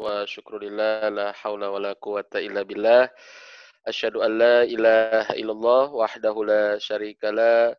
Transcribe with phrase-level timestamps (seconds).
[0.00, 3.12] wa syukru lillah la haula wa la quwata illa billah.
[3.84, 7.76] Asyhadu an la ilaha illallah wahdahu la syarika la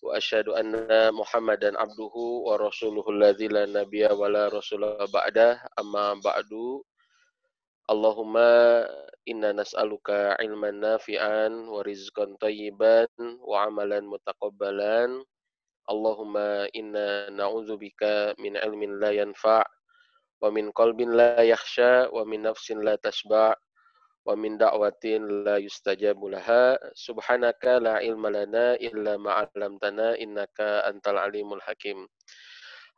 [0.00, 6.16] wa asyhadu anna Muhammadan abduhu wa rasuluhu alladzi la nabiyya wa la rasula ba'da amma
[6.24, 6.80] ba'du.
[7.88, 8.84] Allahumma
[9.28, 13.08] inna nas'aluka ilman nafi'an wa rizqan tayyiban
[13.44, 15.20] wa amalan mutaqabbalan.
[15.88, 19.64] Allahumma inna na'udzubika min ilmin la yanfa'
[20.38, 23.58] wa min qalbin la yakhsha wa min nafsin la tashba'
[24.28, 26.76] wa min da'watin la yustajabu laha.
[26.92, 32.04] Subhanaka la ilma lana illa ma 'allamtana innaka antal alimul hakim.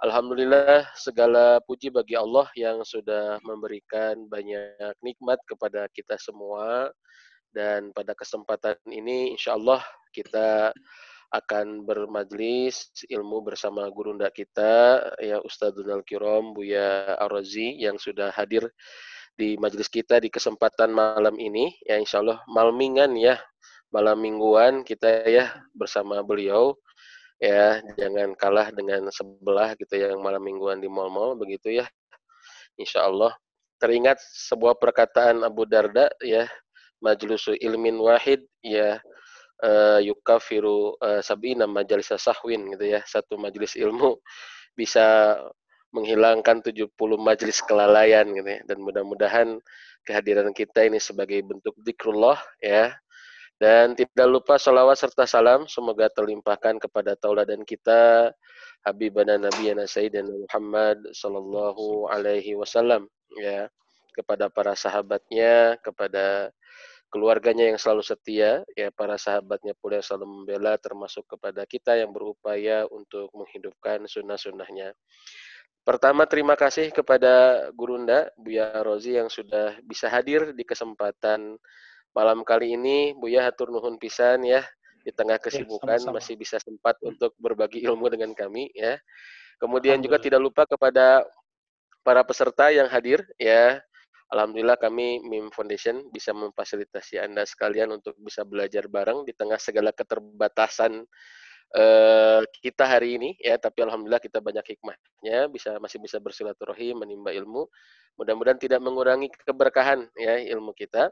[0.03, 6.91] Alhamdulillah segala puji bagi Allah yang sudah memberikan banyak nikmat kepada kita semua.
[7.51, 9.83] Dan pada kesempatan ini insyaallah
[10.15, 10.75] kita
[11.31, 18.67] akan bermajlis ilmu bersama guru ndak kita ya Ustadzul Kiram Buya Arazi yang sudah hadir
[19.39, 21.71] di majlis kita di kesempatan malam ini.
[21.87, 23.39] Ya insya Allah malmingan ya.
[23.91, 26.75] Malam mingguan kita ya bersama beliau.
[27.41, 31.89] Ya jangan kalah dengan sebelah gitu ya, yang malam mingguan di mall-mall begitu ya.
[32.77, 33.33] Insya Allah
[33.81, 36.45] teringat sebuah perkataan Abu Darda ya
[37.01, 39.01] majlusu ilmin wahid ya
[39.65, 44.17] uh, yukafiru uh, sabina majalis sahwin gitu ya satu majelis ilmu
[44.79, 45.37] bisa
[45.91, 48.61] menghilangkan 70 majelis kelalaian gitu ya.
[48.67, 49.59] Dan mudah-mudahan
[50.07, 52.95] kehadiran kita ini sebagai bentuk zikrullah ya.
[53.61, 58.33] Dan tidak lupa salawat serta salam semoga terlimpahkan kepada tauladan kita
[58.81, 63.69] Habibana Nabi Sayyidina Muhammad sallallahu alaihi wasallam ya.
[64.11, 66.51] Kepada para sahabatnya kepada
[67.11, 72.15] keluarganya yang selalu setia, ya para sahabatnya pula yang selalu membela, termasuk kepada kita yang
[72.15, 74.95] berupaya untuk menghidupkan sunnah-sunnahnya.
[75.83, 81.59] Pertama, terima kasih kepada Gurunda, Buya Rozi yang sudah bisa hadir di kesempatan
[82.15, 83.11] malam kali ini.
[83.19, 84.63] Buya hatur nuhun pisan ya,
[85.03, 86.19] di tengah ya, kesibukan ya, sama -sama.
[86.23, 89.01] masih bisa sempat untuk berbagi ilmu dengan kami ya.
[89.59, 91.27] Kemudian juga tidak lupa kepada
[92.01, 93.81] para peserta yang hadir ya
[94.31, 99.91] Alhamdulillah kami MIM Foundation bisa memfasilitasi Anda sekalian untuk bisa belajar bareng di tengah segala
[99.91, 101.03] keterbatasan
[101.75, 103.59] uh, kita hari ini ya.
[103.59, 107.67] Tapi alhamdulillah kita banyak hikmahnya bisa masih bisa bersilaturahim menimba ilmu.
[108.23, 111.11] Mudah-mudahan tidak mengurangi keberkahan ya ilmu kita.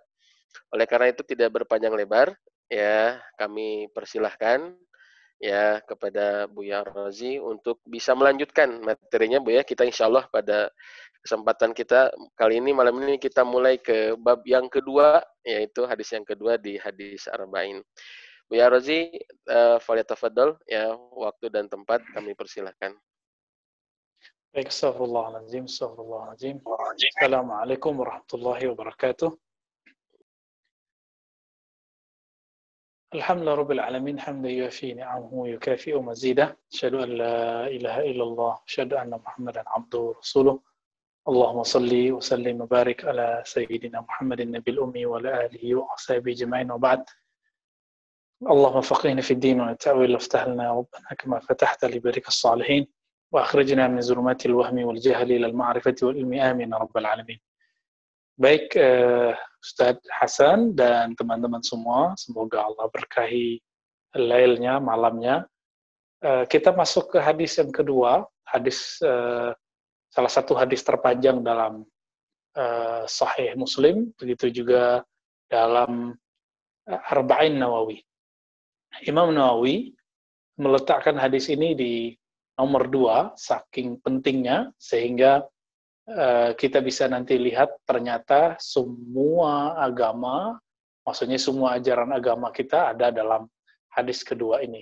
[0.71, 2.39] Oleh karena itu tidak berpanjang lebar
[2.71, 3.19] ya.
[3.35, 4.79] Kami persilahkan
[5.39, 10.71] ya kepada Buya Razi untuk bisa melanjutkan materinya Bu ya kita insya Allah pada
[11.23, 16.27] kesempatan kita kali ini malam ini kita mulai ke bab yang kedua yaitu hadis yang
[16.27, 17.83] kedua di hadis arba'in.
[18.49, 19.13] Bu ya Rozi,
[19.53, 19.77] uh,
[20.67, 22.97] ya waktu dan tempat kami persilahkan.
[24.57, 24.73] Baik.
[27.21, 29.48] Assalamualaikum warahmatullahi wabarakatuh.
[33.15, 36.59] الحمد لله رب العالمين حمدا يوافي نعمه ويكافئ مزيده.
[36.73, 40.61] أشهد أن لا إله إلا الله أشهد أن محمدا عبده ورسوله.
[41.29, 47.05] اللهم صل وسلم وبارك على سيدنا محمد النبي الأمي وعلى آله وأصحابه أجمعين وبعد.
[48.43, 52.89] اللهم فقهنا في الدين والتأويل وافتح لنا ربنا كما فتحت لبارك الصالحين.
[53.33, 56.35] وأخرجنا من ظلمات الوهم والجهل إلى المعرفة والعلم.
[56.35, 57.41] آمين رب العالمين.
[58.39, 63.59] Baik uh, Ustadz Hasan dan teman-teman semua, semoga Allah berkahi
[64.15, 65.43] lailnya, malamnya.
[66.23, 69.51] Uh, kita masuk ke hadis yang kedua, hadis uh,
[70.15, 71.83] salah satu hadis terpanjang dalam
[72.55, 75.03] uh, Sahih Muslim, begitu juga
[75.51, 76.15] dalam
[76.87, 77.99] uh, Arba'in Nawawi.
[79.03, 79.99] Imam Nawawi
[80.63, 81.95] meletakkan hadis ini di
[82.55, 85.43] nomor dua, saking pentingnya, sehingga
[86.57, 90.57] kita bisa nanti lihat ternyata semua agama,
[91.05, 93.45] maksudnya semua ajaran agama kita ada dalam
[93.93, 94.81] hadis kedua ini.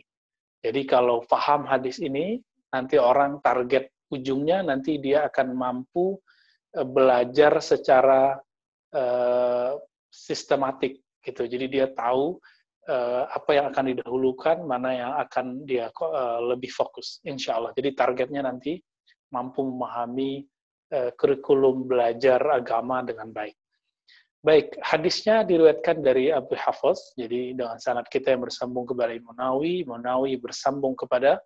[0.62, 2.38] Jadi kalau paham hadis ini,
[2.70, 6.14] nanti orang target ujungnya nanti dia akan mampu
[6.78, 8.38] uh, belajar secara
[8.94, 9.74] uh,
[10.10, 11.42] sistematik gitu.
[11.46, 12.38] Jadi dia tahu
[13.34, 15.90] apa yang akan didahulukan, mana yang akan dia
[16.38, 17.74] lebih fokus, insya Allah.
[17.74, 18.78] Jadi targetnya nanti
[19.34, 20.46] mampu memahami
[20.92, 23.56] uh, kurikulum belajar agama dengan baik.
[24.44, 30.38] Baik, hadisnya diriwayatkan dari Abu Hafiz, jadi dengan sanad kita yang bersambung kepada Imam Nawawi
[30.38, 31.42] bersambung kepada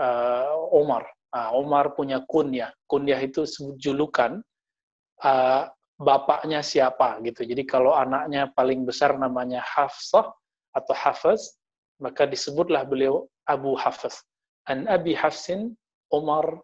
[0.00, 2.74] uh, Umar Uh, Umar punya kunyah.
[2.90, 3.46] Kunyah itu
[3.78, 4.42] julukan
[5.22, 5.62] uh,
[5.94, 7.46] bapaknya siapa gitu.
[7.46, 10.26] Jadi kalau anaknya paling besar namanya Hafsah
[10.74, 11.54] atau Hafaz,
[12.02, 14.26] maka disebutlah beliau Abu Hafaz.
[14.66, 15.78] An Abi Hafsin
[16.10, 16.58] Umar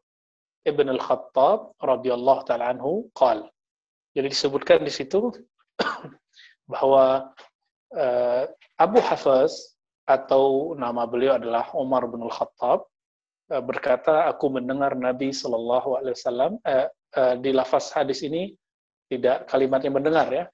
[0.66, 3.46] ibn al-Khattab radhiyallahu taala anhu qal.
[4.18, 5.30] Jadi disebutkan di situ
[6.72, 7.30] bahwa
[7.94, 8.42] uh,
[8.76, 12.90] Abu Hafaz atau nama beliau adalah Umar bin Al-Khattab
[13.54, 16.88] uh, berkata aku mendengar Nabi Shallallahu Alaihi Wasallam uh,
[17.40, 18.52] di lafaz hadis ini
[19.06, 20.44] tidak kalimatnya mendengar ya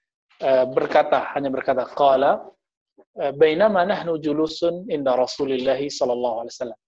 [0.44, 2.44] uh, berkata hanya berkata qala
[3.36, 6.80] bainama nahnu julusun inda Rasulillah sallallahu alaihi wasallam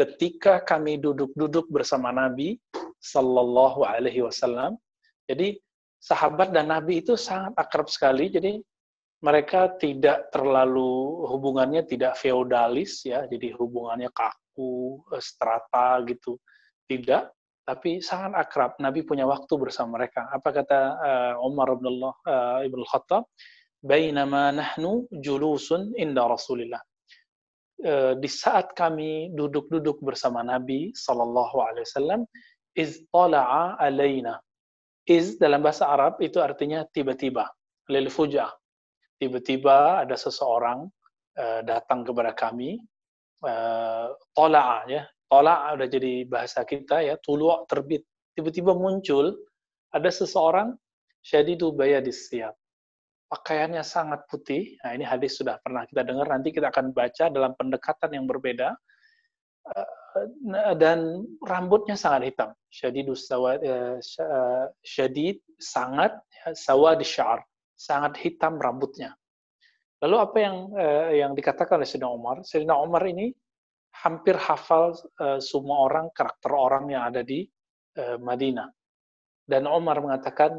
[0.00, 2.56] ketika kami duduk-duduk bersama Nabi
[3.04, 4.80] sallallahu alaihi wasallam
[5.28, 5.60] jadi
[6.00, 8.32] sahabat dan Nabi itu sangat akrab sekali.
[8.32, 8.58] Jadi
[9.20, 16.40] mereka tidak terlalu hubungannya tidak feodalis ya, jadi hubungannya kaku, eh, strata gitu.
[16.90, 17.22] Tidak,
[17.62, 18.74] tapi sangat akrab.
[18.82, 20.26] Nabi punya waktu bersama mereka.
[20.26, 23.30] Apa kata uh, Umar bin uh, Ibn Khattab?
[23.78, 26.82] Bainama nahnu julusun inda Rasulillah.
[27.80, 32.20] Uh, di saat kami duduk-duduk bersama Nabi sallallahu alaihi wasallam,
[32.76, 34.36] iz tala'a alaina
[35.08, 37.48] Iz dalam bahasa Arab itu artinya tiba-tiba,
[37.88, 38.52] lil fuja.
[39.16, 40.92] Tiba-tiba ada seseorang
[41.40, 42.76] uh, datang kepada kami,
[43.48, 45.08] uh, tola'a ya.
[45.32, 48.04] Tola'a udah jadi bahasa kita ya, tulu' terbit.
[48.36, 49.40] Tiba-tiba muncul
[49.88, 50.76] ada seseorang
[51.24, 52.59] syadidu bayadis siap.
[53.30, 54.74] Pakaiannya sangat putih.
[54.82, 56.26] Nah, ini hadis sudah pernah kita dengar.
[56.26, 58.74] Nanti kita akan baca dalam pendekatan yang berbeda.
[59.70, 62.50] Uh, dan rambutnya sangat hitam.
[62.74, 67.46] Syadid sawad uh, syadid sangat ya, sawad syar,
[67.78, 69.14] sangat hitam rambutnya.
[70.02, 70.56] Lalu apa yang
[71.12, 72.42] yang dikatakan oleh Sayyidina Umar?
[72.42, 73.30] Sayyidina Umar ini
[74.00, 74.96] hampir hafal
[75.44, 77.44] semua orang karakter orang yang ada di
[78.18, 78.72] Madinah.
[79.44, 80.56] Dan Umar mengatakan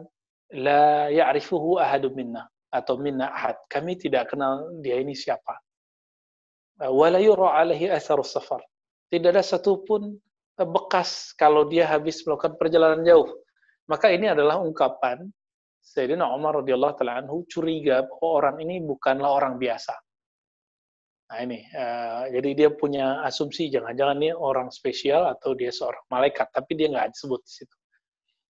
[0.53, 3.59] la ya'rifuhu ahadu minna atau minna ahad.
[3.67, 5.59] Kami tidak kenal dia ini siapa.
[6.81, 8.63] Wa la yura alaihi atharus safar
[9.11, 10.15] tidak ada satupun
[10.55, 13.27] eh, bekas kalau dia habis melakukan perjalanan jauh.
[13.91, 15.27] Maka ini adalah ungkapan
[15.83, 19.91] Sayyidina Umar radhiyallahu taala anhu curiga bahwa orang ini bukanlah orang biasa.
[21.31, 26.51] Nah ini, uh, jadi dia punya asumsi jangan-jangan ini orang spesial atau dia seorang malaikat,
[26.53, 27.75] tapi dia nggak disebut di situ.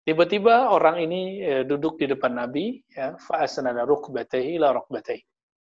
[0.02, 5.22] Tiba-tiba orang ini uh, duduk di depan Nabi, ya, fa'asnada rukbatayhi ila rukbatayhi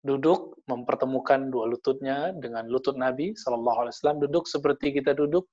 [0.00, 4.18] duduk mempertemukan dua lututnya dengan lutut Nabi Shallallahu Alaihi Wasallam.
[4.24, 5.48] Duduk seperti kita duduk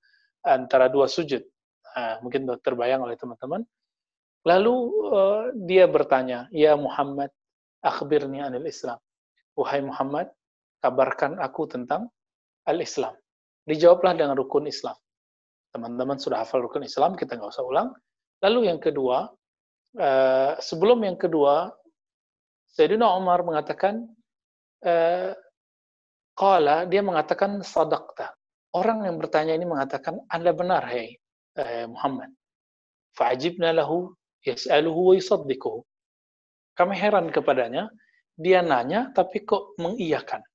[0.47, 1.43] antara dua sujud.
[1.97, 3.65] Nah, mungkin terbayang oleh teman-teman.
[4.47, 4.75] Lalu
[5.11, 7.27] uh, dia bertanya ya Muhammad
[7.83, 8.95] akhbirni anil Islam.
[9.59, 10.31] Wahai Muhammad
[10.79, 12.07] kabarkan aku tentang
[12.63, 13.11] al Islam
[13.67, 14.95] dijawablah dengan rukun Islam.
[15.75, 17.91] Teman-teman sudah hafal rukun Islam kita nggak usah ulang
[18.43, 19.31] lalu yang kedua
[19.97, 21.73] uh, sebelum yang kedua
[22.77, 24.05] Sayyidina Umar mengatakan
[26.37, 28.29] Qala, dia mengatakan sadaqta.
[28.77, 31.17] Orang yang bertanya ini mengatakan, Anda benar, hei
[31.89, 32.29] Muhammad.
[33.17, 34.13] Fa'ajibna lahu
[34.45, 35.81] yas'aluhu wa yusaddiquhu.
[36.77, 37.89] Kami heran kepadanya,
[38.37, 40.45] dia nanya tapi kok mengiyakan.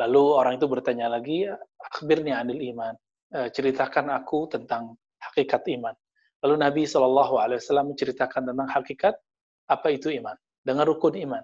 [0.00, 1.44] Lalu orang itu bertanya lagi,
[1.76, 2.96] akhbirnya anil iman.
[3.28, 5.92] ceritakan aku tentang hakikat iman.
[6.44, 7.58] Lalu Nabi SAW
[7.94, 9.14] menceritakan tentang hakikat
[9.68, 10.34] apa itu iman.
[10.62, 11.42] Dengan rukun iman.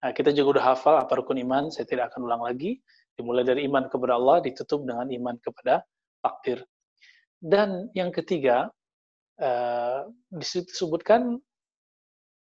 [0.00, 2.80] Nah, kita juga udah hafal apa rukun iman, saya tidak akan ulang lagi.
[3.18, 5.84] Dimulai dari iman kepada Allah, ditutup dengan iman kepada
[6.24, 6.64] takdir.
[7.40, 8.72] Dan yang ketiga,
[9.40, 11.36] uh, disebutkan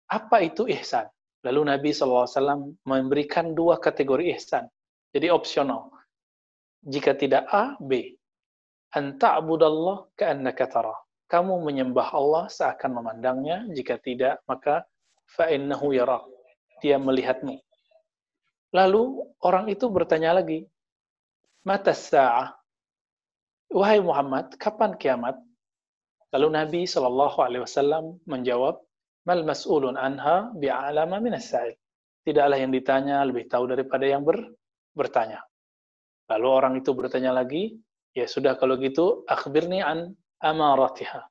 [0.08, 1.08] apa itu ihsan.
[1.44, 4.64] Lalu Nabi SAW memberikan dua kategori ihsan.
[5.12, 5.92] Jadi opsional.
[6.84, 8.16] Jika tidak A, B.
[8.96, 10.96] Anta abudallah ka'annaka tara.
[11.28, 13.64] Kamu menyembah Allah seakan memandangnya.
[13.72, 14.84] Jika tidak, maka
[15.34, 16.24] fa'innahu yarak
[16.84, 17.56] dia melihatmu.
[18.74, 19.02] Lalu
[19.40, 20.66] orang itu bertanya lagi,
[21.64, 22.52] Mata sa'ah?
[23.72, 25.40] Wahai Muhammad, kapan kiamat?
[26.36, 28.84] Lalu Nabi Shallallahu Alaihi Wasallam menjawab,
[29.24, 31.72] Mal mas'ulun anha bi'alama minas sa'il.
[32.28, 34.36] Tidaklah yang ditanya lebih tahu daripada yang ber,
[34.92, 35.40] bertanya.
[36.28, 37.72] Lalu orang itu bertanya lagi,
[38.12, 40.12] ya sudah kalau gitu, akhbirni an
[40.44, 41.24] amaratiha.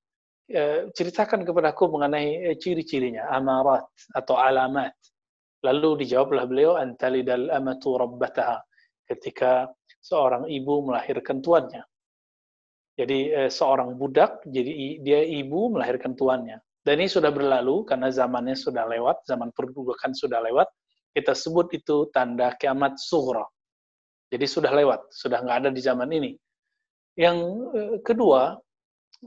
[0.50, 3.86] E, ceritakan kepadaku mengenai e, ciri-cirinya, amarat
[4.18, 4.98] atau alamat.
[5.64, 8.60] Lalu dijawablah beliau, antalidal amatu rabbataha.
[9.08, 9.70] Ketika
[10.04, 11.84] seorang ibu melahirkan tuannya.
[12.94, 16.62] Jadi eh, seorang budak, jadi dia ibu melahirkan tuannya.
[16.84, 20.68] Dan ini sudah berlalu karena zamannya sudah lewat, zaman perbudakan sudah lewat.
[21.16, 23.48] Kita sebut itu tanda kiamat sughra.
[24.28, 26.32] Jadi sudah lewat, sudah nggak ada di zaman ini.
[27.18, 27.38] Yang
[27.74, 28.60] eh, kedua,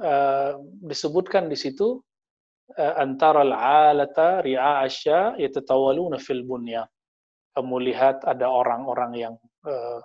[0.01, 0.53] eh,
[0.85, 2.01] disebutkan di situ
[2.75, 6.83] Eh, antara al-alata ri'a'asya yatatawaluna fil bunya.
[7.55, 10.03] Kamu lihat ada orang-orang yang uh,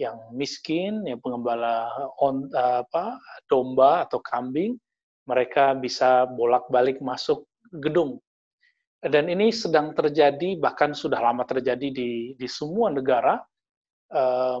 [0.00, 4.80] yang miskin, yang pengembala on, uh, apa domba atau kambing,
[5.28, 7.44] mereka bisa bolak-balik masuk
[7.76, 8.16] gedung.
[8.98, 13.38] Dan ini sedang terjadi, bahkan sudah lama terjadi di, di semua negara.
[14.10, 14.58] Eh,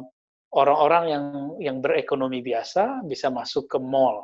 [0.54, 1.24] orang-orang yang
[1.58, 4.22] yang berekonomi biasa bisa masuk ke mall.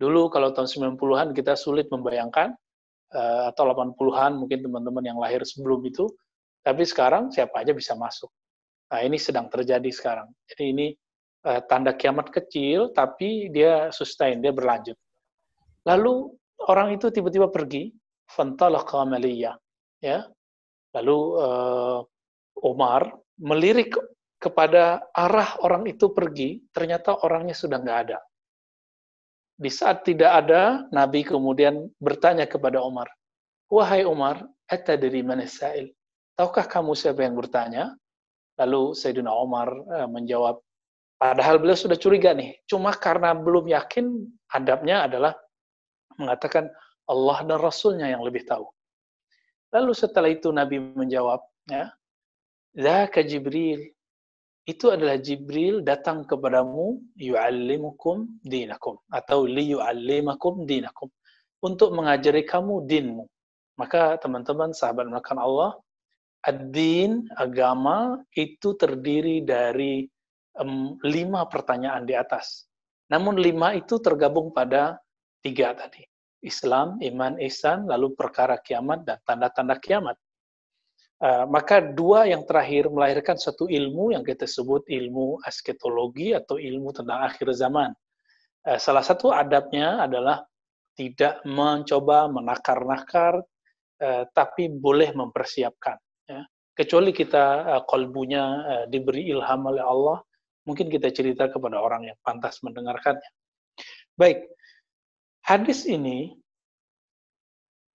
[0.00, 2.56] Dulu kalau tahun 90-an kita sulit membayangkan,
[3.12, 6.08] uh, atau 80-an mungkin teman-teman yang lahir sebelum itu,
[6.64, 8.32] tapi sekarang siapa aja bisa masuk.
[8.88, 10.32] Nah ini sedang terjadi sekarang.
[10.48, 10.86] Jadi ini
[11.44, 14.96] uh, tanda kiamat kecil, tapi dia sustain, dia berlanjut.
[15.84, 16.32] Lalu
[16.64, 17.92] orang itu tiba-tiba pergi,
[18.30, 19.58] fantalaqa maliyah
[19.98, 20.22] ya
[20.94, 21.98] lalu uh,
[22.62, 23.10] Umar
[23.42, 23.94] melirik
[24.40, 28.18] kepada arah orang itu pergi ternyata orangnya sudah nggak ada
[29.60, 33.12] di saat tidak ada Nabi kemudian bertanya kepada Umar
[33.70, 34.44] wahai Umar
[34.78, 35.90] dari mana sa'il?
[36.38, 37.94] Tahukah kamu siapa yang bertanya?
[38.58, 40.60] Lalu Sayyidina Umar uh, menjawab
[41.16, 42.54] padahal beliau sudah curiga nih.
[42.70, 45.32] Cuma karena belum yakin adabnya adalah
[46.18, 46.68] mengatakan
[47.08, 48.68] Allah dan Rasulnya yang lebih tahu.
[49.74, 51.40] Lalu setelah itu Nabi menjawab,
[51.70, 51.94] ya,
[52.74, 53.90] Zaka Jibril,
[54.68, 61.08] itu adalah Jibril datang kepadamu yu'allimukum dinakum atau li yu'allimakum dinakum
[61.64, 63.24] untuk mengajari kamu dinmu.
[63.80, 65.72] Maka teman-teman sahabat makan Allah,
[66.44, 70.04] ad-din agama itu terdiri dari
[70.60, 72.68] um, lima pertanyaan di atas.
[73.08, 75.00] Namun lima itu tergabung pada
[75.40, 76.04] tiga tadi.
[76.40, 80.16] Islam, iman, ihsan, lalu perkara kiamat dan tanda-tanda kiamat.
[81.20, 86.96] Uh, maka dua yang terakhir melahirkan satu ilmu yang kita sebut ilmu asketologi atau ilmu
[86.96, 87.92] tentang akhir zaman.
[88.64, 90.40] Uh, salah satu adabnya adalah
[90.96, 93.44] tidak mencoba menakar-nakar,
[94.00, 96.00] uh, tapi boleh mempersiapkan.
[96.24, 96.48] Ya.
[96.72, 100.24] Kecuali kita uh, kolbunya uh, diberi ilham oleh Allah,
[100.64, 103.28] mungkin kita cerita kepada orang yang pantas mendengarkannya.
[104.16, 104.48] Baik,
[105.50, 106.36] Hadis ini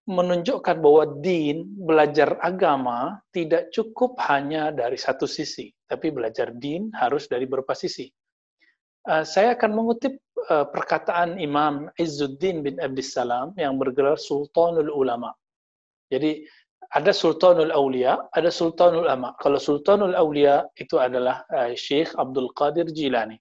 [0.05, 7.25] menunjukkan bahwa din, belajar agama, tidak cukup hanya dari satu sisi, tapi belajar din harus
[7.25, 8.05] dari beberapa sisi.
[9.05, 10.17] Uh, saya akan mengutip
[10.49, 15.33] uh, perkataan Imam Izzuddin bin Abdissalam yang bergelar Sultanul Ulama.
[16.09, 16.45] Jadi
[16.93, 19.33] ada Sultanul Aulia, ada Sultanul Ulama.
[19.41, 23.37] Kalau Sultanul Aulia itu adalah uh, Syekh Abdul Qadir Jilani.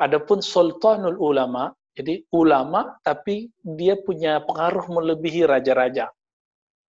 [0.00, 6.06] Adapun Sultanul Ulama jadi ulama tapi dia punya pengaruh melebihi raja-raja.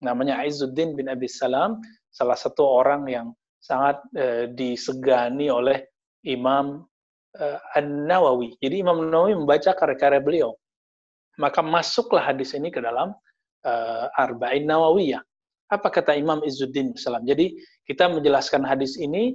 [0.05, 1.81] Namanya Izzuddin bin Abi Salam,
[2.13, 5.81] salah satu orang yang sangat uh, disegani oleh
[6.29, 6.85] Imam
[7.41, 8.53] uh, An-Nawawi.
[8.61, 10.53] Jadi Imam Nawawi membaca karya-karya beliau.
[11.41, 13.09] Maka masuklah hadis ini ke dalam
[13.65, 15.25] uh, Arba'in Nawawiyah.
[15.73, 17.25] Apa kata Imam Izzuddin Salam?
[17.25, 17.57] Jadi
[17.89, 19.33] kita menjelaskan hadis ini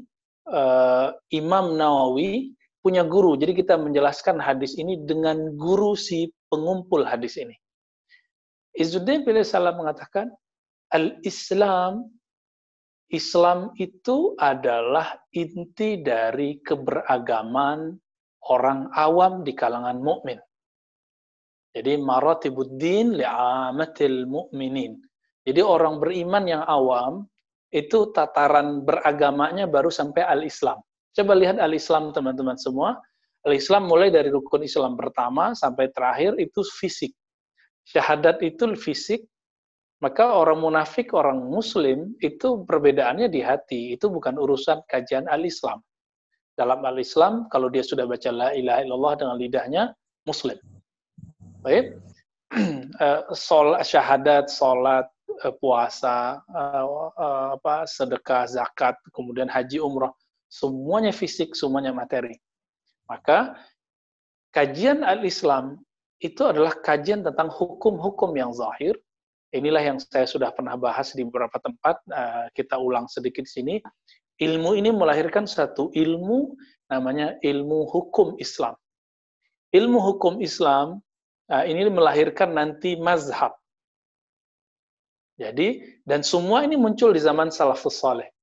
[0.48, 2.54] uh, Imam Nawawi
[2.84, 3.32] punya guru.
[3.40, 7.56] Jadi kita menjelaskan hadis ini dengan guru si pengumpul hadis ini.
[8.76, 10.28] Izzuddin bin Salam mengatakan,
[10.92, 12.12] Al-Islam,
[13.08, 17.96] Islam itu adalah inti dari keberagaman
[18.52, 20.36] orang awam di kalangan mukmin.
[21.74, 25.00] Jadi maratibuddin li'amatil mu'minin.
[25.42, 27.26] Jadi orang beriman yang awam
[27.74, 30.78] itu tataran beragamanya baru sampai al-Islam.
[31.14, 32.98] Coba lihat al-Islam teman-teman semua.
[33.46, 37.14] Al-Islam mulai dari rukun Islam pertama sampai terakhir itu fisik.
[37.86, 39.22] Syahadat itu fisik,
[40.02, 43.94] maka orang munafik, orang muslim itu perbedaannya di hati.
[43.94, 45.78] Itu bukan urusan kajian al-Islam.
[46.58, 49.82] Dalam al-Islam, kalau dia sudah baca la ilaha illallah dengan lidahnya,
[50.26, 50.58] muslim.
[51.62, 51.94] Baik.
[52.94, 55.10] Eh, sol, syahadat, solat,
[55.42, 56.86] eh, puasa, eh,
[57.58, 60.14] apa, sedekah, zakat, kemudian haji umrah
[60.54, 62.38] semuanya fisik, semuanya materi.
[63.10, 63.58] Maka
[64.54, 65.82] kajian al-Islam
[66.22, 68.94] itu adalah kajian tentang hukum-hukum yang zahir.
[69.50, 71.98] Inilah yang saya sudah pernah bahas di beberapa tempat.
[72.06, 73.82] Eh, kita ulang sedikit sini.
[74.38, 76.58] Ilmu ini melahirkan satu ilmu
[76.90, 78.74] namanya ilmu hukum Islam.
[79.74, 81.02] Ilmu hukum Islam
[81.50, 83.54] eh, ini melahirkan nanti mazhab.
[85.34, 88.33] Jadi, dan semua ini muncul di zaman salafus saleh.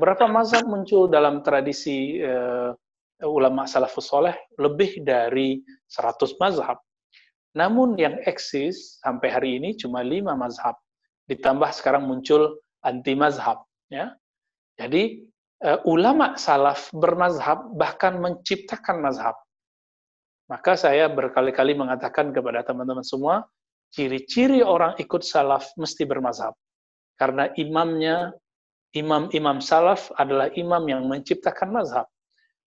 [0.00, 2.72] Berapa mazhab muncul dalam tradisi uh,
[3.20, 4.32] ulama salafus soleh?
[4.56, 5.60] Lebih dari
[5.92, 6.80] 100 mazhab.
[7.52, 10.72] Namun yang eksis sampai hari ini cuma lima mazhab.
[11.28, 13.60] Ditambah sekarang muncul anti mazhab.
[13.92, 14.16] Ya.
[14.80, 15.28] Jadi
[15.68, 19.36] uh, ulama salaf bermazhab bahkan menciptakan mazhab.
[20.48, 23.44] Maka saya berkali-kali mengatakan kepada teman-teman semua,
[23.92, 26.56] ciri-ciri orang ikut salaf mesti bermazhab.
[27.20, 28.32] Karena imamnya
[28.96, 32.06] imam-imam salaf adalah imam yang menciptakan mazhab.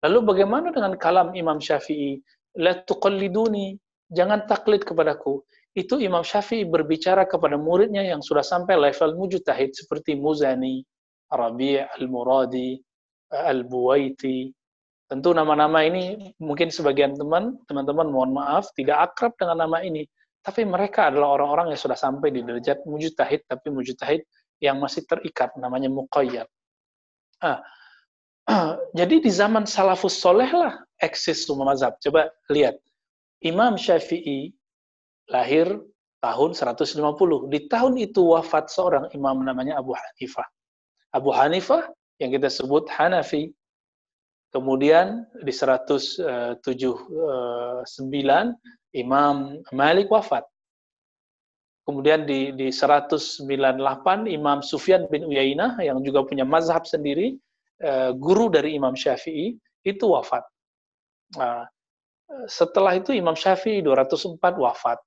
[0.02, 2.18] Lalu bagaimana dengan kalam Imam Syafi'i?
[2.58, 3.78] La tuqalliduni,
[4.10, 5.40] jangan taklid kepadaku.
[5.72, 10.84] itu Imam Syafi'i berbicara kepada muridnya yang sudah sampai level mujtahid seperti Muzani,
[11.32, 12.76] Rabi' Al-Muradi,
[13.32, 14.52] Al-Buwaiti.
[15.08, 20.04] Tentu nama-nama ini mungkin sebagian teman, teman-teman mohon maaf tidak akrab dengan nama ini,
[20.44, 24.26] tapi mereka adalah orang-orang yang sudah sampai di derajat mujtahid tapi mujtahid
[24.62, 26.46] yang masih terikat namanya muqayyad.
[27.42, 27.58] Ah,
[28.98, 31.98] jadi di zaman salafus soleh lah eksis semua mazhab.
[31.98, 32.78] Coba lihat.
[33.42, 34.54] Imam Syafi'i
[35.26, 35.66] lahir
[36.22, 36.94] tahun 150.
[37.50, 40.46] Di tahun itu wafat seorang imam namanya Abu Hanifah.
[41.10, 41.90] Abu Hanifah
[42.22, 43.50] yang kita sebut Hanafi.
[44.54, 46.62] Kemudian di 179
[48.94, 49.36] Imam
[49.74, 50.46] Malik wafat.
[51.82, 53.42] Kemudian di, di 198
[54.30, 57.34] Imam Sufyan bin Uyainah yang juga punya mazhab sendiri,
[57.82, 60.46] eh, guru dari Imam Syafi'i, itu wafat.
[61.34, 61.66] Nah,
[62.46, 65.02] setelah itu Imam Syafi'i 204 wafat.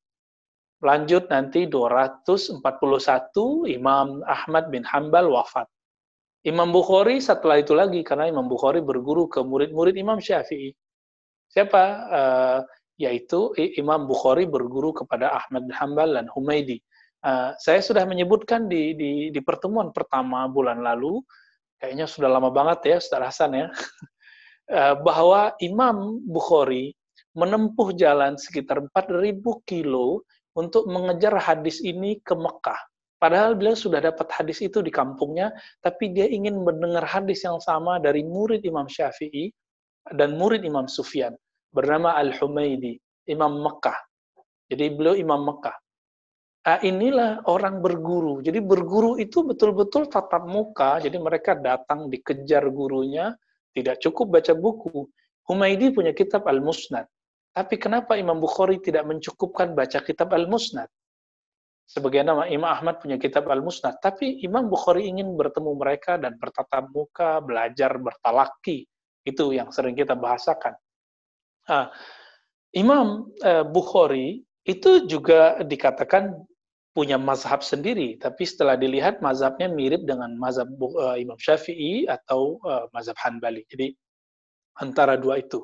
[0.83, 2.59] Lanjut nanti 241
[3.71, 5.65] Imam Ahmad bin Hambal wafat.
[6.45, 10.75] Imam Bukhari setelah itu lagi karena Imam Bukhari berguru ke murid-murid Imam Syafi'i.
[11.49, 11.83] Siapa?
[12.11, 12.59] Uh,
[12.95, 16.79] yaitu Imam Bukhari berguru kepada Ahmad bin Hambal dan Humaydi.
[17.25, 21.19] Uh, saya sudah menyebutkan di, di, di pertemuan pertama bulan lalu,
[21.81, 23.67] kayaknya sudah lama banget ya Ustaz Hasan ya,
[24.71, 26.93] uh, bahwa Imam Bukhari
[27.35, 30.23] menempuh jalan sekitar 4.000 kilo
[30.55, 32.79] untuk mengejar hadis ini ke Mekah.
[33.19, 35.51] Padahal beliau sudah dapat hadis itu di kampungnya,
[35.83, 39.51] tapi dia ingin mendengar hadis yang sama dari murid Imam Syafi'i
[40.15, 41.33] dan murid Imam Sufyan,
[41.75, 42.95] bernama Al-Humaydi,
[43.27, 43.99] Imam Mekah.
[44.71, 45.75] Jadi beliau Imam Mekah.
[46.65, 48.41] Nah, inilah orang berguru.
[48.41, 50.97] Jadi berguru itu betul-betul tatap muka.
[51.03, 53.35] Jadi mereka datang dikejar gurunya,
[53.75, 55.05] tidak cukup baca buku.
[55.45, 57.05] Humaydi punya kitab Al-Musnad.
[57.53, 60.89] Tapi kenapa Imam Bukhari tidak mencukupkan baca kitab Al-Musnad?
[61.85, 66.89] Sebagian nama Imam Ahmad punya kitab Al-Musnad, tapi Imam Bukhari ingin bertemu mereka dan bertatap
[66.89, 68.89] muka, belajar bertalaki.
[69.21, 70.73] Itu yang sering kita bahasakan.
[71.65, 71.89] Nah,
[72.75, 76.33] Imam uh, Bukhari itu juga dikatakan
[76.95, 82.87] punya mazhab sendiri, tapi setelah dilihat mazhabnya mirip dengan mazhab uh, Imam Syafi'i atau uh,
[82.95, 83.67] mazhab Hanbali.
[83.67, 83.91] Jadi
[84.79, 85.63] antara dua itu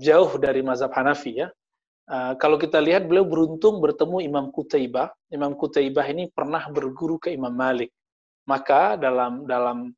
[0.00, 1.52] jauh dari mazhab Hanafi ya.
[2.40, 5.12] Kalau kita lihat beliau beruntung bertemu Imam Kutaibah.
[5.28, 7.92] Imam Kutaibah ini pernah berguru ke Imam Malik.
[8.48, 9.92] Maka dalam dalam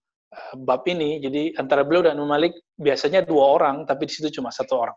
[0.62, 4.52] bab ini, jadi antara beliau dan Imam Malik biasanya dua orang, tapi di situ cuma
[4.52, 4.96] satu orang.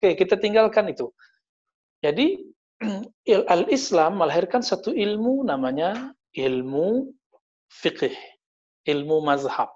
[0.00, 1.12] Oke, kita tinggalkan itu.
[2.02, 2.40] Jadi
[3.54, 7.12] al-Islam melahirkan satu ilmu namanya ilmu
[7.70, 8.16] fikih,
[8.88, 9.70] ilmu mazhab.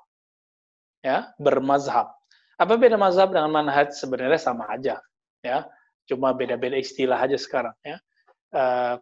[1.05, 2.11] Ya, bermazhab.
[2.59, 3.95] Apa beda mazhab dengan manhaj?
[3.95, 4.99] Sebenarnya sama aja,
[5.45, 5.69] ya.
[6.11, 8.03] Cuma beda-beda istilah aja sekarang, ya.
[8.51, 8.97] Uh,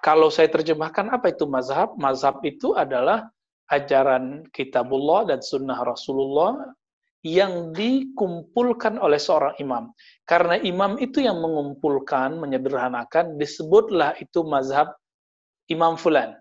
[0.00, 1.92] kalau saya terjemahkan apa itu mazhab?
[1.98, 3.28] Mazhab itu adalah
[3.68, 6.56] ajaran kitabullah dan sunnah Rasulullah
[7.26, 9.90] yang dikumpulkan oleh seorang imam.
[10.22, 14.94] Karena imam itu yang mengumpulkan, menyederhanakan, disebutlah itu mazhab
[15.68, 16.38] imam fulan.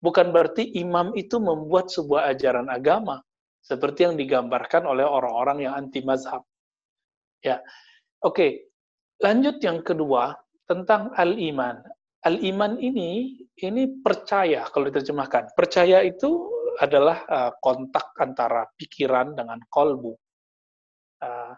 [0.00, 3.20] Bukan berarti imam itu membuat sebuah ajaran agama
[3.60, 6.40] seperti yang digambarkan oleh orang-orang yang anti mazhab.
[7.44, 7.60] Ya,
[8.24, 8.72] oke.
[9.20, 10.32] Lanjut yang kedua
[10.64, 11.76] tentang al-iman.
[12.24, 15.52] Al-iman ini ini percaya kalau diterjemahkan.
[15.52, 20.14] Percaya itu adalah uh, kontak antara pikiran dengan kolbu.
[21.20, 21.54] Uh,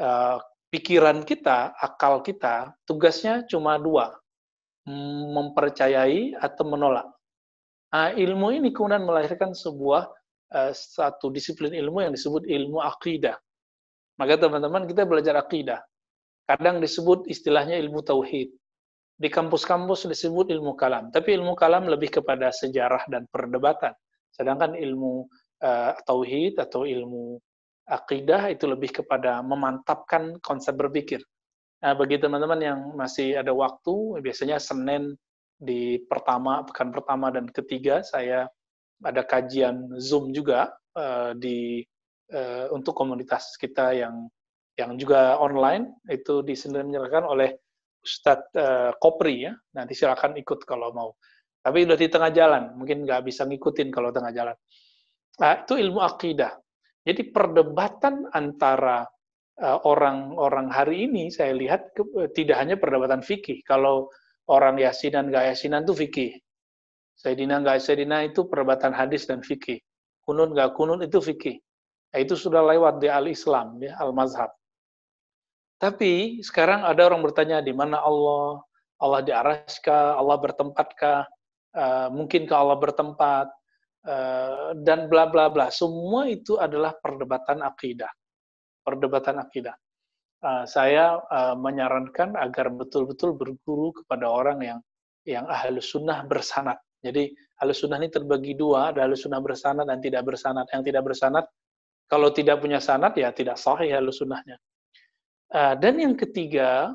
[0.00, 0.36] uh,
[0.70, 4.14] pikiran kita, akal kita, tugasnya cuma dua,
[5.34, 7.06] mempercayai atau menolak.
[7.90, 10.06] Nah, ilmu ini kemudian melahirkan sebuah
[10.54, 13.34] uh, satu disiplin ilmu yang disebut ilmu akidah.
[14.20, 15.80] Maka teman-teman kita belajar akidah.
[16.44, 18.52] Kadang disebut istilahnya ilmu tauhid.
[19.20, 21.12] Di kampus-kampus disebut ilmu kalam.
[21.12, 23.92] Tapi ilmu kalam lebih kepada sejarah dan perdebatan.
[24.30, 25.26] Sedangkan ilmu
[25.62, 27.38] uh, tauhid atau ilmu
[27.90, 31.18] akidah itu lebih kepada memantapkan konsep berpikir.
[31.80, 35.16] Nah, bagi teman-teman yang masih ada waktu, biasanya Senin
[35.56, 38.46] di pertama, pekan pertama dan ketiga, saya
[39.00, 41.80] ada kajian Zoom juga uh, di
[42.32, 44.28] uh, untuk komunitas kita yang
[44.78, 47.50] yang juga online itu diselenggarakan oleh
[48.00, 49.52] Ustadz uh, Kopri ya.
[49.76, 51.10] Nanti silakan ikut kalau mau.
[51.60, 54.56] Tapi udah di tengah jalan, mungkin nggak bisa ngikutin kalau tengah jalan.
[55.40, 56.56] Nah, itu ilmu akidah.
[57.04, 59.04] Jadi perdebatan antara
[59.60, 63.60] orang-orang uh, hari ini saya lihat ke, tidak hanya perdebatan fikih.
[63.64, 64.08] Kalau
[64.48, 66.30] orang yasinan nggak yasinan itu fikih.
[67.20, 69.80] Sayyidina nggak Sayyidina itu perdebatan hadis dan fikih.
[70.24, 71.60] Kunun nggak kunun itu fikih.
[72.10, 74.50] Nah, itu sudah lewat di al-Islam, ya, al-mazhab.
[75.80, 78.60] Tapi sekarang ada orang bertanya di mana Allah,
[79.00, 81.24] Allah di araskah, Allah bertempatkah,
[81.76, 83.46] uh, mungkinkah Allah bertempat,
[84.06, 85.68] uh, dan bla bla bla.
[85.68, 88.10] Semua itu adalah perdebatan akidah.
[88.80, 89.76] Perdebatan akidah.
[90.40, 94.78] Uh, saya uh, menyarankan agar betul-betul berguru kepada orang yang
[95.28, 96.80] yang ahlu sunnah bersanat.
[97.04, 97.28] Jadi
[97.60, 100.64] ahlu sunnah ini terbagi dua, ada ahlu sunnah bersanat dan tidak bersanat.
[100.72, 101.44] Yang tidak bersanat,
[102.08, 104.56] kalau tidak punya sanat ya tidak sahih ahlu sunnahnya.
[105.52, 106.94] Uh, dan yang ketiga,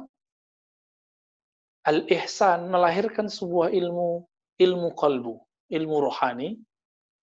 [1.86, 4.26] al-ihsan melahirkan sebuah ilmu
[4.60, 5.36] ilmu kalbu,
[5.72, 6.56] ilmu rohani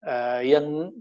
[0.04, 0.92] uh, yang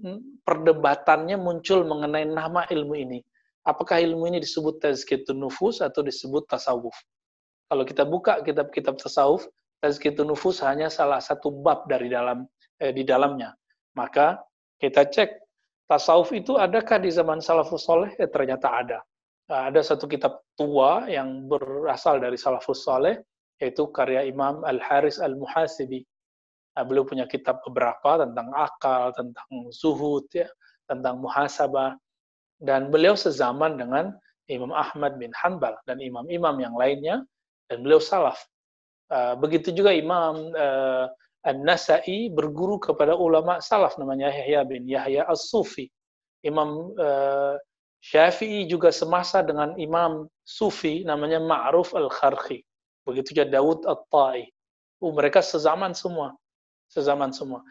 [0.48, 3.20] perdebatannya muncul mengenai nama ilmu ini.
[3.62, 6.96] Apakah ilmu ini disebut tazkiyatun nufus atau disebut tasawuf?
[7.70, 9.46] Kalau kita buka kitab-kitab tasawuf,
[9.86, 12.50] tazkiyatun nufus hanya salah satu bab dari dalam
[12.82, 13.54] eh, di dalamnya.
[13.94, 14.42] Maka
[14.82, 15.30] kita cek
[15.86, 18.10] tasawuf itu adakah di zaman salafus soleh?
[18.18, 19.00] Eh, ternyata ada.
[19.52, 23.20] Ada satu kitab tua yang berasal dari salafus soleh,
[23.60, 26.02] yaitu karya Imam Al-Haris Al-Muhasibi.
[26.72, 30.48] Nah, beliau punya kitab beberapa tentang akal, tentang zuhud, ya,
[30.88, 32.00] tentang muhasabah.
[32.62, 34.16] Dan beliau sezaman dengan
[34.48, 37.24] Imam Ahmad bin Hanbal dan imam-imam yang lainnya,
[37.68, 38.40] dan beliau salaf.
[39.12, 41.08] Uh, begitu juga Imam uh,
[41.44, 45.92] An-Nasai berguru kepada ulama salaf namanya Yahya bin Yahya As-Sufi.
[46.48, 47.60] Imam uh,
[48.02, 52.64] Syafi'i juga semasa dengan Imam Sufi namanya Ma'ruf Al-Kharqi.
[53.04, 54.48] Begitu juga Daud At-Ta'i.
[55.04, 56.32] Uh, mereka sezaman semua.
[56.92, 57.64] Sezaman semua.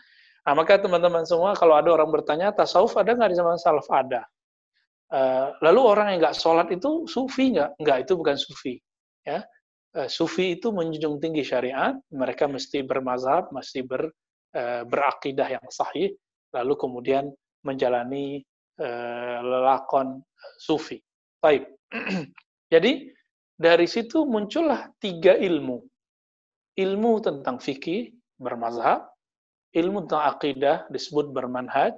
[0.48, 3.84] Nah, maka teman-teman semua, kalau ada orang bertanya, tasawuf ada nggak di zaman salaf?
[3.92, 4.24] Ada.
[5.10, 7.76] Uh, lalu orang yang nggak sholat itu sufi nggak?
[7.76, 8.74] Nggak, itu bukan sufi.
[9.26, 9.44] Ya,
[10.00, 11.92] uh, sufi itu menjunjung tinggi syariat.
[12.08, 14.08] Mereka mesti bermazhab, mesti ber,
[14.56, 16.16] uh, berakidah yang sahih,
[16.56, 17.28] lalu kemudian
[17.66, 18.40] menjalani
[19.44, 20.24] lelakon
[20.56, 20.96] sufi.
[21.36, 21.68] Baik.
[22.72, 23.12] Jadi
[23.60, 25.84] dari situ muncullah tiga ilmu.
[26.80, 28.08] Ilmu tentang fikih,
[28.40, 29.06] bermazhab,
[29.76, 31.94] ilmu tentang akidah disebut bermanhaj,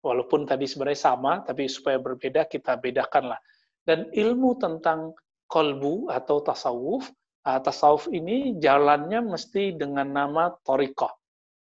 [0.00, 3.36] walaupun tadi sebenarnya sama, tapi supaya berbeda kita bedakanlah.
[3.84, 5.12] Dan ilmu tentang
[5.50, 7.10] kolbu atau tasawuf,
[7.44, 11.10] uh, tasawuf ini jalannya mesti dengan nama torikoh.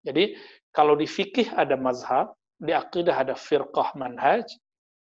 [0.01, 0.33] Jadi
[0.73, 4.47] kalau di fikih ada mazhab, di akidah ada firqah manhaj,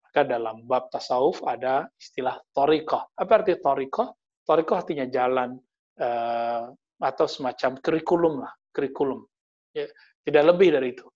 [0.09, 3.13] maka dalam bab tasawuf ada istilah torikoh.
[3.19, 4.15] Apa arti torikoh?
[4.47, 5.61] Toriko artinya jalan
[6.01, 9.27] uh, atau semacam kurikulum lah, kurikulum.
[9.75, 9.91] Ya,
[10.23, 11.07] tidak lebih dari itu.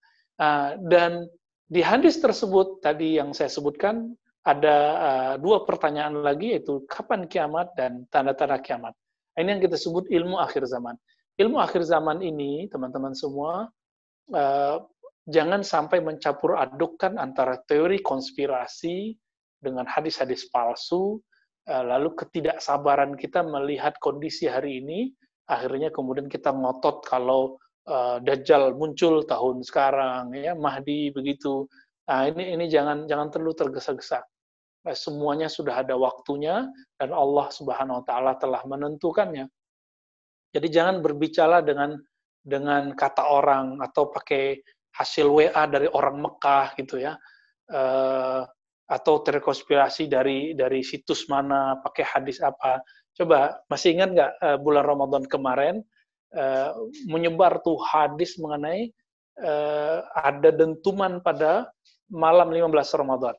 [0.42, 1.30] Uh, dan
[1.70, 4.10] di hadis tersebut tadi yang saya sebutkan
[4.42, 8.92] ada uh, dua pertanyaan lagi yaitu kapan kiamat dan tanda-tanda kiamat.
[9.38, 10.98] Ini yang kita sebut ilmu akhir zaman.
[11.38, 13.70] Ilmu akhir zaman ini, teman-teman semua,
[14.34, 14.76] uh,
[15.30, 19.14] jangan sampai mencampur adukkan antara teori konspirasi
[19.62, 21.22] dengan hadis-hadis palsu,
[21.62, 25.14] Eh, lalu ketidaksabaran kita melihat kondisi hari ini,
[25.48, 31.66] akhirnya kemudian kita ngotot kalau uh, Dajjal muncul tahun sekarang, ya Mahdi begitu.
[32.06, 34.22] Nah ini ini jangan jangan terlalu tergesa-gesa.
[34.82, 36.66] Nah, semuanya sudah ada waktunya
[36.98, 39.46] dan Allah Subhanahu Wa Taala telah menentukannya.
[40.52, 41.94] Jadi jangan berbicara dengan
[42.42, 44.58] dengan kata orang atau pakai
[44.92, 47.14] hasil WA dari orang Mekah gitu ya.
[47.70, 48.42] Uh,
[48.92, 52.84] atau terkonspirasi dari dari situs mana, pakai hadis apa.
[53.16, 55.80] Coba masih ingat nggak uh, bulan Ramadan kemarin
[56.36, 56.76] uh,
[57.08, 58.92] menyebar tuh hadis mengenai
[59.40, 61.72] uh, ada dentuman pada
[62.12, 63.32] malam 15 Ramadan.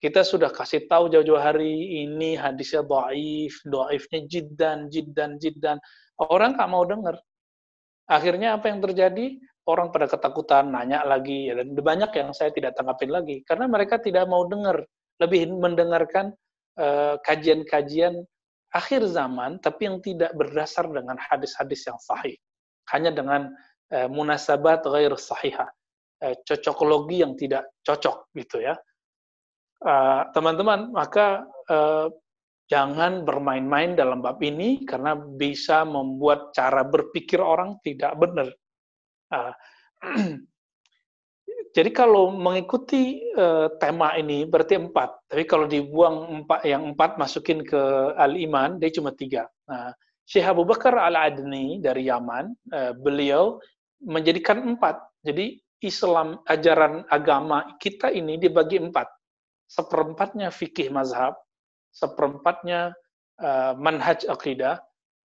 [0.00, 5.76] Kita sudah kasih tahu jauh-jauh hari ini hadisnya doaif, doaifnya jiddan, jiddan, jiddan.
[6.16, 7.20] Orang nggak mau dengar.
[8.08, 9.36] Akhirnya apa yang terjadi?
[9.70, 14.02] Orang pada ketakutan nanya lagi ya, dan banyak yang saya tidak tanggapin lagi karena mereka
[14.02, 14.82] tidak mau dengar
[15.20, 16.32] lebih mendengarkan
[16.80, 18.28] eh, kajian-kajian uh,
[18.74, 22.34] akhir zaman tapi yang tidak berdasar dengan hadis-hadis yang sahih.
[22.90, 23.52] Hanya dengan
[23.92, 25.68] uh, munasabat ghair sahihah
[26.24, 28.74] uh, cocokologi yang tidak cocok gitu ya.
[30.36, 31.48] Teman-teman maka
[32.68, 38.52] jangan bermain-main dalam bab ini karena bisa membuat cara berpikir orang tidak benar
[39.30, 39.54] Nah,
[41.76, 45.30] jadi kalau mengikuti uh, tema ini berarti empat.
[45.30, 47.80] Tapi kalau dibuang empat, yang empat masukin ke
[48.18, 49.46] al-iman, dia cuma tiga.
[49.70, 49.94] Nah,
[50.26, 53.62] Syekh Abu Bakar al-Adni dari Yaman, uh, beliau
[54.02, 54.98] menjadikan empat.
[55.22, 59.08] Jadi Islam, ajaran agama kita ini dibagi empat.
[59.70, 61.38] Seperempatnya fikih mazhab,
[61.94, 62.92] seperempatnya
[63.40, 64.82] uh, manhaj akidah,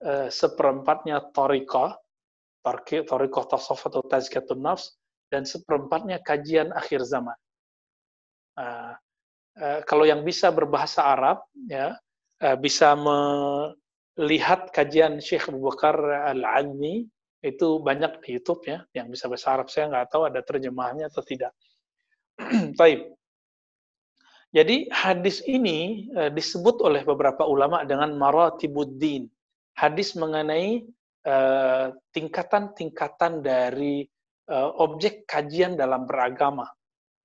[0.06, 1.20] uh, seperempatnya
[2.62, 7.36] tariqah, Tasawuf atau Tazkiyatun Nafs, dan seperempatnya kajian akhir zaman.
[8.58, 8.92] Uh,
[9.60, 11.94] uh, kalau yang bisa berbahasa Arab, ya
[12.42, 13.18] uh, bisa me,
[14.18, 15.94] lihat kajian Syekh Abu Bakar
[16.34, 17.06] Al-Adni
[17.38, 21.22] itu banyak di YouTube ya, yang bisa bahasa Arab saya nggak tahu ada terjemahannya atau
[21.22, 21.54] tidak.
[22.78, 23.14] Taib.
[24.48, 29.28] Jadi hadis ini uh, disebut oleh beberapa ulama dengan maratibuddin.
[29.78, 30.97] Hadis mengenai eh,
[32.14, 34.06] tingkatan-tingkatan uh, dari
[34.48, 36.66] uh, objek kajian dalam beragama.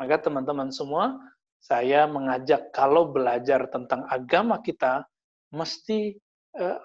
[0.02, 1.16] Maka teman-teman semua,
[1.64, 5.08] saya mengajak kalau belajar tentang agama kita,
[5.56, 6.18] mesti
[6.60, 6.80] uh,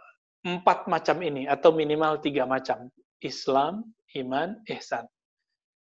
[0.47, 2.87] empat macam ini, atau minimal tiga macam.
[3.19, 3.83] Islam,
[4.15, 5.03] iman, ihsan.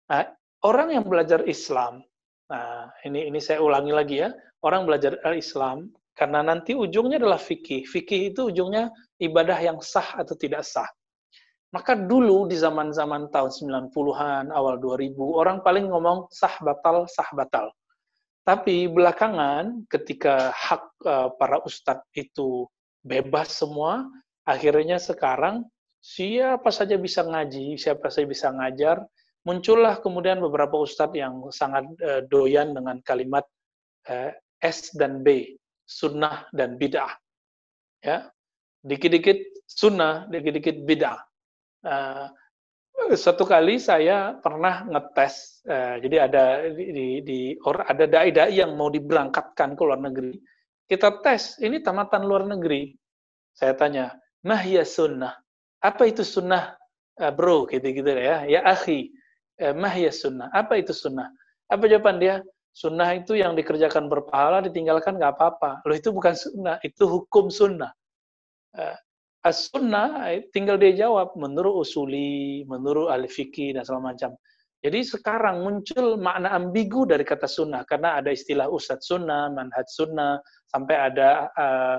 [0.09, 0.25] Nah,
[0.65, 2.01] orang yang belajar Islam,
[2.49, 4.33] nah ini ini saya ulangi lagi ya,
[4.65, 7.87] orang belajar Islam karena nanti ujungnya adalah fikih.
[7.87, 10.89] Fikih itu ujungnya ibadah yang sah atau tidak sah.
[11.71, 13.51] Maka dulu di zaman-zaman tahun
[13.87, 17.71] 90-an, awal 2000, orang paling ngomong sah batal, sah batal.
[18.43, 22.67] Tapi belakangan ketika hak uh, para ustadz itu
[23.07, 24.03] bebas semua,
[24.43, 25.63] akhirnya sekarang
[26.03, 29.07] siapa saja bisa ngaji, siapa saja bisa ngajar.
[29.47, 33.47] Muncullah kemudian beberapa ustadz yang sangat uh, doyan dengan kalimat
[34.11, 35.55] uh, S dan B,
[35.87, 37.15] sunnah dan bid'ah.
[38.03, 38.27] Ya,
[38.83, 39.39] dikit-dikit
[39.71, 41.30] sunnah, dikit-dikit bid'ah.
[41.81, 42.29] Uh,
[43.17, 48.93] satu kali saya pernah ngetes, uh, jadi ada di, di, or, ada dai-dai yang mau
[48.93, 50.37] diberangkatkan ke luar negeri.
[50.85, 52.93] Kita tes, ini tamatan luar negeri.
[53.57, 54.13] Saya tanya,
[54.45, 55.33] nah ya sunnah?
[55.81, 56.77] Apa itu sunnah?
[57.17, 58.45] Uh, bro gitu-gitu ya.
[58.45, 59.09] Ya akhi.
[59.61, 60.49] Mah ya sunnah?
[60.57, 61.29] Apa itu sunnah?
[61.69, 62.41] Apa jawaban dia?
[62.73, 65.85] Sunnah itu yang dikerjakan berpahala ditinggalkan nggak apa-apa.
[65.85, 67.93] Loh itu bukan sunnah itu hukum sunnah
[69.41, 74.37] as sunnah tinggal dia jawab menurut usuli menurut al fikih dan segala macam
[74.81, 80.41] jadi sekarang muncul makna ambigu dari kata sunnah karena ada istilah ustadz sunnah manhaj sunnah
[80.69, 81.97] sampai ada uh,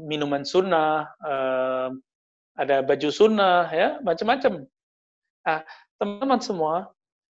[0.00, 1.92] minuman sunnah uh,
[2.56, 4.68] ada baju sunnah, ya macam-macam.
[5.42, 5.60] Nah,
[5.96, 6.74] teman-teman semua,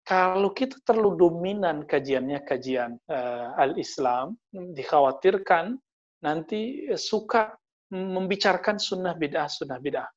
[0.07, 5.81] kalau kita terlalu dominan kajiannya kajian uh, al-Islam, dikhawatirkan
[6.21, 7.57] nanti suka
[7.93, 10.09] membicarakan sunnah bid'ah, sunnah bid'ah.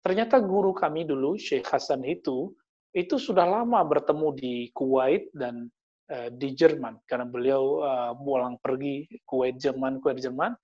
[0.00, 2.54] Ternyata guru kami dulu, Syekh Hasan itu,
[2.96, 5.68] itu sudah lama bertemu di Kuwait dan
[6.10, 6.98] uh, di Jerman.
[7.04, 10.56] Karena beliau uh, pulang pergi Kuwait, Jerman, Kuwait, Jerman.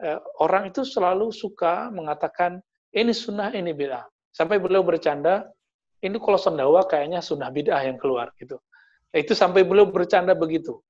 [0.00, 2.58] Uh, orang itu selalu suka mengatakan
[2.90, 4.04] ini sunnah, ini bid'ah.
[4.34, 5.46] Sampai beliau bercanda,
[6.00, 8.58] ini kalau sendawa kayaknya sunnah bid'ah yang keluar gitu.
[9.12, 10.80] Itu sampai beliau bercanda begitu.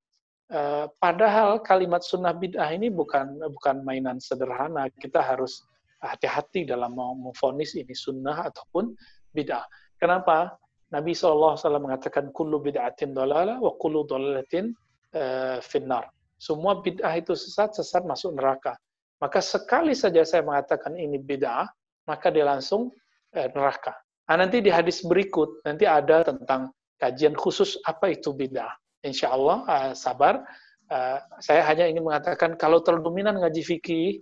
[0.51, 4.91] Uh, padahal kalimat sunnah bid'ah ini bukan bukan mainan sederhana.
[4.99, 5.63] Kita harus
[6.03, 8.91] hati-hati dalam mau memfonis ini sunnah ataupun
[9.31, 9.63] bid'ah.
[9.95, 10.51] Kenapa?
[10.91, 14.75] Nabi SAW mengatakan kullu bid'atin dolala wa kullu dolalatin
[15.15, 16.11] uh, finnar.
[16.35, 18.75] Semua bid'ah itu sesat, sesat masuk neraka.
[19.21, 21.69] Maka sekali saja saya mengatakan ini bid'ah,
[22.09, 22.89] maka dia langsung
[23.37, 23.93] eh, neraka.
[24.25, 28.80] Nah, nanti di hadis berikut nanti ada tentang kajian khusus apa itu bid'ah.
[29.01, 30.45] Insya Allah uh, sabar.
[30.91, 34.19] Uh, saya hanya ingin mengatakan kalau terlalu dominan ngaji fikih,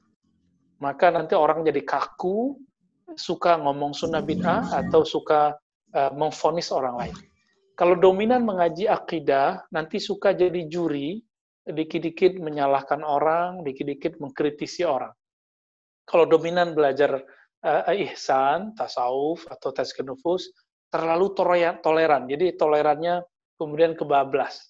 [0.80, 2.56] maka nanti orang jadi kaku,
[3.18, 5.58] suka ngomong sunnah bid'ah atau suka
[5.98, 7.15] uh, memfonis orang lain.
[7.74, 11.24] Kalau dominan mengaji akidah, nanti suka jadi juri,
[11.63, 15.12] dikit-dikit menyalahkan orang, dikit-dikit mengkritisi orang.
[16.06, 17.24] Kalau dominan belajar
[17.65, 19.74] uh, ihsan, tasawuf atau
[20.06, 20.52] nufus
[20.89, 22.26] terlalu toleran.
[22.26, 23.22] Jadi tolerannya
[23.60, 24.68] kemudian kebablas.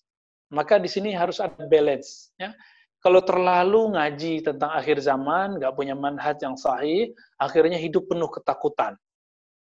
[0.50, 2.34] Maka di sini harus ada balance.
[2.42, 2.54] Ya.
[3.00, 9.00] Kalau terlalu ngaji tentang akhir zaman, nggak punya manhaj yang sahih, akhirnya hidup penuh ketakutan.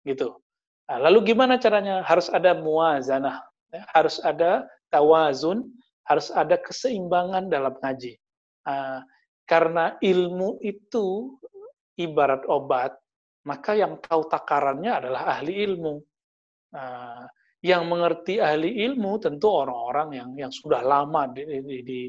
[0.01, 0.33] Gitu.
[0.89, 2.01] Nah, lalu gimana caranya?
[2.01, 3.85] Harus ada muazanah, ya.
[3.93, 5.69] harus ada tawazun,
[6.09, 8.17] harus ada keseimbangan dalam ngaji.
[8.65, 9.05] Nah,
[9.45, 11.37] karena ilmu itu
[12.01, 12.97] ibarat obat,
[13.45, 16.01] maka yang tahu takarannya adalah ahli ilmu.
[16.73, 17.29] Nah,
[17.61, 21.99] yang mengerti ahli ilmu tentu orang-orang yang yang sudah lama di, di, di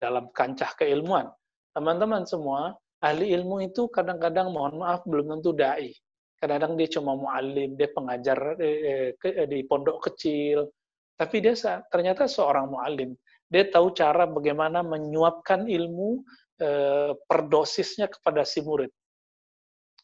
[0.00, 1.28] dalam kancah keilmuan.
[1.72, 2.72] Teman-teman semua,
[3.04, 5.92] ahli ilmu itu kadang-kadang mohon maaf belum tentu dai.
[6.40, 9.14] Kadang-kadang dia cuma muallim, dia pengajar eh,
[9.46, 10.66] di pondok kecil,
[11.14, 11.54] tapi dia
[11.86, 13.14] ternyata seorang muallim.
[13.46, 16.24] Dia tahu cara bagaimana menyuapkan ilmu
[16.58, 18.90] eh, per dosisnya kepada si murid.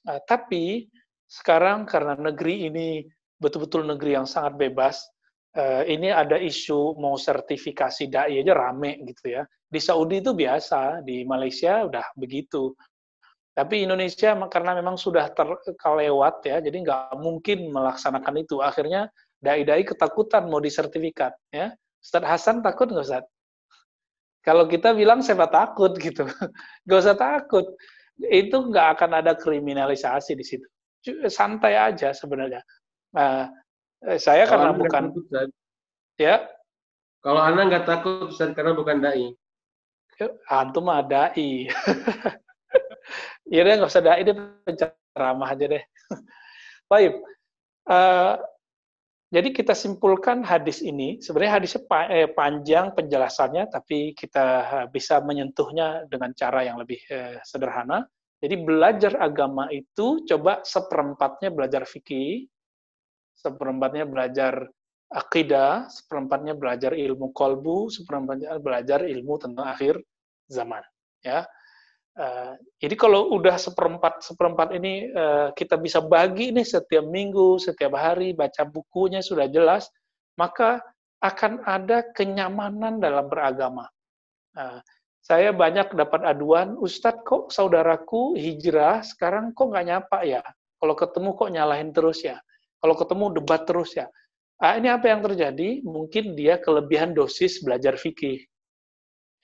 [0.06, 0.86] Uh, tapi
[1.28, 3.04] sekarang karena negeri ini
[3.38, 5.06] betul-betul negeri yang sangat bebas,
[5.56, 9.42] uh, ini ada isu mau sertifikasi dai aja rame gitu ya.
[9.68, 12.72] Di Saudi itu biasa, di Malaysia udah begitu.
[13.54, 18.62] Tapi Indonesia karena memang sudah terkelewat ya, jadi nggak mungkin melaksanakan itu.
[18.62, 19.10] Akhirnya
[19.42, 21.74] dai-dai ketakutan mau disertifikat ya.
[21.98, 23.26] Ustaz Hasan takut nggak Ustaz?
[24.46, 26.24] Kalau kita bilang saya takut gitu,
[26.86, 27.66] nggak usah takut
[28.18, 30.66] itu nggak akan ada kriminalisasi di situ.
[31.30, 32.62] Santai aja sebenarnya.
[33.14, 33.48] Nah,
[34.20, 35.24] saya kalau karena bukan takut,
[36.20, 36.36] ya.
[37.24, 39.34] Kalau Anda nggak takut Ustaz, karena bukan dai.
[40.50, 41.70] Antum mah dai.
[43.54, 44.34] ya deh nggak usah dai deh
[44.66, 45.82] penceramah aja deh.
[46.90, 47.14] Baik.
[47.88, 48.36] Uh,
[49.28, 56.08] jadi kita simpulkan hadis ini, sebenarnya hadisnya eh, panjang penjelasannya, tapi kita eh, bisa menyentuhnya
[56.08, 58.08] dengan cara yang lebih eh, sederhana.
[58.40, 62.48] Jadi belajar agama itu coba seperempatnya belajar fikih,
[63.38, 64.66] seperempatnya belajar
[65.08, 70.02] akidah, seperempatnya belajar ilmu kolbu, seperempatnya belajar ilmu tentang akhir
[70.50, 70.82] zaman.
[71.22, 71.46] Ya,
[72.18, 77.94] Uh, jadi kalau udah seperempat seperempat ini uh, kita bisa bagi nih setiap minggu, setiap
[77.94, 79.86] hari baca bukunya sudah jelas,
[80.34, 80.82] maka
[81.22, 83.86] akan ada kenyamanan dalam beragama.
[84.50, 84.82] Uh,
[85.22, 90.42] saya banyak dapat aduan, Ustadz kok saudaraku hijrah sekarang kok nggak nyapa ya?
[90.82, 92.42] Kalau ketemu kok nyalahin terus ya?
[92.78, 94.06] Kalau ketemu debat terus ya?
[94.58, 95.82] Ah, ini apa yang terjadi?
[95.86, 98.42] Mungkin dia kelebihan dosis belajar fikih.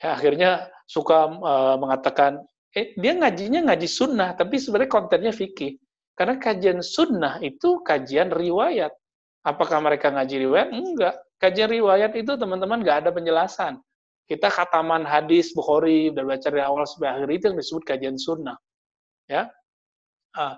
[0.02, 0.50] Ya, akhirnya
[0.90, 2.42] suka uh, mengatakan
[2.74, 5.78] eh, dia ngajinya ngaji sunnah, tapi sebenarnya kontennya fikih.
[6.18, 8.90] Karena kajian sunnah itu kajian riwayat.
[9.46, 10.68] Apakah mereka ngaji riwayat?
[10.74, 11.14] Enggak.
[11.38, 13.78] Kajian riwayat itu teman-teman nggak ada penjelasan.
[14.24, 18.56] Kita khataman hadis Bukhari dan baca dari awal sampai akhir itu yang disebut kajian sunnah.
[19.28, 19.52] Ya,
[20.36, 20.54] uh,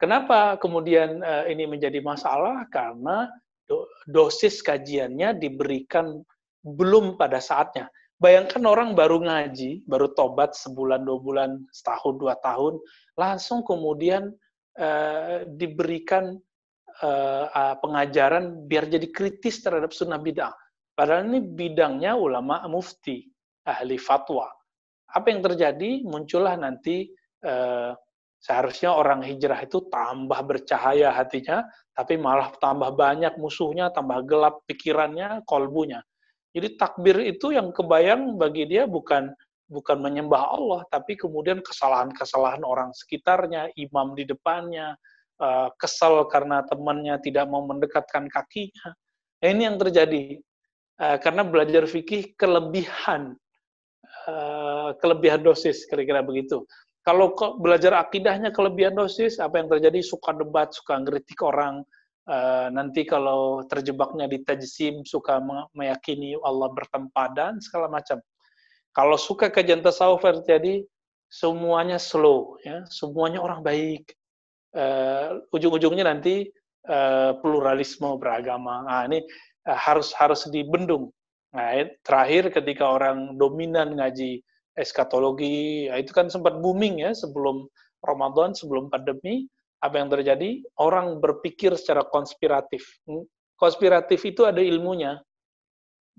[0.00, 2.64] Kenapa kemudian uh, ini menjadi masalah?
[2.72, 3.28] Karena
[3.68, 6.24] do dosis kajiannya diberikan
[6.64, 7.92] belum pada saatnya.
[8.16, 12.80] Bayangkan orang baru ngaji, baru tobat sebulan, dua bulan, setahun, dua tahun,
[13.16, 14.32] langsung kemudian
[14.80, 16.36] uh, diberikan
[17.04, 20.52] uh, pengajaran biar jadi kritis terhadap sunnah bid'ah.
[20.96, 23.24] Padahal ini bidangnya ulama mufti,
[23.64, 24.48] ahli fatwa.
[25.12, 26.04] Apa yang terjadi?
[26.04, 27.08] Muncullah nanti
[28.40, 35.44] seharusnya orang hijrah itu tambah bercahaya hatinya, tapi malah tambah banyak musuhnya, tambah gelap pikirannya,
[35.44, 36.00] kolbunya.
[36.50, 39.30] Jadi takbir itu yang kebayang bagi dia bukan
[39.70, 44.98] bukan menyembah Allah, tapi kemudian kesalahan-kesalahan orang sekitarnya, imam di depannya,
[45.38, 48.90] eh, kesal karena temannya tidak mau mendekatkan kakinya.
[49.40, 50.42] Nah, ini yang terjadi
[51.00, 53.38] eh, karena belajar fikih kelebihan
[54.26, 56.66] eh, kelebihan dosis kira-kira begitu.
[57.00, 61.80] Kalau belajar akidahnya kelebihan dosis, apa yang terjadi suka debat, suka ngeritik orang,
[62.30, 65.42] Eh, nanti kalau terjebaknya di tajsim suka
[65.74, 68.22] meyakini Allah bertempadan segala macam.
[68.94, 70.86] Kalau suka kajian tasawuf terjadi
[71.26, 74.14] semuanya slow ya, semuanya orang baik.
[74.70, 76.46] Uh, ujung-ujungnya nanti
[76.86, 78.86] uh, pluralisme beragama.
[78.86, 79.26] Nah, ini
[79.66, 81.10] harus harus dibendung.
[81.50, 84.46] Nah, terakhir ketika orang dominan ngaji
[84.78, 87.66] eskatologi, ya itu kan sempat booming ya sebelum
[88.00, 89.46] Ramadan, sebelum pandemi,
[89.80, 90.60] apa yang terjadi?
[90.76, 92.84] Orang berpikir secara konspiratif.
[93.56, 95.20] Konspiratif itu ada ilmunya.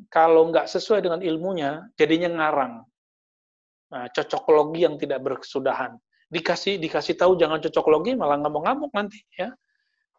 [0.09, 2.73] Kalau nggak sesuai dengan ilmunya, jadinya ngarang.
[3.91, 5.93] Nah, cocokologi yang tidak berkesudahan.
[6.31, 9.19] Dikasih dikasih tahu jangan cocokologi, malah ngamuk-ngamuk nanti.
[9.35, 9.51] ya.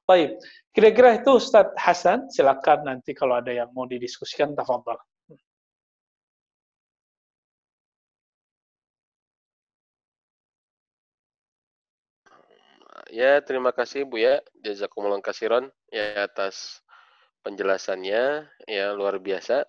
[0.03, 0.39] Baik,
[0.75, 4.99] kira-kira itu Ustadz Hasan, silakan nanti kalau ada yang mau didiskusikan, tafadhol.
[13.13, 14.41] Ya, terima kasih Bu ya.
[14.65, 16.81] Jazakumullah kasiron ya atas
[17.45, 19.69] penjelasannya ya luar biasa.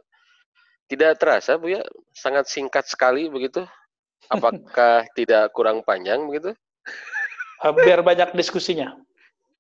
[0.88, 1.84] Tidak terasa Bu ya,
[2.16, 3.68] sangat singkat sekali begitu.
[4.32, 6.56] Apakah tidak kurang panjang begitu?
[7.68, 8.96] Eh, biar banyak diskusinya.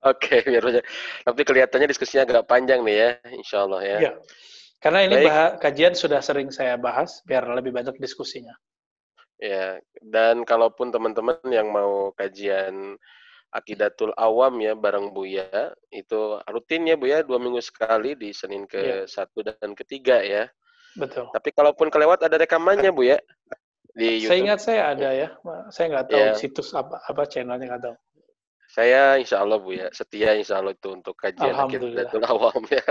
[0.07, 0.83] Oke, biar banyak.
[1.27, 3.97] Tapi kelihatannya diskusinya agak panjang nih ya, insya Allah ya.
[3.99, 4.11] ya.
[4.79, 8.55] Karena ini bah kajian sudah sering saya bahas, biar lebih banyak diskusinya.
[9.43, 12.95] Ya, dan kalaupun teman-teman yang mau kajian
[13.53, 15.45] Akidatul Awam ya bareng Buya
[15.93, 18.97] itu rutin ya Buya dua minggu sekali di Senin ke ya.
[19.05, 20.49] satu dan ketiga ya.
[20.97, 21.29] Betul.
[21.29, 23.17] Tapi kalaupun kelewat ada rekamannya Bu ya
[23.93, 24.29] di YouTube.
[24.29, 25.27] Saya ingat saya ada ya.
[25.69, 26.33] Saya nggak tahu ya.
[26.33, 27.95] situs apa apa channelnya nggak tahu.
[28.73, 32.85] Saya insya Allah Bu ya setia insya Allah itu untuk kajian Akidatul Awam ya.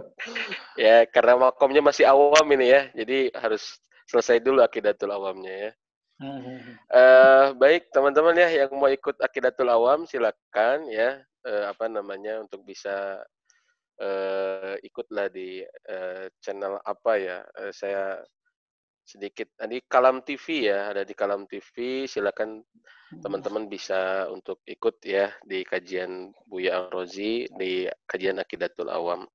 [0.88, 5.70] ya karena makomnya masih awam ini ya, jadi harus selesai dulu Akidatul Awamnya ya.
[6.22, 12.62] Uh, baik teman-teman ya yang mau ikut akidatul awam silakan ya uh, apa namanya untuk
[12.62, 13.18] bisa
[13.98, 18.22] uh, ikutlah di uh, channel apa ya uh, saya
[19.04, 22.64] sedikit di Kalam TV ya ada di Kalam TV silakan
[23.20, 29.28] teman-teman bisa untuk ikut ya di kajian Buya Rozi di kajian akidatul awam.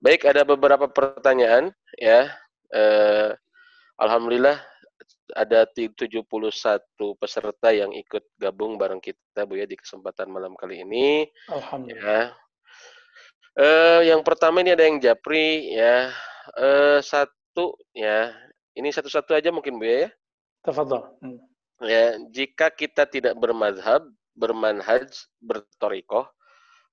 [0.00, 1.70] Baik ada beberapa pertanyaan
[2.00, 2.32] ya.
[2.72, 3.36] Uh,
[4.00, 4.56] Alhamdulillah
[5.36, 6.24] ada 71
[7.18, 11.26] peserta yang ikut gabung bareng kita Bu ya di kesempatan malam kali ini.
[11.50, 12.32] Alhamdulillah.
[12.32, 12.38] Ya.
[13.58, 16.14] Uh, yang pertama ini ada yang Japri ya.
[16.54, 18.32] Uh, satu ya.
[18.74, 20.08] Ini satu-satu aja mungkin Bu ya.
[20.62, 21.16] Tafadhol.
[21.24, 21.40] Hmm.
[21.80, 24.04] Ya, jika kita tidak bermadhab,
[24.36, 25.08] bermanhaj,
[25.40, 26.28] bertorikoh,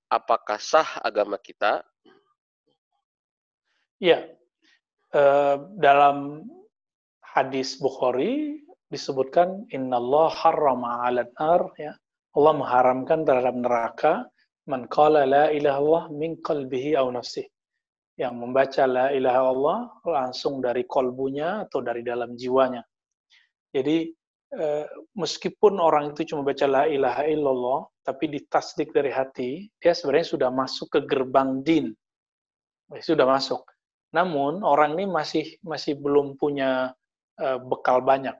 [0.08, 1.84] apakah sah agama kita?
[4.00, 4.24] Ya,
[5.12, 6.48] uh, dalam
[7.34, 11.92] hadis Bukhari disebutkan innallah harrama 'alan nar ya.
[12.36, 14.12] Allah mengharamkan terhadap neraka
[14.68, 17.44] man qala la ilaha illallah min qalbihi aw nafsih.
[18.18, 22.82] Yang membaca la ilaha Allah langsung dari kolbunya atau dari dalam jiwanya.
[23.70, 24.10] Jadi
[24.58, 30.28] eh, meskipun orang itu cuma baca la ilaha illallah, tapi ditasdik dari hati, dia sebenarnya
[30.34, 31.86] sudah masuk ke gerbang din.
[32.98, 33.68] Sudah masuk.
[34.16, 36.96] Namun orang ini masih masih belum punya
[37.38, 38.34] uh, bekal banyak.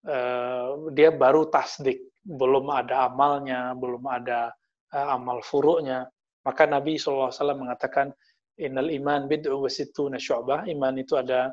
[0.00, 4.52] Uh, dia baru tasdik, belum ada amalnya, belum ada
[4.96, 6.08] uh, amal furuknya.
[6.44, 8.12] Maka Nabi SAW mengatakan,
[8.60, 10.68] Innal iman bid'u wa sittuna syu'bah.
[10.68, 11.48] Iman itu ada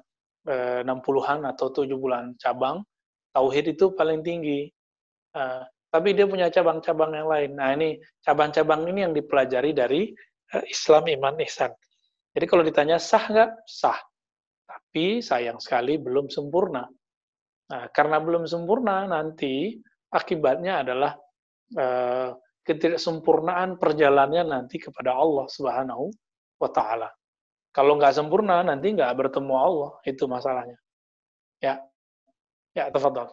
[0.47, 2.83] uh, 60-an atau 7 bulan cabang
[3.31, 4.67] tauhid itu paling tinggi.
[5.87, 7.51] Tapi dia punya cabang-cabang yang lain.
[7.53, 10.09] Nah ini cabang-cabang ini yang dipelajari dari
[10.65, 11.69] Islam, iman, ihsan.
[12.33, 13.49] Jadi kalau ditanya sah nggak?
[13.65, 13.97] Sah.
[14.97, 16.81] Tapi sayang sekali belum sempurna.
[17.69, 19.77] Nah, karena belum sempurna nanti
[20.09, 21.13] akibatnya adalah
[21.77, 22.33] uh,
[22.65, 26.09] ketidaksempurnaan perjalanannya nanti kepada Allah Subhanahu
[26.57, 27.13] wa taala.
[27.69, 30.81] Kalau nggak sempurna nanti nggak bertemu Allah, itu masalahnya.
[31.61, 31.77] Ya,
[32.73, 33.29] Ya, tafadhol.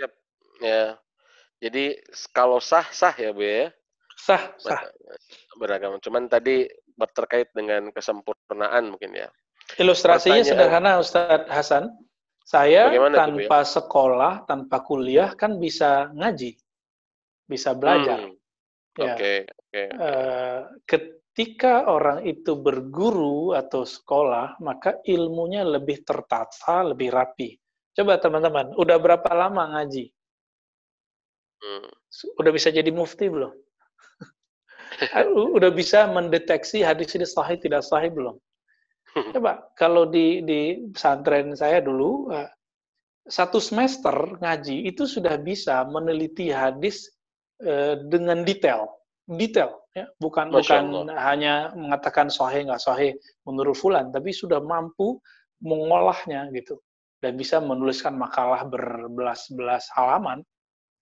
[0.00, 0.12] Yep.
[0.64, 0.96] Ya.
[1.60, 2.00] Jadi
[2.32, 3.68] kalau sah sah ya Bu ya.
[4.16, 4.80] Sah, sah.
[5.60, 6.00] Beragam.
[6.00, 6.64] Cuman tadi
[7.12, 9.28] terkait dengan kesempurnaan mungkin ya.
[9.74, 11.84] Ilustrasinya Pertanyaan, sederhana Ustadz Hasan.
[12.46, 16.54] Saya tanpa itu, sekolah, tanpa kuliah kan bisa ngaji.
[17.50, 18.22] Bisa belajar.
[18.22, 18.38] Hmm.
[19.02, 19.12] Ya.
[19.12, 19.82] Oke, oke.
[19.98, 27.58] Uh, ketika orang itu berguru atau sekolah, maka ilmunya lebih tertata, lebih rapi.
[27.98, 30.06] Coba teman-teman, udah berapa lama ngaji?
[31.66, 31.90] Hmm.
[32.38, 33.50] Udah bisa jadi mufti belum?
[35.58, 38.38] udah bisa mendeteksi hadis ini sahih tidak sahih belum?
[39.16, 42.48] Coba kalau di di pesantren saya dulu eh,
[43.26, 47.08] satu semester ngaji itu sudah bisa meneliti hadis
[47.64, 48.86] eh, dengan detail,
[49.24, 51.16] detail ya, bukan Masya bukan Allah.
[51.32, 53.16] hanya mengatakan sahih nggak sahih
[53.48, 55.16] menurut fulan, tapi sudah mampu
[55.64, 56.76] mengolahnya gitu
[57.24, 60.44] dan bisa menuliskan makalah berbelas-belas halaman,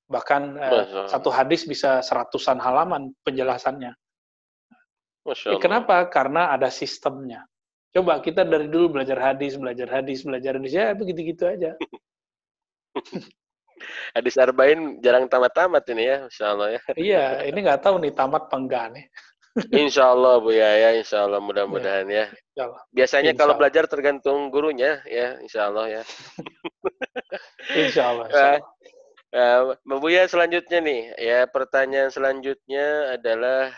[0.07, 3.93] bahkan eh, satu hadis bisa seratusan halaman penjelasannya.
[5.25, 6.05] Ya, kenapa?
[6.13, 7.49] Karena ada sistemnya.
[7.95, 11.79] Coba kita dari dulu belajar hadis, belajar hadis, belajar hadis, ya begitu-gitu aja.
[14.19, 16.83] hadis arba'in jarang tamat-tamat ini ya, insya Allah ya.
[16.99, 19.07] iya, ini nggak tahu nih tamat penggak nih.
[19.87, 22.27] insya Allah Bu ya, ya insya Allah mudah-mudahan ya.
[22.59, 22.67] ya.
[22.91, 26.03] Biasanya insya kalau belajar tergantung gurunya ya, insya Allah ya.
[27.87, 28.27] insya Allah.
[28.27, 28.63] Insya Allah.
[29.35, 33.75] Uh, Mbak Buya selanjutnya nih, ya pertanyaan selanjutnya adalah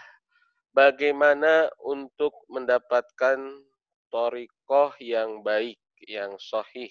[0.77, 3.41] bagaimana untuk mendapatkan
[4.09, 6.91] torikoh yang baik, yang sohih,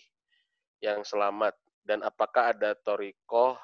[0.81, 1.55] yang selamat,
[1.85, 3.57] dan apakah ada torikoh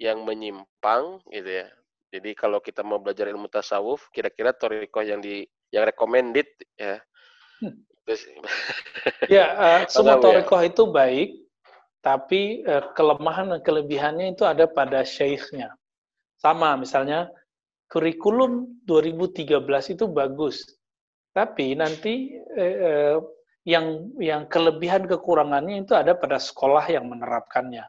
[0.00, 1.68] yang menyimpang gitu ya
[2.12, 6.44] jadi kalau kita mau belajar ilmu tasawuf, kira-kira toriko yang di yang recommended
[6.76, 7.00] ya.
[7.64, 7.80] Hmm.
[9.32, 10.68] ya, uh, semua toriko ya?
[10.68, 11.30] itu baik,
[12.04, 15.72] tapi uh, kelemahan dan kelebihannya itu ada pada syekhnya.
[16.36, 17.32] Sama misalnya
[17.88, 20.68] kurikulum 2013 itu bagus,
[21.32, 23.20] tapi nanti uh,
[23.64, 27.86] yang yang kelebihan kekurangannya itu ada pada sekolah yang menerapkannya.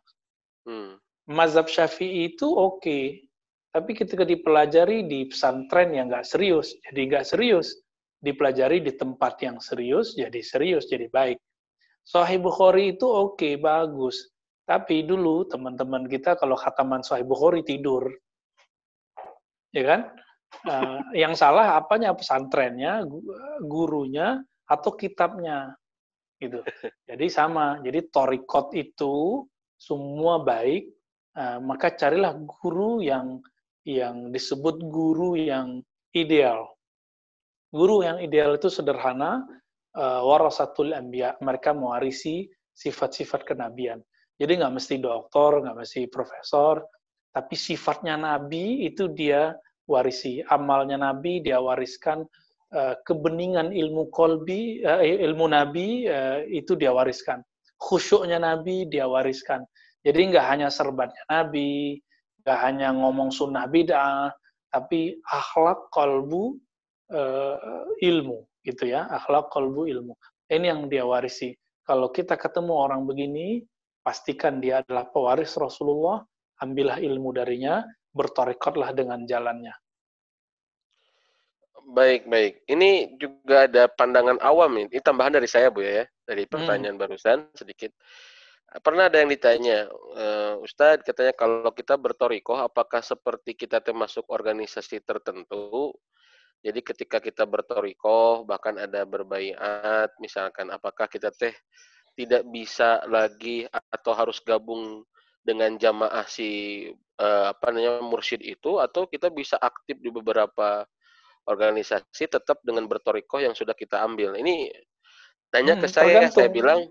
[0.64, 0.98] Hmm.
[1.28, 3.24] Mazhab Syafi'i itu oke, okay,
[3.72, 7.80] tapi ketika dipelajari di pesantren yang nggak serius, jadi nggak serius.
[8.24, 11.36] Dipelajari di tempat yang serius, jadi serius, jadi baik.
[12.08, 14.32] Sahih Bukhari itu oke, okay, bagus.
[14.64, 18.08] Tapi dulu teman-teman kita kalau khataman Sahih Bukhari tidur.
[19.76, 20.02] Ya kan?
[20.64, 23.04] Uh, yang salah apanya pesantrennya,
[23.66, 24.40] gurunya,
[24.70, 25.74] atau kitabnya.
[26.38, 26.60] gitu.
[27.10, 27.80] Jadi sama.
[27.82, 29.48] Jadi torikot itu
[29.80, 30.92] semua baik,
[31.36, 33.40] uh, maka carilah guru yang
[33.84, 35.84] yang disebut guru yang
[36.16, 36.72] ideal.
[37.74, 39.44] Guru yang ideal itu sederhana,
[39.98, 41.36] uh, warasatul anbiya.
[41.42, 44.00] Mereka mewarisi sifat-sifat kenabian.
[44.38, 46.82] Jadi nggak mesti doktor, nggak mesti profesor,
[47.34, 49.54] tapi sifatnya nabi itu dia
[49.90, 50.40] warisi.
[50.48, 52.24] Amalnya nabi dia wariskan,
[52.74, 57.44] uh, kebeningan ilmu kolbi, uh, ilmu nabi uh, itu dia wariskan.
[57.84, 59.68] khusyuknya Nabi dia wariskan.
[60.04, 62.00] Jadi nggak hanya serbatnya Nabi,
[62.44, 64.32] nggak hanya ngomong sunnah bid'ah,
[64.72, 66.56] tapi akhlak kolbu
[68.02, 70.16] ilmu gitu ya, akhlak kolbu ilmu.
[70.50, 71.54] Ini yang dia warisi.
[71.84, 73.64] Kalau kita ketemu orang begini,
[74.02, 76.24] pastikan dia adalah pewaris Rasulullah,
[76.64, 79.74] ambillah ilmu darinya, bertorikotlah dengan jalannya.
[81.84, 82.64] Baik, baik.
[82.64, 84.88] Ini juga ada pandangan awam ini.
[84.88, 86.52] Ini tambahan dari saya, Bu ya, dari hmm.
[86.54, 87.04] pertanyaan hmm.
[87.04, 87.92] barusan sedikit.
[88.74, 89.86] Pernah ada yang ditanya,
[90.18, 95.94] uh, Ustadz katanya kalau kita bertorikoh, apakah seperti kita termasuk organisasi tertentu?
[96.64, 101.54] Jadi ketika kita bertorikoh, bahkan ada berbaiat, misalkan apakah kita teh
[102.18, 105.04] tidak bisa lagi atau harus gabung
[105.44, 106.88] dengan jamaah si
[107.20, 110.88] uh, apa namanya mursyid itu, atau kita bisa aktif di beberapa
[111.44, 114.34] organisasi tetap dengan bertorikoh yang sudah kita ambil.
[114.40, 114.72] Ini
[115.52, 116.36] tanya hmm, ke saya, tergantung.
[116.40, 116.88] saya bilang, ya,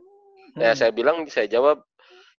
[0.52, 0.60] hmm.
[0.60, 1.80] ya saya bilang, saya jawab,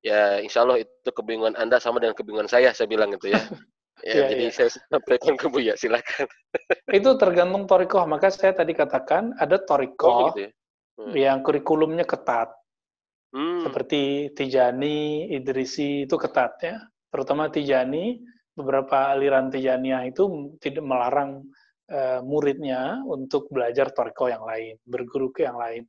[0.05, 3.41] ya insya Allah itu kebingungan Anda sama dengan kebingungan saya, saya bilang gitu ya.
[4.03, 4.51] Ya, ya jadi ya.
[4.51, 6.27] saya sampaikan ke Bu ya, silakan.
[6.91, 10.51] itu tergantung torikoh, maka saya tadi katakan ada torikoh oh, gitu ya?
[10.99, 11.13] hmm.
[11.15, 12.51] yang kurikulumnya ketat.
[13.33, 13.65] Hmm.
[13.65, 16.77] Seperti Tijani, Idrisi itu ketat ya.
[17.09, 18.21] Terutama Tijani,
[18.53, 21.41] beberapa aliran Tijaniyah itu tidak melarang
[21.89, 25.83] uh, muridnya untuk belajar toriko yang lain, berguru ke yang lain.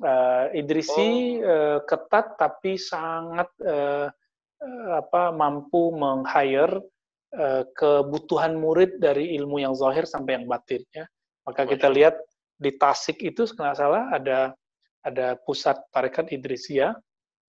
[0.00, 1.48] Uh, Idrisi oh.
[1.48, 4.08] uh, ketat tapi sangat uh,
[4.60, 6.80] uh, apa mampu meng-hire
[7.36, 11.08] uh, kebutuhan murid dari ilmu yang zahir sampai yang batin ya.
[11.44, 12.20] Maka kita lihat
[12.60, 14.52] di Tasik itu kalau salah ada
[15.04, 16.92] ada pusat tarekat Idrisia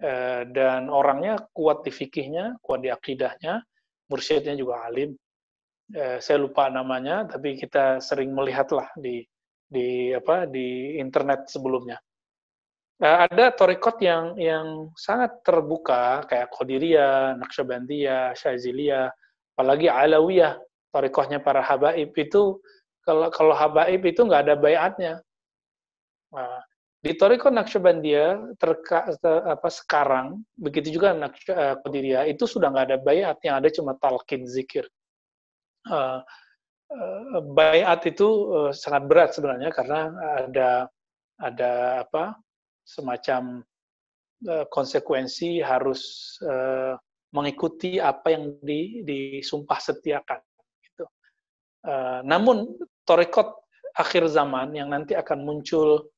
[0.04, 3.64] uh, dan orangnya kuat di fikihnya, kuat di akidahnya,
[4.12, 5.16] mursyidnya juga alim
[5.96, 9.24] eh, saya lupa namanya, tapi kita sering melihatlah di
[9.72, 12.00] di apa di internet sebelumnya.
[13.02, 19.10] Eh, ada torikot yang yang sangat terbuka kayak Qadiriyah, Naqsyabandiyah, Syaziliyah,
[19.56, 20.60] apalagi Alawiyah,
[20.94, 22.60] torikohnya para habaib itu
[23.02, 25.14] kalau kalau habaib itu nggak ada bayatnya.
[26.32, 26.64] Nah,
[27.02, 32.98] di Toriko Naqsyabandiyah terka, ter, apa sekarang begitu juga eh, Qadiriyah itu sudah nggak ada
[33.02, 34.86] bayat yang ada cuma talqin zikir
[35.90, 36.22] uh,
[37.58, 38.28] bayat itu
[38.76, 40.12] sangat berat sebenarnya karena
[40.44, 40.70] ada
[41.40, 41.72] ada
[42.04, 42.36] apa
[42.84, 43.64] semacam
[44.68, 46.36] konsekuensi harus
[47.32, 50.40] mengikuti apa yang di, disumpah setiakan.
[50.84, 51.06] Gitu.
[52.28, 52.76] Namun
[53.08, 53.56] torekot
[53.96, 56.12] akhir zaman yang nanti akan muncul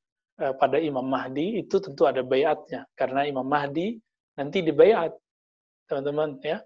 [0.51, 3.95] pada Imam Mahdi itu tentu ada bayatnya karena Imam Mahdi
[4.35, 5.15] nanti dibayat
[5.87, 6.59] teman-teman ya.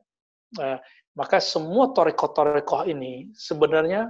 [0.58, 0.80] Uh,
[1.14, 4.10] maka semua torekoh-torekoh ini sebenarnya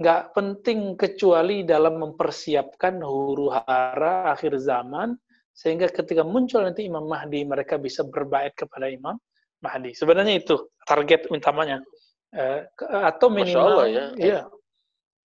[0.00, 5.12] nggak penting kecuali dalam mempersiapkan huru hara akhir zaman
[5.52, 9.20] sehingga ketika muncul nanti Imam Mahdi mereka bisa berbait kepada Imam
[9.60, 9.92] Mahdi.
[9.92, 10.56] Sebenarnya itu
[10.88, 11.84] target utamanya.
[12.32, 14.04] Eh, atau minimal ya.
[14.16, 14.40] ya.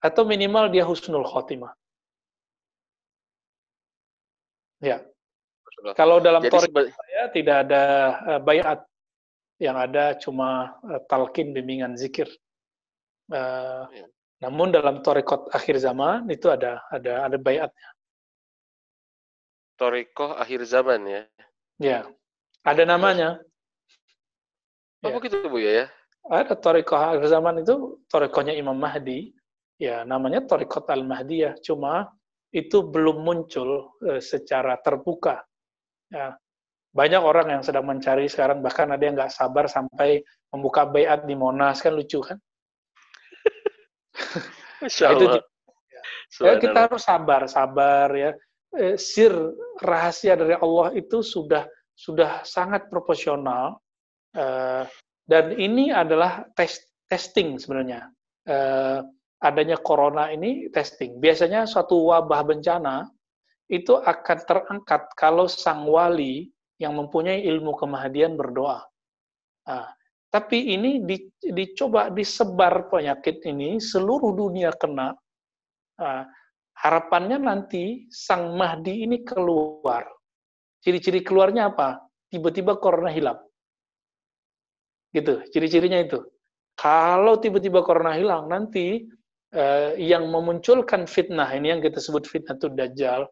[0.04, 1.72] Atau minimal dia husnul khotimah.
[4.86, 5.02] Ya.
[5.98, 7.84] Kalau dalam torikoh saya tidak ada
[8.26, 8.86] uh, bayat
[9.58, 12.30] yang ada cuma uh, talqin bimbingan zikir.
[13.34, 14.06] Uh, ya.
[14.46, 17.90] Namun dalam torikot akhir zaman itu ada ada ada bayatnya.
[19.76, 21.22] Torikoh akhir zaman ya?
[21.82, 22.00] Ya,
[22.64, 23.42] ada namanya.
[25.04, 25.16] Oh, ya.
[25.18, 25.90] begitu Bu ya?
[26.30, 29.36] Ada torikoh akhir zaman itu torikohnya Imam Mahdi.
[29.76, 31.60] Ya, namanya torikot al-Mahdiyah.
[31.60, 32.08] Cuma
[32.56, 35.44] itu belum muncul uh, secara terbuka.
[36.08, 36.40] Ya,
[36.96, 40.24] banyak orang yang sedang mencari sekarang bahkan ada yang nggak sabar sampai
[40.56, 42.40] membuka bayat di Monas kan lucu kan?
[44.86, 45.26] Nah, itu
[46.46, 48.32] ya, kita harus sabar sabar ya.
[48.76, 49.34] Eh, sir
[49.82, 53.80] rahasia dari Allah itu sudah sudah sangat proporsional
[54.36, 54.84] eh,
[55.26, 58.12] dan ini adalah tes, testing sebenarnya.
[58.46, 59.00] Eh,
[59.44, 63.10] adanya corona ini testing biasanya suatu wabah bencana
[63.68, 68.84] itu akan terangkat kalau sang wali yang mempunyai ilmu kemahdian berdoa.
[69.66, 69.90] Nah,
[70.30, 75.16] tapi ini di, dicoba disebar penyakit ini seluruh dunia kena.
[75.96, 76.28] Nah,
[76.76, 80.06] harapannya nanti sang Mahdi ini keluar.
[80.84, 82.04] Ciri-ciri keluarnya apa?
[82.30, 83.40] Tiba-tiba corona hilang.
[85.16, 86.20] Gitu, ciri-cirinya itu.
[86.76, 89.08] Kalau tiba-tiba corona hilang, nanti
[89.56, 93.26] eh, yang memunculkan fitnah ini yang kita sebut fitnah itu dajjal,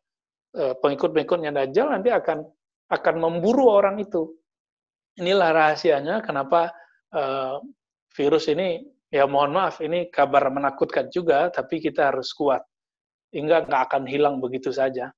[0.55, 2.47] eh, pengikut-pengikutnya dajjal nanti akan
[2.93, 4.29] akan memburu orang itu.
[5.17, 6.73] Inilah rahasianya kenapa
[7.13, 7.61] uh,
[8.17, 8.81] virus ini,
[9.13, 12.65] ya mohon maaf, ini kabar menakutkan juga, tapi kita harus kuat.
[13.29, 15.13] Hingga nggak akan hilang begitu saja.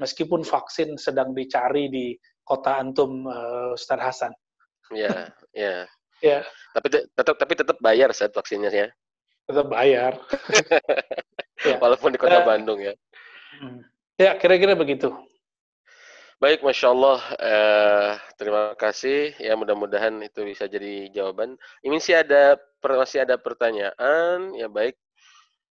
[0.00, 2.06] meskipun vaksin sedang dicari di
[2.42, 4.32] kota antum uh, Ustaz Hasan.
[4.90, 5.86] Ya, ya.
[6.18, 6.38] ya.
[6.74, 8.88] Tapi tetap tapi tetap bayar saat vaksinnya ya.
[9.48, 10.18] Tetap bayar.
[11.68, 11.76] ya.
[11.78, 12.94] Walaupun di kota uh, Bandung ya.
[14.18, 15.10] Ya, kira-kira begitu.
[16.42, 17.20] Baik, masya Allah.
[17.38, 19.34] Eh, terima kasih.
[19.38, 21.54] Ya, mudah-mudahan itu bisa jadi jawaban.
[21.86, 24.50] Ini sih ada masih ada pertanyaan.
[24.58, 24.98] Ya baik.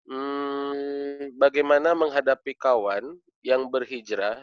[0.07, 4.41] Hmm, bagaimana menghadapi kawan yang berhijrah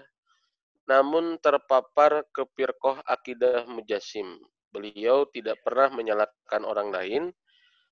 [0.89, 4.41] namun terpapar ke firqah akidah mujasim.
[4.73, 7.23] Beliau tidak pernah menyalahkan orang lain,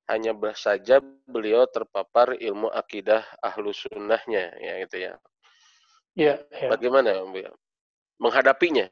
[0.06, 5.12] hanya saja beliau terpapar ilmu akidah ahlu sunnahnya, ya gitu ya.
[6.16, 6.68] Ya, ya.
[6.72, 7.50] Bagaimana ya?
[8.16, 8.88] menghadapinya?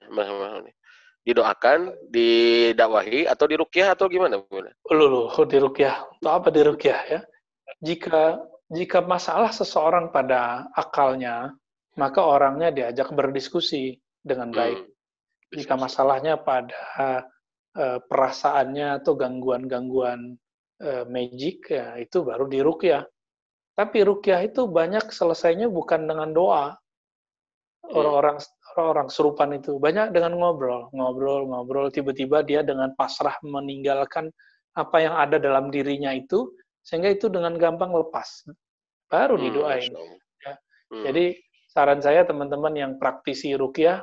[1.24, 4.44] Didoakan, didakwahi, atau dirukyah atau gimana?
[4.92, 6.20] Lulu, dirukyah.
[6.20, 7.20] Untuk apa dirukyah ya?
[7.80, 11.54] Jika jika masalah seseorang pada akalnya,
[11.96, 14.58] maka orangnya diajak berdiskusi dengan hmm.
[14.58, 14.80] baik.
[14.80, 14.92] Hmm.
[15.54, 16.80] Jika masalahnya pada
[17.78, 20.34] uh, perasaannya atau gangguan-gangguan
[20.82, 23.04] uh, magic, ya itu baru dirukyah.
[23.74, 26.78] Tapi rukyah itu banyak selesainya bukan dengan doa,
[27.90, 28.38] orang-orang
[28.74, 31.90] orang-orang serupan itu banyak dengan ngobrol, ngobrol, ngobrol.
[31.90, 34.30] Tiba-tiba dia dengan pasrah meninggalkan
[34.74, 36.50] apa yang ada dalam dirinya itu,
[36.82, 38.46] sehingga itu dengan gampang lepas.
[39.10, 39.92] Baru hmm, didoain.
[39.94, 40.54] Hmm, ya.
[40.90, 41.04] hmm.
[41.10, 41.24] Jadi
[41.70, 44.02] saran saya teman-teman yang praktisi rukyah,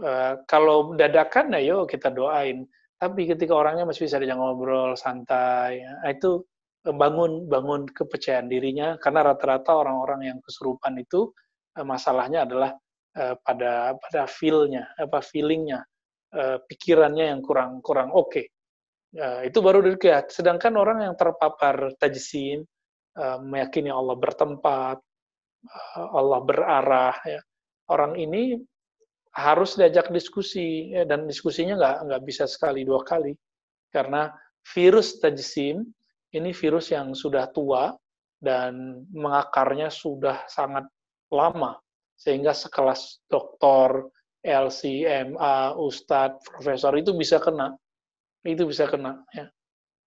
[0.00, 2.68] uh, kalau dadakan ya yuk kita doain.
[2.96, 6.40] Tapi ketika orangnya masih bisa diajak ngobrol santai, ya, itu
[6.86, 11.28] bangun bangun kepercayaan dirinya karena rata-rata orang-orang yang kesurupan itu
[11.76, 12.72] eh, masalahnya adalah
[13.16, 15.80] Eh, pada pada feel-nya, apa feeling-nya,
[16.68, 18.28] pikirannya yang kurang kurang oke.
[18.28, 19.48] Okay.
[19.48, 20.28] Itu baru dilihat.
[20.28, 22.60] Sedangkan orang yang terpapar tajsim,
[23.16, 25.00] uh, meyakini Allah bertempat,
[25.96, 27.40] Allah berarah, ya.
[27.88, 28.60] orang ini
[29.36, 33.36] harus diajak diskusi ya, dan diskusinya nggak nggak bisa sekali dua kali
[33.92, 34.32] karena
[34.72, 35.84] virus tajsim
[36.32, 37.92] ini virus yang sudah tua
[38.40, 40.88] dan mengakarnya sudah sangat
[41.32, 41.76] lama
[42.16, 44.08] sehingga sekelas doktor,
[44.40, 47.76] LC, MA, Ustadz, Profesor itu bisa kena.
[48.40, 49.20] Itu bisa kena.
[49.36, 49.52] Ya.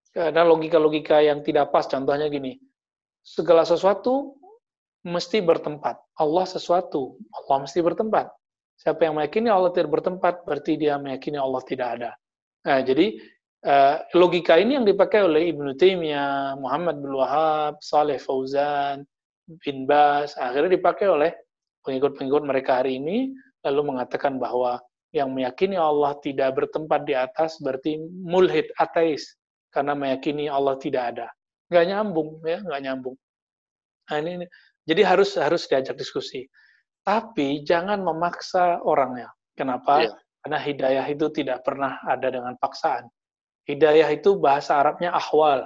[0.09, 2.57] Karena logika-logika yang tidak pas, contohnya gini,
[3.21, 4.33] segala sesuatu
[5.05, 6.01] mesti bertempat.
[6.17, 8.38] Allah sesuatu, Allah mesti bertempat.
[8.79, 12.11] Siapa yang meyakini Allah tidak bertempat, berarti dia meyakini Allah tidak ada.
[12.63, 13.19] Nah, jadi
[13.67, 19.03] eh, logika ini yang dipakai oleh Ibnu Taimiyah, Muhammad bin Wahab, Saleh Fauzan,
[19.67, 21.35] bin Bas, akhirnya dipakai oleh
[21.83, 23.35] pengikut-pengikut mereka hari ini
[23.67, 24.79] lalu mengatakan bahwa
[25.11, 29.35] yang meyakini Allah tidak bertempat di atas berarti mulhid ateis
[29.73, 31.27] karena meyakini Allah tidak ada.
[31.67, 33.15] Nggak nyambung ya, nggak nyambung.
[34.09, 34.45] Nah, ini, ini
[34.85, 36.45] jadi harus harus diajak diskusi
[37.09, 39.33] tapi jangan memaksa orangnya.
[39.57, 40.05] Kenapa?
[40.05, 40.13] Yeah.
[40.45, 43.09] Karena hidayah itu tidak pernah ada dengan paksaan.
[43.65, 45.65] Hidayah itu bahasa Arabnya ahwal,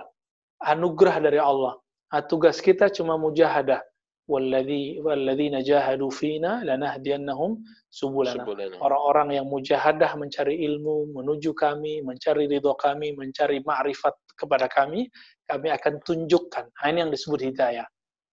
[0.63, 1.75] anugerah dari Allah.
[2.15, 3.83] Nah, tugas kita cuma mujahadah.
[4.23, 5.03] Walladhi.
[8.79, 15.11] Orang-orang yang mujahadah mencari ilmu, menuju kami, mencari ridho kami, mencari ma'rifat kepada kami,
[15.43, 16.65] kami akan tunjukkan.
[16.71, 17.83] Nah, ini yang disebut hidayah.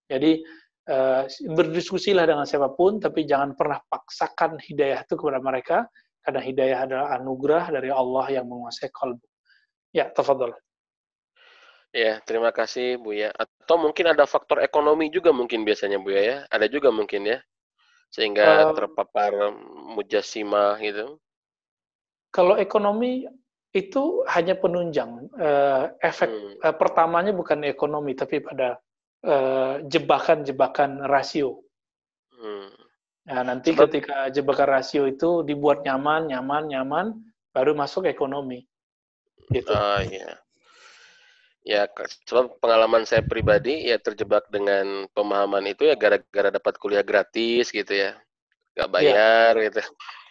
[0.07, 0.47] Jadi
[0.91, 1.25] uh,
[1.55, 5.87] berdiskusilah dengan siapa pun, tapi jangan pernah paksakan hidayah itu kepada mereka,
[6.21, 9.25] karena hidayah adalah anugerah dari Allah yang menguasai kalbu.
[9.95, 10.53] Ya, tafadhol.
[11.91, 13.35] Ya, terima kasih Bu ya.
[13.35, 16.47] Atau mungkin ada faktor ekonomi juga mungkin biasanya Bu ya.
[16.47, 17.43] Ada juga mungkin ya.
[18.15, 19.35] Sehingga uh, terpapar
[19.99, 21.19] mujasimah gitu.
[22.31, 23.27] Kalau ekonomi
[23.75, 25.27] itu hanya penunjang.
[25.35, 26.63] Uh, efek hmm.
[26.63, 28.79] uh, pertamanya bukan ekonomi tapi pada
[29.87, 31.61] jebakan-jebakan uh, rasio.
[32.35, 32.73] Hmm.
[33.29, 37.07] Nah, nanti Sebab, ketika jebakan rasio itu dibuat nyaman, nyaman, nyaman,
[37.53, 38.65] baru masuk ekonomi.
[39.53, 39.71] Gitu.
[39.71, 40.41] Ah, iya.
[41.61, 41.85] Ya,
[42.25, 47.93] sebab pengalaman saya pribadi ya terjebak dengan pemahaman itu ya gara-gara dapat kuliah gratis gitu
[47.93, 48.17] ya.
[48.73, 48.95] Gak iya.
[48.95, 49.65] bayar ya.
[49.69, 49.81] gitu.
[49.85, 49.89] Ya.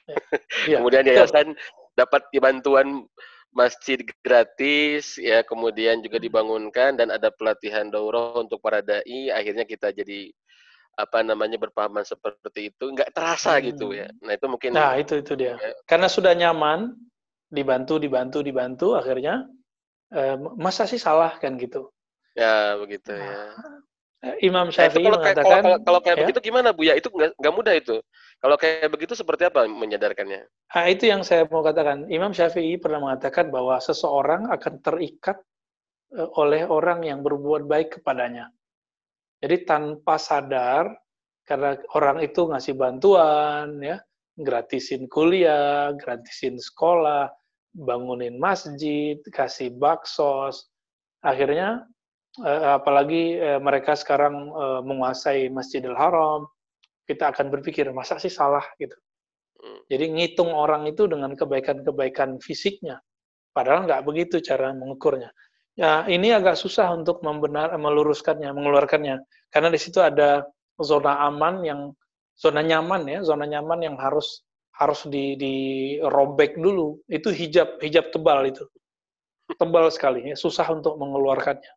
[0.81, 1.53] kemudian yayasan
[1.93, 3.05] dapat bantuan
[3.49, 6.25] masjid gratis ya, kemudian juga hmm.
[6.25, 10.29] dibangunkan dan ada pelatihan daurah untuk para dai, akhirnya kita jadi
[10.99, 13.63] apa namanya berpahaman seperti itu nggak terasa hmm.
[13.73, 14.11] gitu ya.
[14.21, 15.55] Nah, itu mungkin Nah, itu itu dia.
[15.55, 15.71] Ya.
[15.87, 16.93] Karena sudah nyaman,
[17.49, 19.47] dibantu dibantu dibantu akhirnya
[20.09, 21.93] Eh, masa sih salah kan gitu.
[22.33, 23.45] Ya begitu nah, ya.
[24.19, 26.21] Eh, Imam nah, Syafi'i nah, mengatakan kalau, kalau, kayak ya?
[26.27, 26.93] begitu gimana Bu ya?
[26.99, 28.03] Itu nggak mudah itu.
[28.43, 30.43] Kalau kayak begitu seperti apa menyadarkannya?
[30.43, 32.03] Nah, itu yang saya mau katakan.
[32.11, 35.39] Imam Syafi'i pernah mengatakan bahwa seseorang akan terikat
[36.19, 38.51] eh, oleh orang yang berbuat baik kepadanya.
[39.39, 40.91] Jadi tanpa sadar
[41.49, 43.97] karena orang itu ngasih bantuan ya
[44.37, 47.25] gratisin kuliah gratisin sekolah
[47.73, 50.69] bangunin masjid kasih baksos
[51.25, 51.98] akhirnya eh,
[52.47, 56.47] apalagi eh, mereka sekarang eh, menguasai Masjidil Haram
[57.09, 58.95] kita akan berpikir masa sih salah gitu
[59.63, 59.89] hmm.
[59.91, 63.01] jadi ngitung orang itu dengan kebaikan-kebaikan fisiknya
[63.51, 65.33] padahal nggak begitu cara mengukurnya
[65.73, 70.45] ya ini agak susah untuk membenar meluruskannya mengeluarkannya karena di situ ada
[70.79, 71.81] zona aman yang
[72.39, 74.47] zona nyaman ya, zona nyaman yang harus
[74.79, 77.03] harus di dirobek dulu.
[77.11, 78.63] Itu hijab hijab tebal itu.
[79.59, 81.73] Tebal sekali ya, susah untuk mengeluarkannya.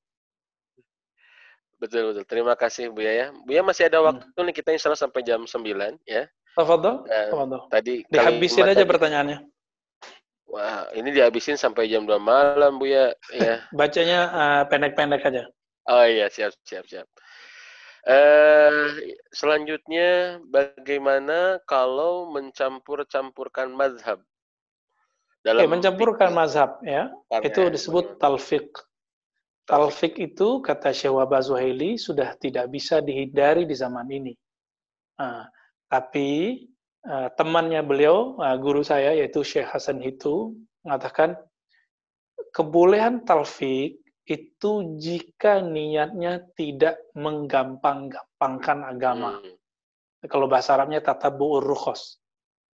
[1.83, 2.25] Betul betul.
[2.31, 3.35] Terima kasih Bu ya.
[3.43, 4.07] Bu ya masih ada hmm.
[4.07, 4.47] waktu hmm.
[4.47, 6.31] nih kita insya Allah sampai jam 9 ya.
[6.55, 7.03] Tafadhol.
[7.11, 8.87] Uh, tadi dihabisin aja tadi.
[8.87, 9.39] pertanyaannya.
[10.47, 13.11] Wah, ini dihabisin sampai jam 2 malam Bu ya.
[13.35, 13.67] ya.
[13.79, 15.51] Bacanya uh, pendek-pendek aja.
[15.91, 17.11] Oh iya, siap siap siap.
[18.03, 18.71] Eh,
[19.31, 24.19] selanjutnya bagaimana kalau mencampur-campurkan mazhab?
[25.43, 27.11] Dalam mencampurkan mazhab ya,
[27.43, 28.71] itu disebut talfiq.
[29.73, 34.37] Talfiq itu kata Syekh Zuhaili sudah tidak bisa dihindari di zaman ini.
[35.17, 35.49] Nah,
[35.89, 36.61] tapi
[37.09, 40.53] uh, temannya beliau, uh, guru saya yaitu Syekh Hasan itu
[40.85, 41.41] mengatakan
[42.53, 43.97] kebolehan talfiq
[44.29, 49.41] itu jika niatnya tidak menggampang-gampangkan agama.
[49.41, 49.57] Hmm.
[50.29, 52.21] Kalau bahasa Arabnya tata rukhos.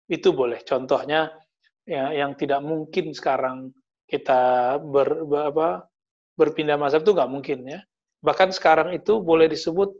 [0.10, 0.66] Itu boleh.
[0.66, 1.30] Contohnya
[1.86, 3.70] ya, yang tidak mungkin sekarang
[4.10, 5.70] kita ber, ber, apa,
[6.38, 7.80] berpindah mazhab itu nggak mungkin ya.
[8.22, 9.94] Bahkan sekarang itu boleh disebut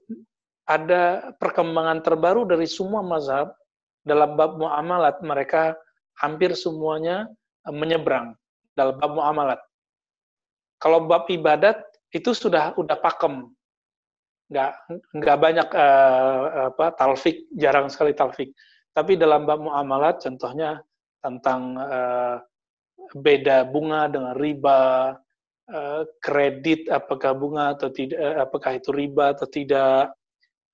[0.70, 3.52] ada perkembangan terbaru dari semua mazhab
[4.06, 5.76] dalam bab muamalat mereka
[6.22, 7.28] hampir semuanya
[7.68, 8.38] menyeberang
[8.78, 9.60] dalam bab muamalat.
[10.78, 11.82] Kalau bab ibadat
[12.14, 13.50] itu sudah udah pakem,
[14.54, 14.72] nggak
[15.18, 18.54] nggak banyak uh, apa talfik, jarang sekali talfik.
[18.94, 20.82] Tapi dalam bab muamalat, contohnya
[21.22, 22.38] tentang uh,
[23.18, 25.14] beda bunga dengan riba,
[25.72, 30.14] uh, kredit apakah bunga atau tidak, uh, apakah itu riba atau tidak.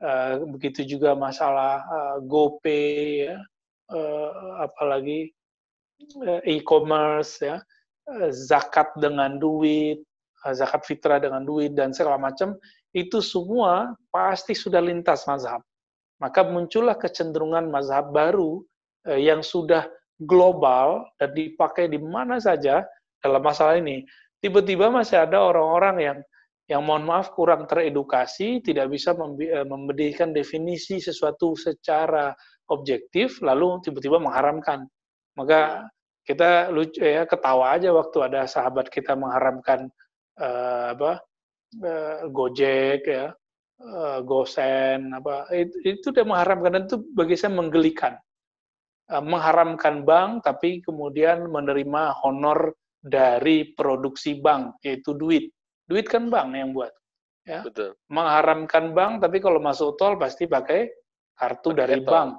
[0.03, 1.79] Uh, begitu juga masalah
[2.27, 3.39] GoPay, ya,
[4.59, 5.31] apalagi
[6.43, 7.63] e-commerce, ya
[8.03, 10.03] Eh, zakat dengan duit,
[10.43, 12.51] eh, zakat fitrah dengan duit, dan segala macam,
[12.91, 15.63] itu semua pasti sudah lintas mazhab.
[16.19, 18.59] Maka muncullah kecenderungan mazhab baru
[19.07, 19.87] eh, yang sudah
[20.19, 22.83] global dan dipakai di mana saja
[23.23, 24.03] dalam masalah ini.
[24.43, 26.19] Tiba-tiba masih ada orang-orang yang
[26.67, 29.15] yang mohon maaf kurang teredukasi, tidak bisa
[29.67, 32.31] memberikan definisi sesuatu secara
[32.71, 34.87] objektif, lalu tiba-tiba mengharamkan.
[35.35, 35.87] Maka
[36.23, 39.91] kita lucu ya ketawa aja waktu ada sahabat kita mengharamkan
[40.39, 41.19] uh, apa
[41.83, 43.35] uh, Gojek ya
[43.83, 48.15] uh, Gosen apa itu, itu dia mengharamkan dan itu bagi saya menggelikan
[49.11, 52.71] uh, mengharamkan bank tapi kemudian menerima honor
[53.03, 55.51] dari produksi bank yaitu duit
[55.83, 56.91] duit kan bank yang buat
[57.43, 57.99] ya Betul.
[58.07, 60.87] mengharamkan bank tapi kalau masuk tol pasti pakai
[61.35, 62.11] kartu pakai dari tol.
[62.15, 62.31] bank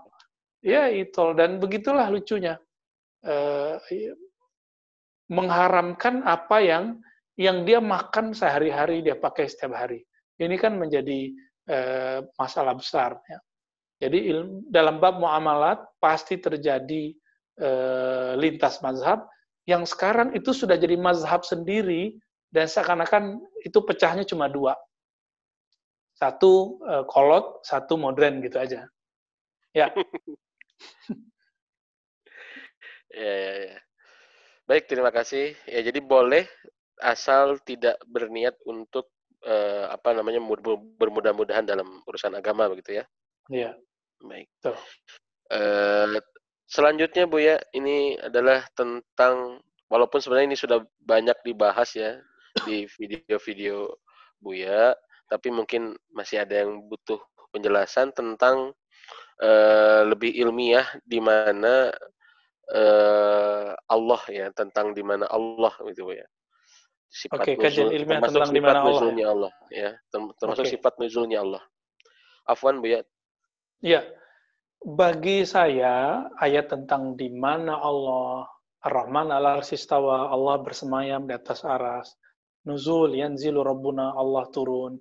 [0.65, 2.57] ya itu dan begitulah lucunya
[3.29, 3.77] uh,
[5.29, 6.85] mengharamkan apa yang
[7.35, 10.07] yang dia makan sehari-hari dia pakai setiap hari.
[10.39, 11.35] Ini kan menjadi
[11.71, 13.19] uh, masalah besar.
[13.27, 13.39] Ya.
[14.07, 17.15] Jadi ilmu, dalam bab muamalat pasti terjadi
[17.59, 19.27] uh, lintas mazhab
[19.65, 22.17] yang sekarang itu sudah jadi mazhab sendiri
[22.53, 24.77] dan seakan-akan itu pecahnya cuma dua.
[26.15, 28.87] Satu uh, kolot, satu modern gitu aja.
[29.75, 29.91] Ya.
[33.15, 33.79] Ya, ya, ya.
[34.67, 35.55] Baik, terima kasih.
[35.71, 36.51] Ya, jadi boleh
[36.99, 39.07] asal tidak berniat untuk
[39.47, 40.43] uh, apa namanya
[40.99, 43.05] bermudah-mudahan dalam urusan agama begitu ya.
[43.55, 43.71] Iya.
[44.19, 44.51] Baik.
[44.67, 46.19] Uh,
[46.75, 52.19] selanjutnya Bu ya, ini adalah tentang walaupun sebenarnya ini sudah banyak dibahas ya
[52.67, 53.95] di video-video
[54.43, 54.91] Bu ya,
[55.31, 57.23] tapi mungkin masih ada yang butuh
[57.55, 58.75] penjelasan tentang
[59.39, 61.95] uh, lebih ilmiah di mana
[62.75, 66.27] uh, Allah ya tentang di mana Allah gitu ya
[67.15, 69.27] sifat okay, nuzul, ilmiah tentang di mana Allah, ya.
[69.31, 70.75] Allah ya termasuk okay.
[70.75, 71.63] sifat nuzulnya Allah
[72.51, 73.01] Afwan Bu ya
[73.79, 74.03] ya
[74.85, 78.45] bagi saya ayat tentang di mana Allah
[78.85, 82.13] Ar-Rahman ala sistawa Allah bersemayam di atas aras
[82.69, 85.01] nuzul yanzilu rabbuna Allah turun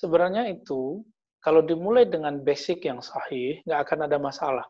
[0.00, 1.04] sebenarnya itu
[1.44, 4.66] kalau dimulai dengan basic yang sahih nggak akan ada masalah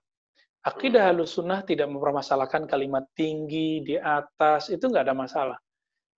[0.66, 5.58] Akidah halus sunnah tidak mempermasalahkan kalimat tinggi, di atas, itu nggak ada masalah.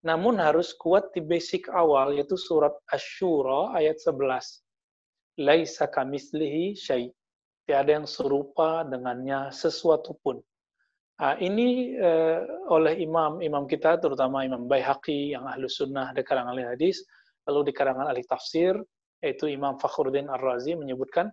[0.01, 5.43] Namun harus kuat di basic awal, yaitu surat Ash-Shura ayat 11.
[5.43, 7.11] Laisa kamislihi syai.
[7.69, 10.41] Tiada yang serupa dengannya sesuatu pun.
[11.21, 12.41] Nah, ini uh,
[12.73, 17.05] oleh imam imam kita terutama Imam Baihaqi yang ahlu sunnah di kalangan ahli hadis,
[17.45, 18.73] lalu di kalangan ahli tafsir
[19.19, 21.27] yaitu Imam Fakhruddin Ar-Razi menyebutkan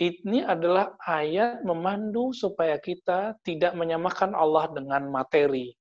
[0.00, 5.76] ini adalah ayat memandu supaya kita tidak menyamakan Allah dengan materi.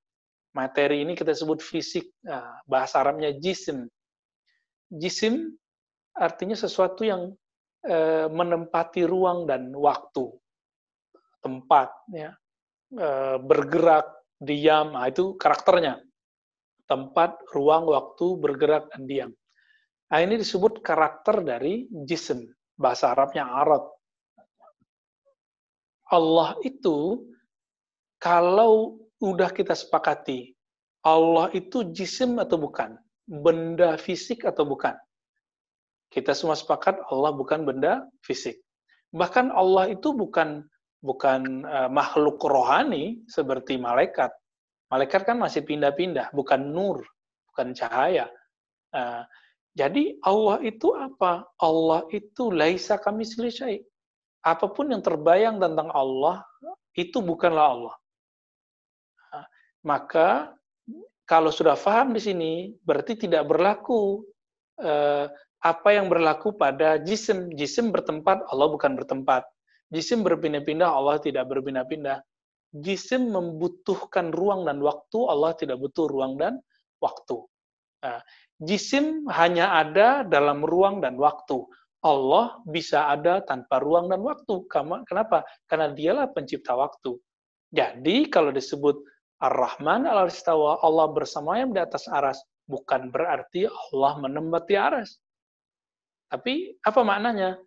[0.52, 2.12] Materi ini kita sebut fisik,
[2.68, 3.88] bahasa Arabnya jisim.
[4.92, 5.56] Jisim
[6.12, 7.32] artinya sesuatu yang
[7.86, 10.30] e, menempati ruang dan waktu,
[11.42, 12.32] tempat, ya
[12.92, 14.04] Eh, bergerak,
[14.36, 16.04] diam, nah, itu karakternya.
[16.92, 19.32] Tempat, ruang, waktu, bergerak, dan diam.
[20.12, 22.52] Nah, ini disebut karakter dari jisim.
[22.76, 23.80] Bahasa Arabnya arad.
[26.12, 27.24] Allah itu,
[28.20, 30.52] kalau udah kita sepakati,
[31.08, 33.00] Allah itu jisim atau bukan?
[33.24, 35.00] Benda fisik atau bukan?
[36.12, 38.60] Kita semua sepakat Allah bukan benda fisik.
[39.16, 40.68] Bahkan Allah itu bukan
[41.00, 44.30] bukan uh, makhluk rohani seperti malaikat.
[44.92, 47.00] Malaikat kan masih pindah-pindah, bukan nur,
[47.52, 48.28] bukan cahaya.
[48.92, 49.24] Uh,
[49.72, 51.48] jadi Allah itu apa?
[51.64, 53.80] Allah itu laisa kami selesai.
[54.44, 56.44] Apa pun yang terbayang tentang Allah
[56.92, 57.96] itu bukanlah Allah.
[59.32, 59.48] Uh,
[59.88, 60.52] maka
[61.24, 62.52] kalau sudah paham di sini
[62.84, 64.28] berarti tidak berlaku
[65.62, 67.54] apa yang berlaku pada jisim.
[67.54, 69.46] Jisim bertempat, Allah bukan bertempat.
[69.94, 72.22] Jisim berpindah-pindah, Allah tidak berpindah-pindah.
[72.74, 76.58] Jisim membutuhkan ruang dan waktu, Allah tidak butuh ruang dan
[76.98, 77.46] waktu.
[78.02, 78.20] Nah,
[78.58, 81.62] jisim hanya ada dalam ruang dan waktu.
[82.02, 84.66] Allah bisa ada tanpa ruang dan waktu.
[85.06, 85.46] Kenapa?
[85.70, 87.14] Karena dialah pencipta waktu.
[87.70, 88.98] Jadi kalau disebut
[89.38, 95.21] Ar-Rahman al-Istawa, Allah bersamayam di atas aras, bukan berarti Allah menempati aras.
[96.32, 97.60] Tapi apa maknanya?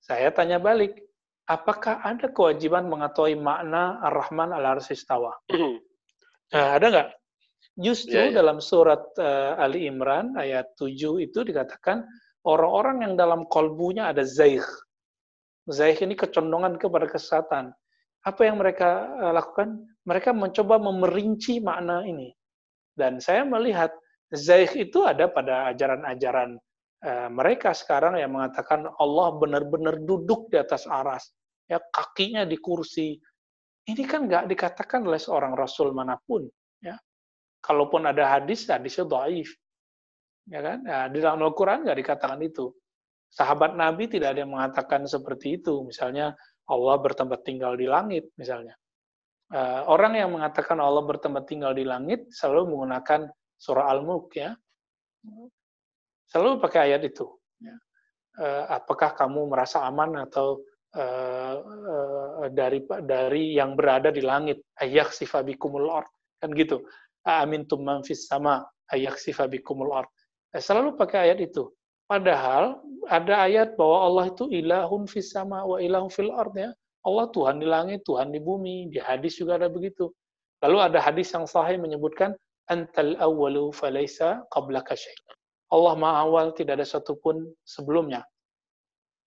[0.00, 0.96] Saya tanya balik,
[1.44, 5.36] apakah ada kewajiban mengetahui makna Ar-Rahman al istawa?
[6.52, 7.08] nah, ada nggak?
[7.76, 8.36] Justru yeah, yeah.
[8.40, 12.08] dalam surat uh, Ali Imran ayat 7 itu dikatakan
[12.48, 14.64] orang-orang yang dalam kolbunya ada zaih.
[15.68, 17.76] Zaih ini kecondongan kepada kesesatan.
[18.24, 19.84] Apa yang mereka uh, lakukan?
[20.08, 22.32] Mereka mencoba memerinci makna ini.
[22.96, 23.92] Dan saya melihat
[24.32, 26.56] zaih itu ada pada ajaran-ajaran
[27.04, 31.28] mereka sekarang yang mengatakan Allah benar-benar duduk di atas aras,
[31.68, 33.14] ya kakinya di kursi.
[33.86, 36.42] Ini kan nggak dikatakan oleh seorang rasul mana pun,
[36.82, 36.98] ya.
[37.62, 39.50] Kalaupun ada hadis, hadisnya dhaif.
[40.46, 40.78] Ya kan?
[40.86, 42.70] Ya, di dalam Al-Qur'an nggak dikatakan itu.
[43.30, 45.82] Sahabat Nabi tidak ada yang mengatakan seperti itu.
[45.82, 46.34] Misalnya
[46.70, 48.74] Allah bertempat tinggal di langit, misalnya.
[49.46, 54.50] Uh, orang yang mengatakan Allah bertempat tinggal di langit selalu menggunakan surah Al-Mulk ya
[56.30, 57.26] Selalu pakai ayat itu.
[57.62, 57.76] Ya.
[58.36, 60.60] Eh, apakah kamu merasa aman atau
[60.92, 64.60] uh, uh, dari dari yang berada di langit?
[64.76, 66.10] Ayak sifabikumul ard.
[66.36, 66.84] Kan gitu.
[67.24, 68.60] Amin man fis sama
[68.92, 70.10] ayak sifabikumul ard.
[70.52, 71.72] Selalu pakai ayat itu.
[72.04, 72.76] Padahal
[73.08, 76.70] ada ayat bahwa Allah itu ilahun fis sama wa ilahun fil ard ya.
[77.08, 78.92] Allah Tuhan di langit Tuhan di bumi.
[78.92, 80.12] Di hadis juga ada begitu.
[80.60, 82.36] Lalu ada hadis yang sahih menyebutkan
[82.68, 85.14] antal awwalu falaisa qablaka syai'
[85.72, 88.22] Allah Maha Awal, tidak ada satupun sebelumnya.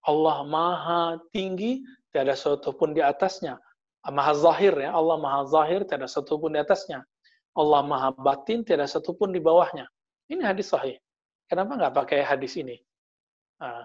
[0.08, 3.60] Allah Maha Tinggi, tidak ada satupun di atasnya.
[4.08, 7.04] Maha Zahir ya, Allah Maha Zahir, tidak ada satupun di atasnya.
[7.60, 9.84] Allah Maha Batin, tidak ada satupun di bawahnya.
[10.32, 10.96] Ini hadis sahih.
[11.50, 12.80] Kenapa nggak pakai hadis ini?
[13.60, 13.84] Nah,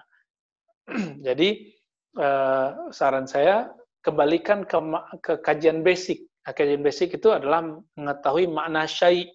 [1.26, 1.72] jadi
[2.20, 3.72] uh, saran saya
[4.04, 4.76] kembalikan ke,
[5.24, 6.22] ke kajian basic.
[6.44, 7.64] Nah, kajian basic itu adalah
[7.96, 9.32] mengetahui makna syai'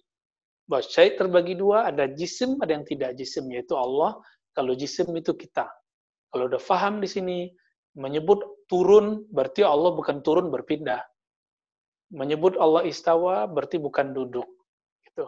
[0.70, 4.22] bahwa syait terbagi dua, ada jisim, ada yang tidak jisim, yaitu Allah.
[4.54, 5.66] Kalau jisim itu kita.
[6.30, 7.50] Kalau udah faham di sini,
[7.98, 11.02] menyebut turun, berarti Allah bukan turun berpindah.
[12.14, 14.46] Menyebut Allah istawa, berarti bukan duduk.
[15.02, 15.26] Gitu.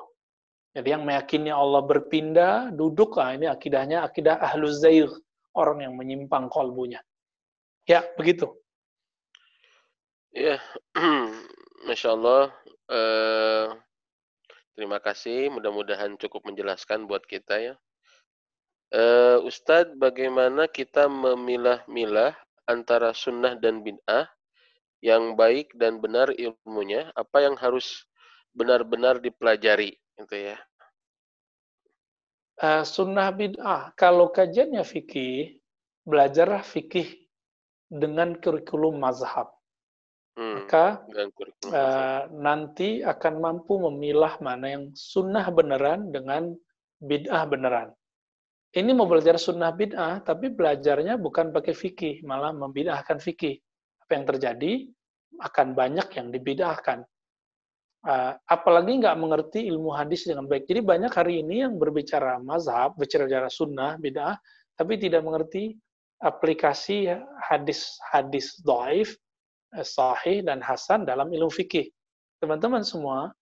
[0.78, 5.10] Jadi yang meyakini Allah berpindah, duduk, nah ini akidahnya akidah ahlu zair,
[5.58, 7.02] orang yang menyimpang kolbunya.
[7.90, 8.46] Ya, begitu.
[10.30, 10.62] Ya,
[11.90, 12.54] Masya Allah.
[12.86, 13.74] Uh,
[14.72, 17.74] Terima kasih, mudah-mudahan cukup menjelaskan buat kita ya.
[18.92, 22.32] Uh, Ustadz, bagaimana kita memilah-milah
[22.64, 24.28] antara sunnah dan bid'ah
[25.04, 27.12] yang baik dan benar ilmunya?
[27.12, 28.08] Apa yang harus
[28.56, 30.56] benar-benar dipelajari, gitu ya?
[32.60, 35.60] Uh, sunnah bid'ah, kalau kajiannya fikih,
[36.08, 37.28] belajarlah fikih
[37.92, 39.52] dengan kurikulum mazhab.
[40.32, 41.04] Hmm, maka
[41.68, 46.56] uh, nanti akan mampu memilah mana yang sunnah beneran dengan
[47.04, 47.92] bid'ah beneran.
[48.72, 53.60] Ini mau belajar sunnah bid'ah, tapi belajarnya bukan pakai fikih, malah membid'ahkan fikih.
[54.00, 54.72] apa yang terjadi?
[55.44, 57.04] Akan banyak yang dibidahkan.
[58.02, 60.64] Uh, apalagi nggak mengerti ilmu hadis dengan baik.
[60.64, 64.40] Jadi banyak hari ini yang berbicara mazhab, berbicara sunnah, bid'ah,
[64.80, 65.76] tapi tidak mengerti
[66.24, 67.12] aplikasi
[67.44, 69.12] hadis-hadis doaif,
[69.80, 71.88] sahih, dan hasan dalam ilmu fikih.
[72.44, 73.32] Teman-teman semua,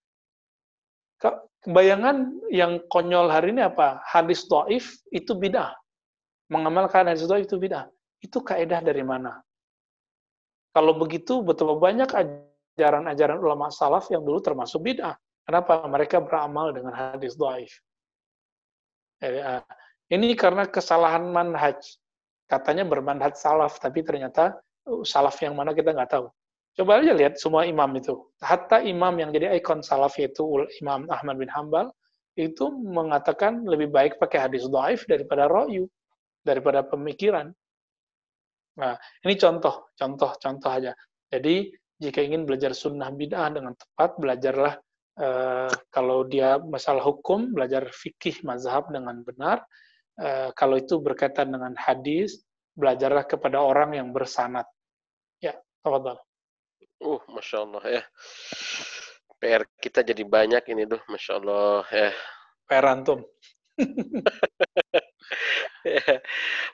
[1.66, 3.98] bayangan yang konyol hari ini apa?
[4.06, 5.74] Hadis doaif itu bid'ah.
[6.48, 7.90] Mengamalkan hadis doaif itu bid'ah.
[8.22, 9.42] Itu kaedah dari mana?
[10.70, 15.18] Kalau begitu, betapa banyak ajaran-ajaran ulama salaf yang dulu termasuk bid'ah.
[15.42, 15.82] Kenapa?
[15.82, 17.74] Mereka beramal dengan hadis dhaif.
[19.20, 19.60] Eh,
[20.14, 21.76] ini karena kesalahan manhaj.
[22.48, 24.58] Katanya bermanhaj salaf, tapi ternyata
[25.04, 26.26] salaf yang mana kita nggak tahu.
[26.76, 28.14] Coba aja lihat semua imam itu.
[28.40, 30.46] Hatta imam yang jadi ikon salaf yaitu
[30.80, 31.90] Imam Ahmad bin Hambal,
[32.38, 35.90] itu mengatakan lebih baik pakai hadis dhaif daripada royu,
[36.46, 37.50] daripada pemikiran.
[38.78, 40.92] Nah, ini contoh, contoh, contoh aja.
[41.28, 41.68] Jadi
[42.00, 44.74] jika ingin belajar sunnah bid'ah dengan tepat, belajarlah
[45.20, 49.60] uh, kalau dia masalah hukum, belajar fikih mazhab dengan benar.
[50.16, 52.40] Uh, kalau itu berkaitan dengan hadis,
[52.80, 54.64] belajarlah kepada orang yang bersanat.
[55.44, 56.16] Ya, tafadhal.
[57.00, 58.02] Uh, Masya Allah ya.
[59.40, 62.10] PR kita jadi banyak ini tuh, Masya Allah ya.
[62.64, 63.20] PR antum.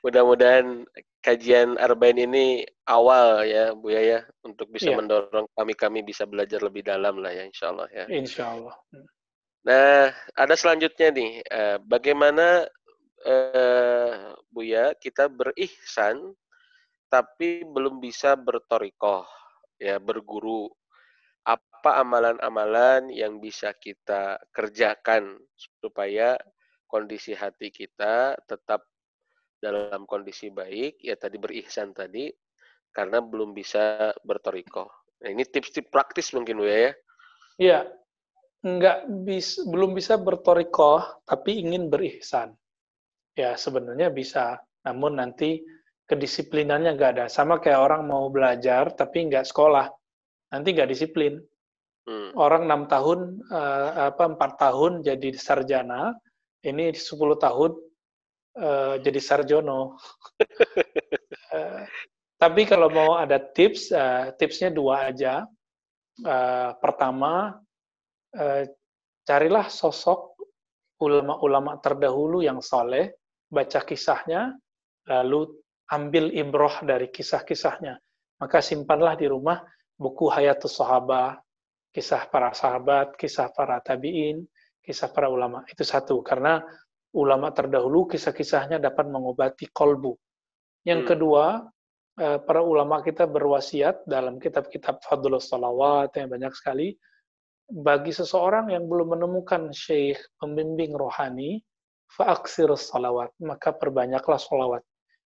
[0.05, 0.87] Mudah-mudahan
[1.23, 4.99] kajian Arba'in ini awal ya Bu ya untuk bisa yeah.
[4.99, 8.07] mendorong kami-kami bisa belajar lebih dalam lah ya insya Allah ya.
[8.11, 8.75] Insya Allah.
[8.95, 9.07] Hmm.
[9.67, 12.67] Nah ada selanjutnya nih eh, bagaimana
[13.25, 16.35] uh, ya kita berihsan
[17.07, 19.25] tapi belum bisa bertorikoh
[19.79, 20.69] ya berguru
[21.47, 25.39] apa amalan-amalan yang bisa kita kerjakan
[25.79, 26.35] supaya
[26.91, 28.83] kondisi hati kita tetap
[29.63, 32.29] dalam kondisi baik, ya tadi berihsan tadi,
[32.93, 34.91] karena belum bisa bertoriko.
[35.23, 36.93] Nah, ini tips-tips praktis mungkin Bu ya?
[37.57, 37.79] Iya,
[38.67, 42.53] nggak bis, belum bisa bertoriko, tapi ingin berihsan.
[43.37, 44.57] Ya sebenarnya bisa,
[44.89, 45.61] namun nanti
[46.09, 47.27] kedisiplinannya nggak ada.
[47.29, 49.93] Sama kayak orang mau belajar tapi nggak sekolah,
[50.57, 51.37] nanti nggak disiplin.
[52.07, 52.31] Hmm.
[52.39, 56.15] Orang enam tahun, uh, apa empat tahun jadi sarjana,
[56.63, 57.73] ini 10 tahun
[58.63, 59.99] uh, jadi sarjono.
[61.53, 61.83] uh,
[62.43, 65.45] tapi kalau mau ada tips, uh, tipsnya dua aja.
[66.23, 67.59] Uh, pertama,
[68.39, 68.63] uh,
[69.27, 70.39] carilah sosok
[71.03, 73.13] ulama-ulama terdahulu yang soleh,
[73.47, 74.55] baca kisahnya,
[75.07, 75.51] lalu
[75.93, 77.99] ambil ibroh dari kisah-kisahnya.
[78.43, 79.63] Maka simpanlah di rumah
[79.97, 81.41] buku Hayatus Sahabah,
[81.97, 84.45] kisah para sahabat, kisah para tabi'in,
[84.85, 85.65] kisah para ulama.
[85.65, 86.61] Itu satu, karena
[87.17, 90.13] ulama terdahulu kisah-kisahnya dapat mengobati kolbu.
[90.85, 91.09] Yang hmm.
[91.09, 91.45] kedua,
[92.21, 96.93] eh, para ulama kita berwasiat dalam kitab-kitab Fadlul Salawat yang banyak sekali,
[97.67, 101.65] bagi seseorang yang belum menemukan syekh pembimbing rohani,
[102.11, 104.83] fa'aksir salawat, maka perbanyaklah salawat.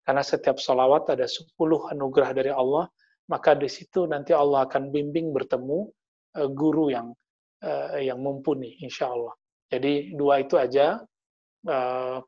[0.06, 1.58] Karena setiap salawat ada 10
[1.90, 2.86] anugerah dari Allah,
[3.26, 5.90] maka di situ nanti Allah akan bimbing bertemu
[6.38, 7.10] eh, guru yang
[7.64, 9.34] eh, yang mumpuni, insya Allah.
[9.66, 11.02] Jadi dua itu aja
[11.66, 12.18] uh,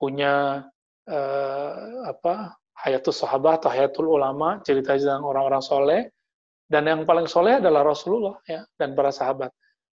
[0.00, 0.64] punya
[2.06, 6.00] apa hayatul sahabat atau hayatul ulama cerita tentang orang-orang soleh
[6.70, 9.50] dan yang paling soleh adalah Rasulullah ya dan para sahabat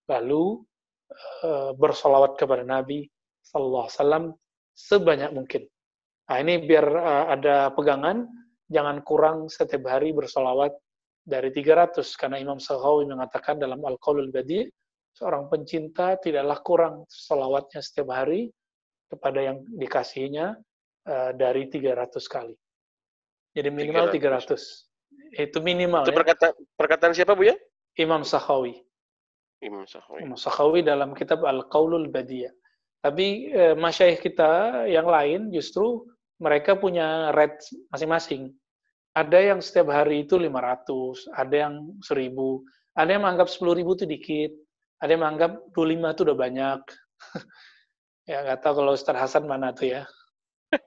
[0.10, 0.66] lalu
[1.78, 3.06] bersolawat kepada Nabi
[3.46, 4.26] Sallallahu Alaihi Wasallam
[4.74, 5.64] sebanyak mungkin.
[6.26, 8.26] Nah ini biar uh, ada pegangan
[8.66, 10.74] jangan kurang setiap hari bersolawat
[11.22, 14.66] dari 300 karena Imam Sahawi mengatakan dalam Al-Qaulul Badi
[15.14, 18.50] seorang pencinta tidaklah kurang salawatnya setiap hari
[19.10, 20.58] kepada yang dikasihnya
[21.06, 22.56] uh, dari 300 kali.
[23.56, 24.86] Jadi minimal 300.
[25.32, 25.46] 300.
[25.48, 26.04] Itu minimal.
[26.04, 26.18] Itu ya.
[26.20, 27.56] perkataan, perkataan siapa Bu ya?
[27.96, 28.76] Imam Sahawi.
[29.64, 30.20] Imam Sahawi.
[30.28, 32.52] Imam Sahawi dalam kitab Al-Qaulul Badiyah.
[33.06, 36.10] Tapi eh, masyayikh kita yang lain justru
[36.42, 37.62] mereka punya rate
[37.94, 38.50] masing-masing.
[39.14, 42.66] Ada yang setiap hari itu 500, ada yang 1000,
[42.98, 44.52] ada yang menganggap 10.000 itu dikit,
[44.98, 46.82] ada yang menganggap 25 itu udah banyak.
[48.32, 50.02] ya nggak tahu kalau Ustaz Hasan mana tuh ya.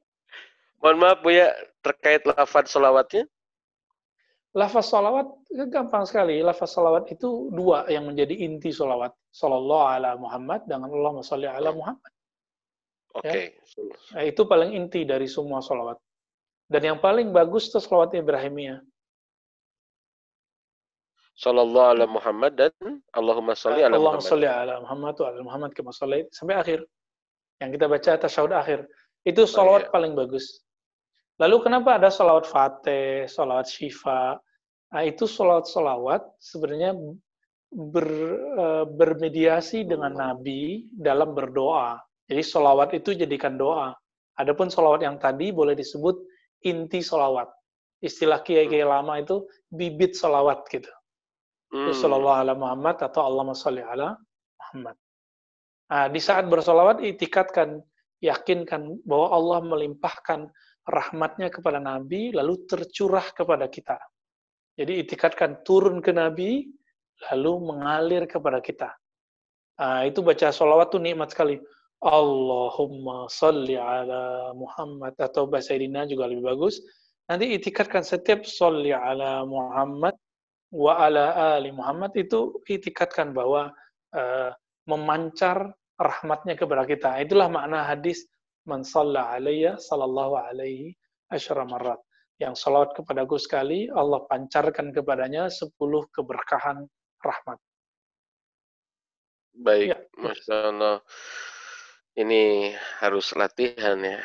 [0.82, 1.54] Mohon maaf Bu ya,
[1.86, 3.30] terkait lafaz solawatnya.
[4.56, 5.28] Lafaz solawat
[5.68, 6.40] gampang sekali.
[6.40, 9.12] Lafaz solawat itu dua yang menjadi inti solawat.
[9.28, 12.12] Sallallahu ala Muhammad dengan Allah sholli ala Muhammad.
[13.12, 13.28] Oke.
[13.28, 13.44] Okay.
[13.52, 14.16] Ya?
[14.16, 16.00] Nah, itu paling inti dari semua solawat.
[16.68, 18.80] Dan yang paling bagus itu solawat Ibrahimiyah.
[21.38, 22.74] Sallallahu ala Muhammad dan
[23.14, 26.82] Allahumma salli ala Allahumma salli ala Muhammad wa ala Muhammad kama salli sampai akhir.
[27.62, 28.80] Yang kita baca tasyahud akhir.
[29.22, 29.94] Itu salawat oh, iya.
[29.94, 30.64] paling bagus.
[31.38, 34.34] Lalu kenapa ada salawat fatih, salawat syifa?
[34.88, 36.96] Nah, itu solawat-solawat sebenarnya
[37.70, 38.08] ber,
[38.58, 42.00] uh, bermediasi dengan Nabi dalam berdoa.
[42.26, 43.94] Jadi solawat itu jadikan doa.
[44.38, 46.18] Adapun solawat yang tadi boleh disebut
[46.66, 47.46] inti solawat.
[48.02, 48.94] Istilah kiai-kiai hmm.
[48.94, 50.90] lama itu bibit solawat gitu.
[51.68, 51.92] Hmm.
[51.92, 54.16] Sallallahu ala Muhammad atau Allahumma salli ala
[54.56, 54.96] Muhammad.
[55.88, 57.80] Nah, di saat bersolawat itikatkan,
[58.24, 60.48] yakinkan bahwa Allah melimpahkan
[60.88, 64.00] rahmatnya kepada Nabi lalu tercurah kepada kita.
[64.78, 66.64] Jadi itikatkan turun ke Nabi,
[67.30, 68.94] lalu mengalir kepada kita.
[69.78, 71.58] Nah, itu baca sholawat tuh nikmat sekali.
[71.98, 76.78] Allahumma salli ala Muhammad atau bahasa Irina juga lebih bagus.
[77.26, 80.14] Nanti itikatkan setiap salli ala Muhammad
[80.70, 83.74] wa ala ali Muhammad itu itikatkan bahwa
[84.14, 84.50] uh,
[84.86, 87.18] memancar rahmatnya kepada kita.
[87.18, 88.30] Itulah makna hadis
[88.68, 90.92] man salla alayya sallallahu alaihi
[91.32, 91.98] asyara marat
[92.38, 96.86] yang salawat kepadaku sekali, Allah pancarkan kepadanya sepuluh keberkahan
[97.18, 97.58] rahmat.
[99.58, 99.98] Baik, ya.
[100.14, 101.02] Masya Allah.
[102.14, 104.22] Ini harus latihan ya.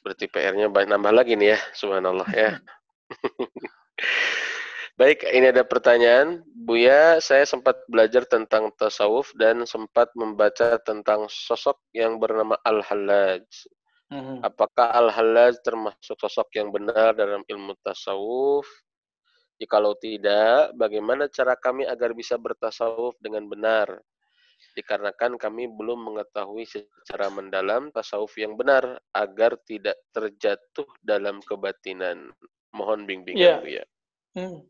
[0.00, 2.56] Berarti PR-nya nambah lagi nih ya, subhanallah ya.
[4.98, 6.42] Baik, ini ada pertanyaan.
[6.50, 13.46] Buya, saya sempat belajar tentang tasawuf dan sempat membaca tentang sosok yang bernama Al-Hallaj.
[14.10, 14.42] Hmm.
[14.42, 18.66] Apakah Al-Hallaj termasuk sosok yang benar dalam ilmu tasawuf?
[19.62, 24.02] Jikalau tidak, bagaimana cara kami agar bisa bertasawuf dengan benar?
[24.74, 32.34] Dikarenakan kami belum mengetahui secara mendalam tasawuf yang benar agar tidak terjatuh dalam kebatinan.
[32.74, 33.62] Mohon bimbingan yeah.
[33.62, 33.84] ya.
[34.34, 34.66] Hmm.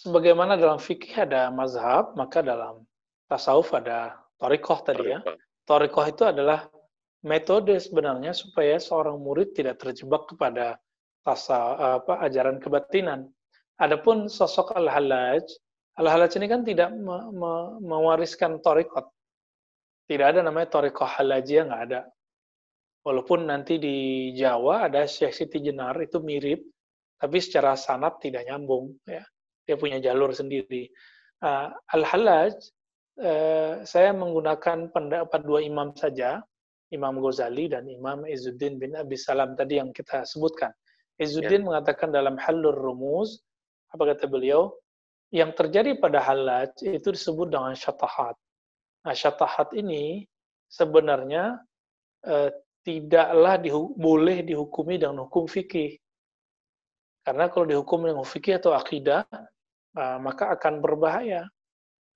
[0.00, 2.88] Sebagaimana dalam fikih ada mazhab, maka dalam
[3.28, 5.20] tasawuf ada torikoh tadi ya.
[5.68, 6.72] Torikoh itu adalah
[7.20, 10.80] metode sebenarnya supaya seorang murid tidak terjebak kepada
[11.20, 13.28] tasa apa ajaran kebatinan.
[13.76, 15.44] Adapun sosok Al-Halaj,
[16.00, 17.52] Al-Halaj ini kan tidak me, me,
[17.84, 19.04] mewariskan torikot.
[20.08, 22.00] Tidak ada namanya torikoh halajiyah, nggak ada.
[23.04, 23.96] Walaupun nanti di
[24.32, 26.64] Jawa ada Syekh Siti Jenar, itu mirip,
[27.20, 28.96] tapi secara sanat tidak nyambung.
[29.04, 29.24] Ya.
[29.70, 30.90] Dia punya jalur sendiri.
[31.38, 32.58] Uh, Al-Halaj,
[33.22, 36.42] uh, saya menggunakan pendapat dua imam saja,
[36.90, 40.74] Imam Ghazali dan Imam Izzuddin bin Abi Salam tadi yang kita sebutkan.
[41.22, 41.66] Izzuddin ya.
[41.70, 43.38] mengatakan dalam Halur Rumuz,
[43.94, 44.74] apa kata beliau?
[45.30, 48.34] Yang terjadi pada halaj itu disebut dengan syatahat.
[49.06, 50.26] Nah, syatahat ini
[50.66, 51.62] sebenarnya
[52.26, 52.50] eh,
[52.82, 55.94] tidaklah dihu boleh dihukumi dengan hukum fikih.
[57.22, 59.22] Karena kalau dihukum dengan fikih atau akidah,
[59.96, 61.46] maka akan berbahaya.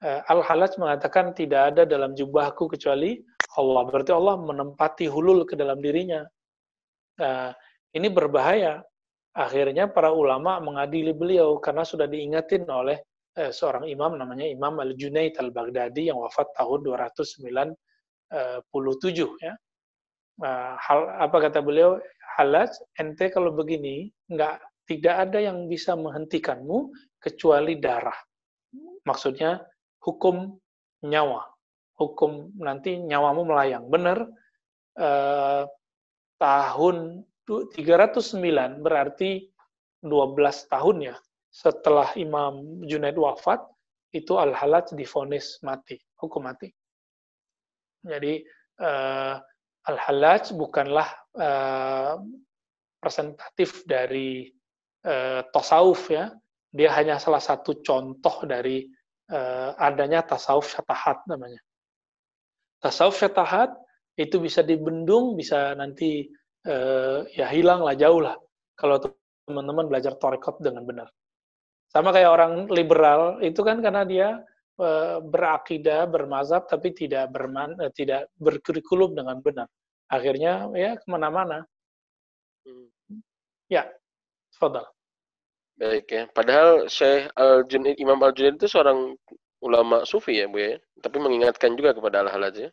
[0.05, 3.25] Eh, Al-Halaj mengatakan tidak ada dalam jubahku kecuali
[3.57, 3.83] Allah.
[3.89, 6.21] Berarti Allah menempati hulul ke dalam dirinya.
[7.23, 7.57] Nah,
[7.97, 8.85] ini berbahaya.
[9.35, 13.01] Akhirnya para ulama mengadili beliau karena sudah diingatin oleh
[13.35, 17.75] eh, seorang imam namanya Imam Al-Junaid Al-Baghdadi yang wafat tahun 297
[19.43, 19.55] ya.
[20.79, 21.99] Hal apa kata beliau?
[22.35, 24.59] Halaj, ente kalau begini nggak
[24.91, 26.91] tidak ada yang bisa menghentikanmu
[27.25, 28.17] kecuali darah.
[29.09, 29.65] Maksudnya
[30.05, 30.53] hukum
[31.09, 31.55] nyawa
[31.99, 33.87] hukum nanti nyawamu melayang.
[33.87, 34.27] Benar,
[34.99, 35.63] eh,
[36.39, 39.47] tahun 309 berarti
[40.03, 41.17] 12 tahun ya
[41.55, 43.63] setelah Imam Junaid wafat,
[44.11, 46.71] itu Al-Halaj difonis mati, hukum mati.
[48.03, 48.43] Jadi
[48.83, 49.35] eh,
[49.85, 51.09] Al-Halaj bukanlah
[51.39, 52.15] eh,
[52.99, 54.51] presentatif dari
[55.07, 56.35] eh, tasawuf ya,
[56.75, 58.83] dia hanya salah satu contoh dari
[59.31, 61.63] eh, adanya tasawuf syatahat namanya
[62.85, 63.73] tasawuf syatahat
[64.21, 66.29] itu bisa dibendung, bisa nanti
[66.69, 68.37] uh, ya hilang lah jauh lah
[68.77, 69.01] kalau
[69.49, 71.09] teman-teman belajar torekot dengan benar.
[71.91, 74.29] Sama kayak orang liberal itu kan karena dia
[74.79, 79.67] uh, berakidah, bermazhab tapi tidak berman, uh, tidak berkurikulum dengan benar.
[80.13, 81.67] Akhirnya ya ke mana-mana.
[82.63, 82.87] Hmm.
[83.67, 83.89] Ya,
[84.55, 84.87] fadal.
[85.75, 86.23] Baik ya.
[86.31, 89.19] Padahal Syekh Al Junaid Imam Al Junaid itu seorang
[89.65, 92.71] ulama sufi ya Bu ya, tapi mengingatkan juga kepada al-halaj ya.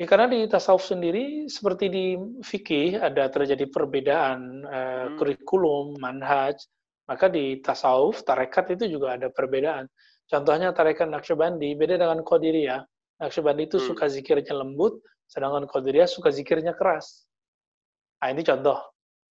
[0.00, 5.20] Ya, karena di tasawuf sendiri seperti di fikih ada terjadi perbedaan uh, hmm.
[5.20, 6.56] kurikulum, manhaj,
[7.04, 9.84] maka di tasawuf tarekat itu juga ada perbedaan.
[10.24, 12.80] Contohnya tarekat Naqsyabandi beda dengan Qadiriyah.
[13.20, 13.86] Naqsyabandi itu hmm.
[13.92, 17.28] suka zikirnya lembut, sedangkan Qadiriyah suka zikirnya keras.
[18.24, 18.80] Nah, ini contoh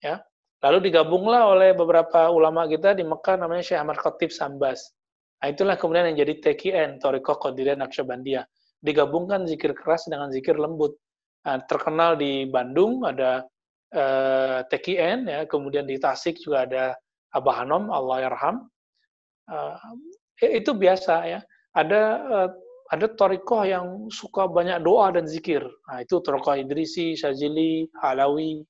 [0.06, 0.22] ya.
[0.60, 4.92] Lalu digabunglah oleh beberapa ulama kita di Mekah namanya Syekh Ahmad Khatib Sambas.
[5.40, 8.44] Nah, itulah kemudian yang jadi TKN, Toriko Qadiriyah Naqsyabandiyah.
[8.84, 11.00] Digabungkan zikir keras dengan zikir lembut.
[11.48, 13.48] Nah, terkenal di Bandung ada
[13.96, 16.84] eh, TKN, ya, kemudian di Tasik juga ada
[17.32, 18.68] Abah Hanom, Allah Yarham.
[19.50, 19.78] uh,
[20.44, 21.40] itu biasa ya.
[21.74, 22.50] Ada uh,
[22.90, 25.62] ada torikoh yang suka banyak doa dan zikir.
[25.62, 28.66] Nah, itu torikoh Idrisi, Syazili, Halawi.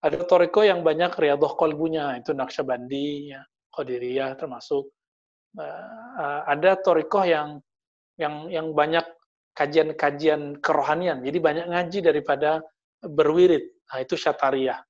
[0.00, 4.88] Ada torikoh yang banyak riadoh kolbunya, itu Naqsyabandi, ya, Qadiriyah termasuk.
[5.58, 7.58] Uh, ada torikoh yang
[8.16, 9.02] yang yang banyak
[9.52, 11.20] kajian-kajian kerohanian.
[11.20, 12.64] Jadi banyak ngaji daripada
[13.02, 13.64] berwirid.
[13.90, 14.80] Nah, itu syatariyah.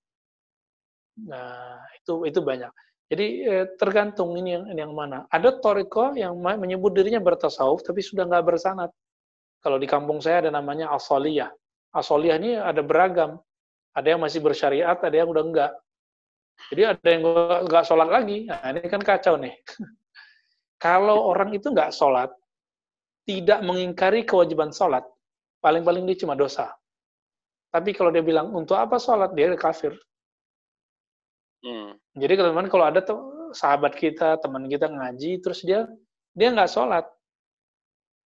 [1.27, 2.70] Nah, itu itu banyak.
[3.11, 5.27] Jadi eh, tergantung ini yang, yang mana.
[5.27, 8.91] Ada toriko yang menyebut dirinya bertasawuf tapi sudah nggak bersanat.
[9.61, 11.51] Kalau di kampung saya ada namanya asoliyah.
[11.91, 13.43] Asoliyah ini ada beragam.
[14.01, 15.72] Ada yang masih bersyariat, ada yang udah enggak.
[16.72, 17.22] Jadi ada yang
[17.68, 18.48] nggak sholat lagi.
[18.48, 19.52] Nah, ini kan kacau nih.
[20.85, 22.32] Kalau orang itu nggak sholat,
[23.28, 25.05] tidak mengingkari kewajiban sholat,
[25.60, 26.72] paling-paling dia cuma dosa.
[27.70, 29.31] Tapi kalau dia bilang, untuk apa sholat?
[29.36, 29.94] Dia kafir.
[31.62, 31.94] Hmm.
[32.16, 35.86] Jadi teman kalau ada tuh sahabat kita, teman kita ngaji, terus dia
[36.35, 37.05] dia nggak sholat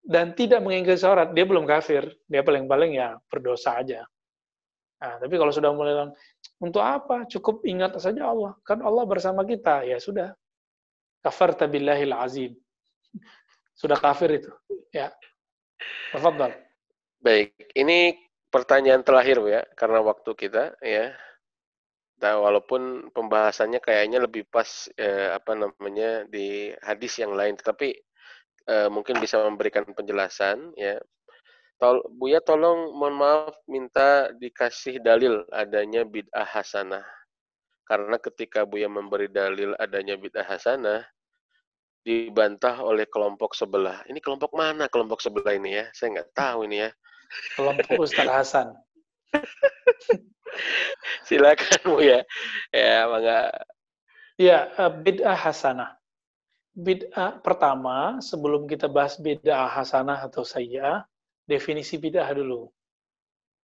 [0.05, 2.09] dan tidak mengingkari sholat, dia belum kafir.
[2.28, 4.05] Dia paling-paling ya berdosa aja.
[5.05, 6.09] Nah, tapi kalau sudah mulai
[6.64, 7.28] untuk apa?
[7.28, 8.56] Cukup ingat saja Allah.
[8.64, 9.85] Kan Allah bersama kita.
[9.85, 10.32] Ya sudah.
[11.20, 12.56] Kafar tabillahil azim.
[13.81, 14.52] Sudah kafir itu.
[14.94, 15.10] Ya.
[16.14, 16.55] Tafadhal.
[17.18, 18.14] Baik, ini
[18.52, 21.10] pertanyaan terakhir ya, karena waktu kita ya.
[22.22, 27.98] Nah, walaupun pembahasannya kayaknya lebih pas eh, apa namanya di hadis yang lain, tetapi
[28.70, 31.02] eh, mungkin bisa memberikan penjelasan ya.
[31.74, 37.02] Tol, Buya tolong mohon maaf minta dikasih dalil adanya bid'ah hasanah.
[37.84, 41.02] Karena ketika Buya memberi dalil adanya bid'ah hasanah,
[42.05, 44.05] dibantah oleh kelompok sebelah.
[44.06, 45.88] Ini kelompok mana kelompok sebelah ini ya?
[45.96, 46.90] Saya nggak tahu ini ya.
[47.56, 48.68] Kelompok Ustaz Hasan.
[51.26, 52.20] Silakan Bu ya.
[52.70, 53.51] Ya, mangga.
[54.38, 55.96] Ya, eh, bid'ah hasanah.
[56.74, 61.06] Bid'ah pertama, sebelum kita bahas bid'ah hasanah atau sayyah,
[61.45, 62.69] definisi bid'ah dulu.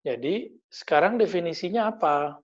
[0.02, 2.38] Jadi, sekarang definisinya apa?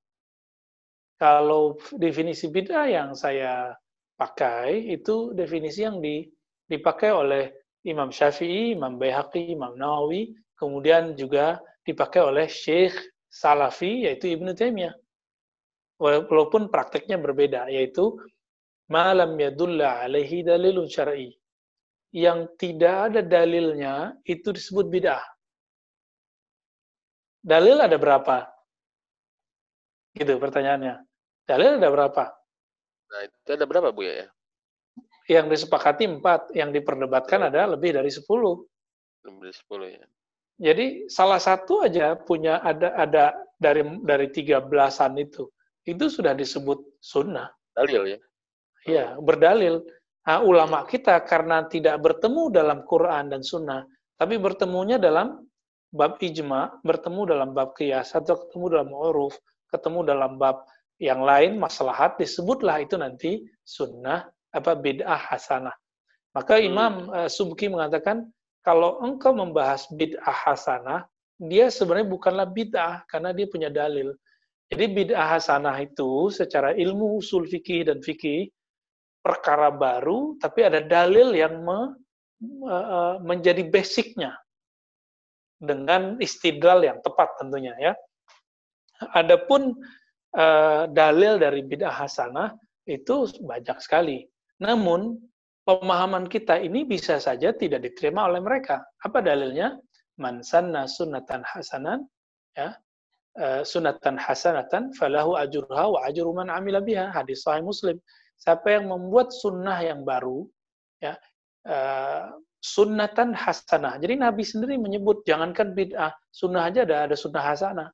[1.19, 3.71] Kalau definisi bid'ah yang saya
[4.19, 6.03] pakai, itu definisi yang
[6.67, 7.51] dipakai oleh
[7.87, 12.97] Imam Syafi'i, Imam Bayhaqi, Imam Nawawi, kemudian juga dipakai oleh Syekh
[13.29, 14.95] Salafi yaitu Ibnu Taimiyah.
[16.01, 18.19] Walaupun prakteknya berbeda yaitu
[18.91, 21.31] malam yadulla alaihi dalilun syar'i.
[22.15, 25.25] Yang tidak ada dalilnya itu disebut bid'ah.
[27.43, 28.47] Dalil ada berapa?
[30.15, 31.03] Gitu pertanyaannya.
[31.43, 32.25] Dalil ada berapa?
[33.11, 34.31] Nah, itu ada berapa Bu ya?
[35.27, 38.63] Yang disepakati empat, yang diperdebatkan ada lebih dari sepuluh.
[39.27, 40.07] Lebih dari sepuluh ya.
[40.55, 45.51] Jadi salah satu aja punya ada ada dari dari tiga belasan itu
[45.85, 47.51] itu sudah disebut sunnah.
[47.75, 48.21] Dalil ya.
[48.87, 49.83] Iya berdalil.
[50.25, 53.85] Nah, ulama kita karena tidak bertemu dalam Quran dan Sunnah,
[54.17, 55.45] tapi bertemunya dalam
[55.93, 59.37] bab ijma, bertemu dalam bab kias atau ketemu dalam uruf,
[59.69, 60.65] ketemu dalam bab
[61.03, 64.25] yang lain maslahat disebutlah itu nanti sunnah
[64.55, 65.75] apa bid'ah hasanah.
[66.35, 66.67] Maka hmm.
[66.67, 68.31] Imam uh, Subki mengatakan
[68.63, 71.05] kalau engkau membahas bid'ah hasanah,
[71.37, 74.15] dia sebenarnya bukanlah bid'ah karena dia punya dalil.
[74.71, 78.49] Jadi bid'ah hasanah itu secara ilmu usul fikih dan fikih
[79.25, 81.97] perkara baru tapi ada dalil yang me,
[82.69, 84.37] uh, menjadi basicnya
[85.57, 87.93] dengan istidlal yang tepat tentunya ya.
[89.17, 89.73] Adapun
[90.37, 92.53] uh, dalil dari bid'ah hasanah
[92.85, 94.29] itu banyak sekali.
[94.61, 95.17] Namun
[95.65, 98.85] pemahaman kita ini bisa saja tidak diterima oleh mereka.
[99.01, 99.81] Apa dalilnya?
[100.15, 102.07] Man sanna hasanan
[102.55, 102.79] ya
[103.39, 106.51] uh, sunatan hasanatan falahu ajruha wa ajru man
[106.87, 107.99] biha hadis sahih Muslim.
[108.37, 110.45] Siapa yang membuat sunnah yang baru
[111.01, 111.17] ya
[111.69, 114.01] uh, sunnatan hasanah.
[114.01, 117.89] Jadi Nabi sendiri menyebut jangankan bid'ah, sunnah aja ada ada sunnah hasanah.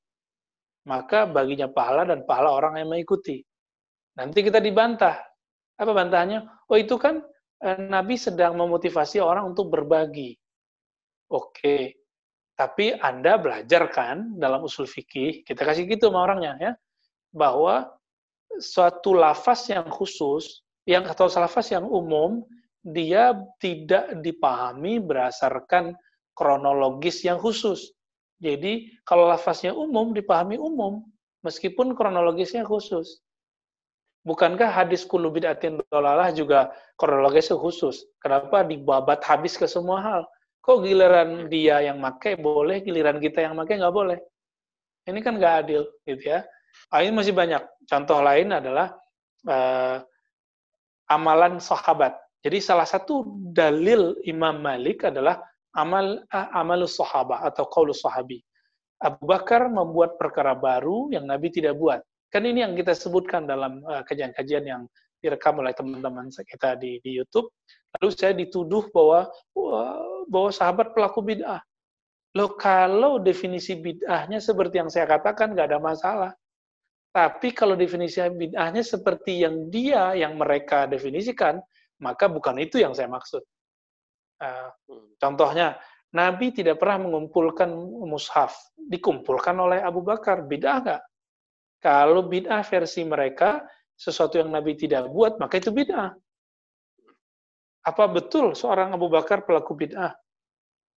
[0.89, 3.43] Maka baginya pahala dan pahala orang yang mengikuti.
[4.17, 5.21] Nanti kita dibantah.
[5.81, 6.45] Apa bantahnya?
[6.69, 7.21] Oh itu kan
[7.61, 10.33] Eh, Nabi sedang memotivasi orang untuk berbagi.
[11.29, 12.01] Oke,
[12.57, 16.73] tapi Anda belajar kan dalam usul fikih, kita kasih gitu sama orangnya ya,
[17.31, 17.93] bahwa
[18.59, 22.43] suatu lafaz yang khusus, yang atau lafaz yang umum,
[22.82, 25.94] dia tidak dipahami berdasarkan
[26.35, 27.93] kronologis yang khusus.
[28.40, 31.05] Jadi kalau lafaznya umum dipahami umum,
[31.44, 33.20] meskipun kronologisnya khusus.
[34.24, 38.05] Bukankah hadis kulu bid'atin dolalah juga kronologisnya khusus?
[38.20, 40.22] Kenapa dibabat habis ke semua hal?
[40.60, 44.20] Kok giliran dia yang make boleh, giliran kita yang make nggak boleh?
[45.09, 46.44] Ini kan nggak adil, gitu ya.
[46.90, 47.62] Ini masih banyak.
[47.86, 48.94] Contoh lain adalah
[49.47, 50.02] uh,
[51.10, 52.18] amalan sahabat.
[52.40, 55.38] Jadi salah satu dalil Imam Malik adalah
[55.76, 58.40] amal amal sahabah atau qaulus sahabi.
[59.01, 62.01] Abu Bakar membuat perkara baru yang Nabi tidak buat.
[62.30, 64.82] Kan ini yang kita sebutkan dalam kajian-kajian yang
[65.20, 67.52] direkam oleh teman-teman kita di, di YouTube.
[67.98, 69.28] Lalu saya dituduh bahwa
[70.30, 71.60] bahwa sahabat pelaku bid'ah.
[72.38, 76.30] Loh kalau definisi bid'ahnya seperti yang saya katakan nggak ada masalah.
[77.11, 81.59] Tapi kalau definisi bid'ahnya seperti yang dia, yang mereka definisikan,
[81.99, 83.43] maka bukan itu yang saya maksud.
[84.39, 84.70] Uh,
[85.19, 85.74] contohnya,
[86.15, 87.70] Nabi tidak pernah mengumpulkan
[88.07, 88.55] mushaf.
[88.78, 90.47] Dikumpulkan oleh Abu Bakar.
[90.47, 91.03] Bid'ah nggak?
[91.82, 93.62] Kalau bid'ah versi mereka,
[93.99, 96.15] sesuatu yang Nabi tidak buat, maka itu bid'ah.
[97.81, 100.15] Apa betul seorang Abu Bakar pelaku bid'ah?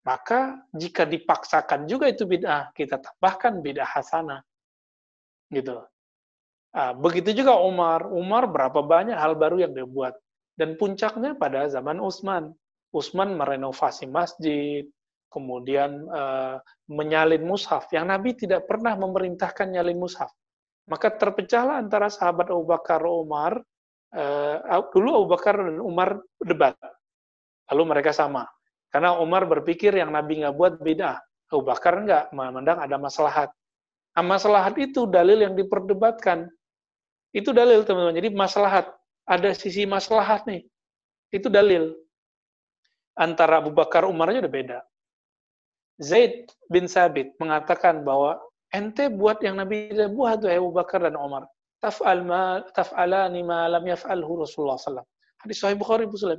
[0.02, 4.42] Maka jika dipaksakan juga itu bid'ah, kita tambahkan bid'ah hasanah.
[5.52, 5.91] Gitu.
[6.72, 8.07] Nah, begitu juga Umar.
[8.07, 10.15] Umar berapa banyak hal baru yang dia buat.
[10.56, 12.56] Dan puncaknya pada zaman Utsman.
[12.91, 14.84] Utsman merenovasi masjid,
[15.31, 16.60] kemudian uh,
[16.91, 17.88] menyalin mushaf.
[17.91, 20.31] Yang Nabi tidak pernah memerintahkan nyalin mushaf.
[20.91, 23.60] Maka terpecahlah antara sahabat Abu Bakar Umar.
[24.11, 26.76] Uh, dulu Abu Bakar dan Umar debat.
[27.72, 28.43] Lalu mereka sama.
[28.91, 31.15] Karena Umar berpikir yang Nabi nggak buat beda.
[31.48, 33.52] Abu Bakar nggak memandang ada maslahat.
[34.11, 36.52] Nah, maslahat itu dalil yang diperdebatkan.
[37.32, 38.16] Itu dalil teman-teman.
[38.16, 38.91] Jadi maslahat,
[39.24, 40.68] ada sisi maslahat nih.
[41.32, 41.95] Itu dalil.
[43.16, 44.80] Antara Abu Bakar Umarnya udah beda.
[46.02, 48.41] Zaid bin Sabit mengatakan bahwa
[48.74, 51.45] ente buat yang Nabi tidak buat tuh Abu Bakar dan Umar.
[51.78, 55.10] Taf'al ma taf'alani ma lam yaf'alhu Rasulullah sallallahu
[55.41, 56.38] Hadis Sahih Bukhari Muslim.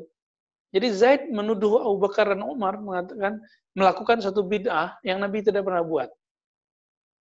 [0.73, 3.39] Jadi Zaid menuduh Abu Bakar dan Umar mengatakan
[3.77, 6.09] melakukan satu bid'ah yang Nabi tidak pernah buat.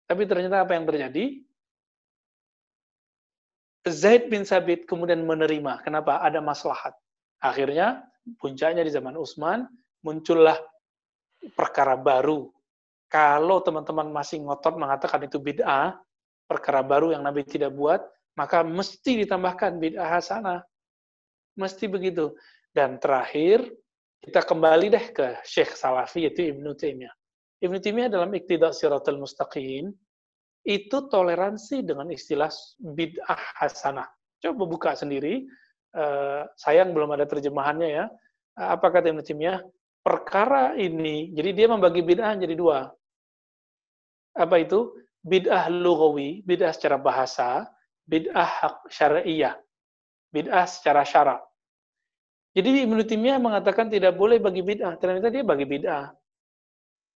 [0.08, 1.44] Tapi ternyata apa yang terjadi?
[3.90, 5.82] Zaid bin Sabit kemudian menerima.
[5.82, 6.22] Kenapa?
[6.22, 6.94] Ada maslahat.
[7.42, 8.06] Akhirnya,
[8.38, 9.66] puncaknya di zaman Utsman,
[10.06, 10.58] muncullah
[11.58, 12.54] perkara baru.
[13.10, 15.98] Kalau teman-teman masih ngotot mengatakan itu bid'ah,
[16.46, 18.06] perkara baru yang Nabi tidak buat,
[18.38, 20.62] maka mesti ditambahkan bid'ah hasanah.
[21.58, 22.32] Mesti begitu.
[22.72, 23.66] Dan terakhir,
[24.22, 27.12] kita kembali deh ke Syekh Salafi, yaitu Ibnu Taimiyah.
[27.66, 29.92] Ibnu Taimiyah dalam Iqtida Siratul Mustaqim,
[30.62, 34.06] itu toleransi dengan istilah bid'ah hasanah.
[34.42, 35.46] Coba buka sendiri.
[35.92, 38.06] Uh, sayang belum ada terjemahannya ya.
[38.56, 39.60] Apa kata Taimiyah?
[40.02, 42.90] Perkara ini, jadi dia membagi bid'ah jadi dua.
[44.34, 44.98] Apa itu?
[45.22, 47.70] Bid'ah lugawi, bid'ah secara bahasa,
[48.10, 49.54] bid'ah syariah,
[50.34, 51.42] bid'ah secara syarak.
[52.58, 54.98] Jadi Taimiyah mengatakan tidak boleh bagi bid'ah.
[54.98, 56.10] Ternyata dia bagi bid'ah.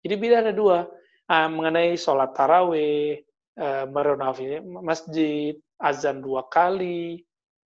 [0.05, 0.85] Jadi bid'ah ada dua.
[1.25, 3.25] Uh, mengenai sholat taraweh,
[3.59, 7.23] uh, merenovasi masjid, azan dua kali,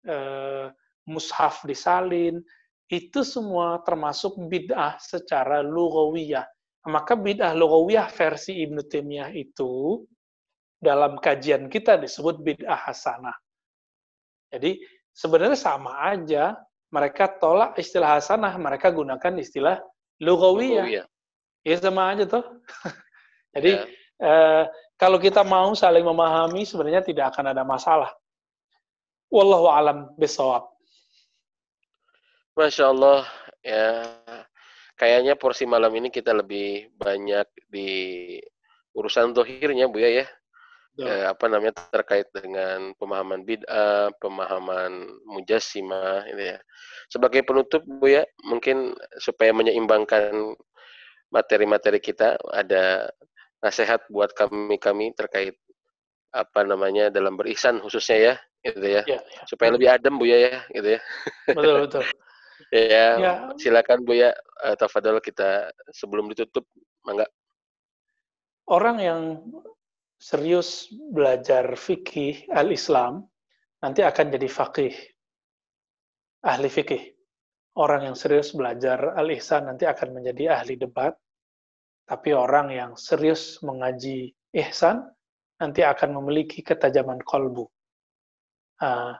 [0.09, 0.73] uh,
[1.09, 2.41] mushaf disalin,
[2.89, 6.45] itu semua termasuk bid'ah secara lugawiyah.
[6.89, 10.05] Maka bid'ah lugawiyah versi Ibnu Taimiyah itu
[10.81, 13.37] dalam kajian kita disebut bid'ah hasanah.
[14.49, 14.81] Jadi
[15.13, 16.57] sebenarnya sama aja,
[16.89, 19.77] mereka tolak istilah hasanah, mereka gunakan istilah
[20.25, 21.05] lugawiyah.
[21.67, 22.45] Ya sama aja tuh.
[23.55, 23.85] Jadi ya.
[24.25, 24.65] eh,
[24.99, 28.11] kalau kita mau saling memahami sebenarnya tidak akan ada masalah.
[29.31, 30.67] Wallahu alam bisawab.
[32.59, 33.23] Masya Allah
[33.63, 34.03] ya
[34.99, 37.91] kayaknya porsi malam ini kita lebih banyak di
[38.99, 40.27] urusan dohirnya Bu ya ya.
[40.99, 46.59] Eh, apa namanya terkait dengan pemahaman bid'ah, pemahaman mujassimah ini ya.
[47.07, 50.59] Sebagai penutup Bu ya, mungkin supaya menyeimbangkan
[51.31, 53.15] materi-materi kita ada
[53.65, 55.55] nasihat buat kami-kami terkait
[56.31, 58.35] apa namanya dalam berihsan khususnya ya
[58.69, 59.43] gitu ya, ya, ya.
[59.49, 61.01] supaya lebih adem bu ya ya gitu ya.
[61.53, 62.05] Betul betul.
[62.75, 63.33] Ya, ya.
[63.57, 64.35] Silakan bu ya
[64.67, 66.69] uh, tafadhol kita sebelum ditutup
[67.07, 67.25] mangga.
[68.69, 69.41] Orang yang
[70.21, 73.25] serius belajar fikih al-Islam
[73.81, 74.93] nanti akan jadi fakih
[76.45, 77.03] ahli fikih.
[77.79, 81.15] Orang yang serius belajar al-ihsan nanti akan menjadi ahli debat
[82.09, 85.05] tapi orang yang serius mengaji ihsan
[85.61, 87.69] nanti akan memiliki ketajaman kolbu.
[88.81, 89.13] Uh,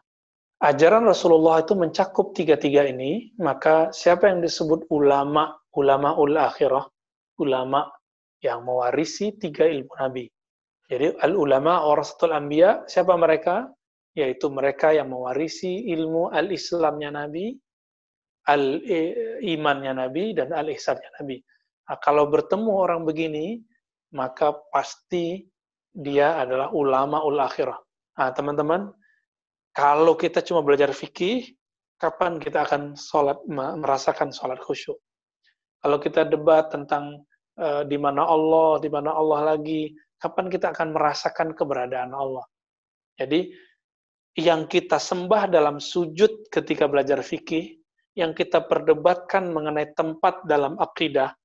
[0.65, 6.89] ajaran Rasulullah itu mencakup tiga-tiga ini, maka siapa yang disebut ulama, ulama ul akhirah,
[7.45, 7.93] ulama
[8.41, 10.25] yang mewarisi tiga ilmu Nabi.
[10.89, 13.69] Jadi al-ulama warasatul anbiya, siapa mereka?
[14.17, 17.53] Yaitu mereka yang mewarisi ilmu al-islamnya Nabi,
[18.49, 21.37] al-imannya Nabi, dan al-ihsannya Nabi.
[21.89, 23.65] Nah, kalau bertemu orang begini,
[24.13, 25.49] maka pasti
[25.89, 27.81] dia adalah ulama ul akhirah.
[28.21, 28.93] Nah, teman-teman,
[29.73, 31.49] kalau kita cuma belajar fikih,
[31.99, 35.01] kapan kita akan sholat merasakan sholat khusyuk.
[35.79, 37.23] Kalau kita debat tentang
[37.59, 42.43] uh, di mana Allah, di mana Allah lagi, kapan kita akan merasakan keberadaan Allah.
[43.19, 43.55] Jadi
[44.39, 47.79] yang kita sembah dalam sujud ketika belajar fikih,
[48.19, 51.38] yang kita perdebatkan mengenai tempat dalam akidah,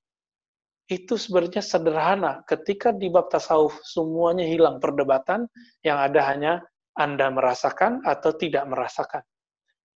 [0.91, 2.43] itu sebenarnya sederhana.
[2.43, 5.47] Ketika di bab tasawuf semuanya hilang perdebatan,
[5.85, 6.53] yang ada hanya
[6.93, 9.23] Anda merasakan atau tidak merasakan.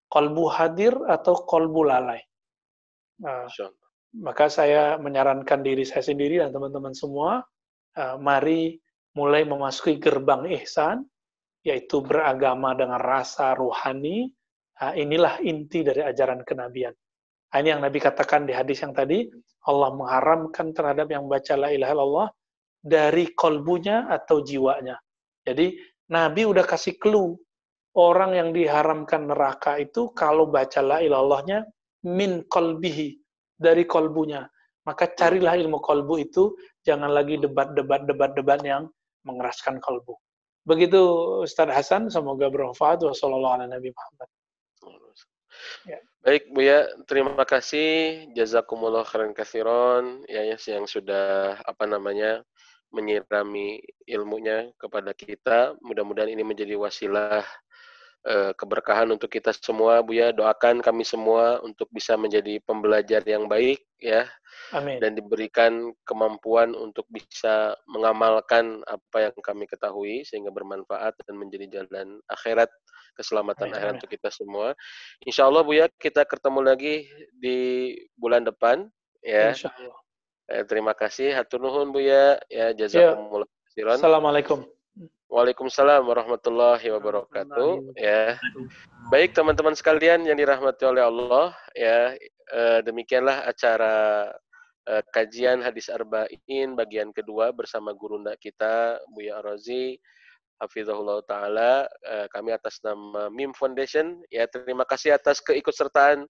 [0.08, 2.24] Kolbu hadir atau kolbu lalai.
[3.20, 3.50] Nah,
[4.24, 7.44] maka saya menyarankan diri saya sendiri dan teman-teman semua,
[8.00, 8.80] uh, mari
[9.20, 11.04] mulai memasuki gerbang ihsan,
[11.66, 14.32] yaitu beragama dengan rasa ruhani,
[14.80, 16.96] nah, inilah inti dari ajaran kenabian.
[17.48, 19.24] Nah, ini yang Nabi katakan di hadis yang tadi,
[19.68, 22.30] Allah mengharamkan terhadap yang baca la ilaha illallah
[22.84, 25.00] dari kolbunya atau jiwanya.
[25.48, 25.80] Jadi
[26.12, 27.36] Nabi udah kasih clue,
[27.96, 31.64] orang yang diharamkan neraka itu kalau baca la ilallahnya
[32.08, 33.16] min kolbihi,
[33.58, 34.46] dari kolbunya.
[34.88, 36.56] Maka carilah ilmu kolbu itu,
[36.88, 38.88] jangan lagi debat-debat debat-debat yang
[39.28, 40.16] mengeraskan kolbu.
[40.64, 41.00] Begitu
[41.44, 43.04] Ustaz Hasan, semoga bermanfaat.
[43.04, 44.28] Wassalamualaikum Muhammad.
[44.32, 44.37] Ya.
[46.28, 52.44] Baik Bu ya, terima kasih jazakumullah khairan kathiron ya, ya yang sudah apa namanya
[52.92, 55.80] menyirami ilmunya kepada kita.
[55.80, 57.48] Mudah-mudahan ini menjadi wasilah
[58.28, 60.36] uh, keberkahan untuk kita semua Bu ya.
[60.36, 64.28] Doakan kami semua untuk bisa menjadi pembelajar yang baik ya
[64.76, 65.00] Amin.
[65.00, 72.20] dan diberikan kemampuan untuk bisa mengamalkan apa yang kami ketahui sehingga bermanfaat dan menjadi jalan
[72.28, 72.68] akhirat
[73.18, 73.76] keselamatan Amin.
[73.76, 74.78] akhirat untuk kita semua.
[75.26, 77.58] Insya Allah Bu ya kita ketemu lagi di
[78.14, 78.86] bulan depan
[79.26, 79.58] ya.
[79.58, 79.98] Insya Allah.
[80.48, 81.34] Eh, terima kasih.
[81.34, 82.38] Hatur nuhun Bu ya.
[82.48, 83.98] Ya jazakumullah khairan.
[83.98, 84.66] Assalamualaikum.
[85.28, 88.00] Waalaikumsalam warahmatullahi wabarakatuh.
[88.00, 88.40] Ya,
[89.12, 92.16] baik teman-teman sekalian yang dirahmati oleh Allah, ya
[92.48, 94.32] eh, demikianlah acara
[94.88, 100.00] eh, kajian hadis arba'in bagian kedua bersama guru kita Buya Rozi
[100.58, 106.26] Hafizahullah Ta'ala, eh, kami atas nama MIM Foundation, ya terima kasih atas keikutsertaan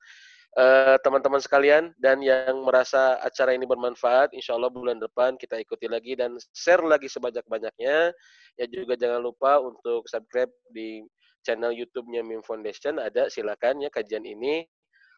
[0.57, 5.85] eh, teman-teman sekalian dan yang merasa acara ini bermanfaat, insya Allah bulan depan kita ikuti
[5.85, 8.11] lagi dan share lagi sebanyak-banyaknya.
[8.57, 11.05] Ya juga jangan lupa untuk subscribe di
[11.45, 14.65] channel YouTube-nya MIM Foundation, ada silakan ya kajian ini.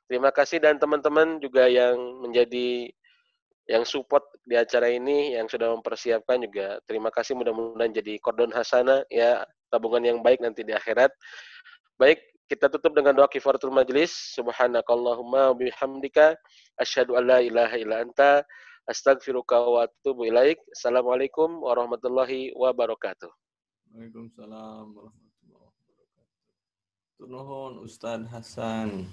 [0.10, 2.90] Terima kasih dan teman-teman juga yang menjadi
[3.69, 6.81] yang support di acara ini yang sudah mempersiapkan juga.
[6.89, 11.13] Terima kasih mudah-mudahan jadi kordon hasana ya tabungan yang baik nanti di akhirat.
[12.01, 12.17] Baik
[12.49, 14.09] kita tutup dengan doa kifaratul majlis.
[14.33, 16.33] Subhanakallahumma bihamdika
[16.81, 18.41] asyhadu an la ilaha illa anta
[18.89, 20.57] astaghfiruka wa atubu ilaik.
[20.73, 23.29] Assalamualaikum warahmatullahi wabarakatuh.
[23.93, 27.21] Waalaikumsalam warahmatullahi wabarakatuh.
[27.21, 29.05] Turnuhun Ustaz Hasan.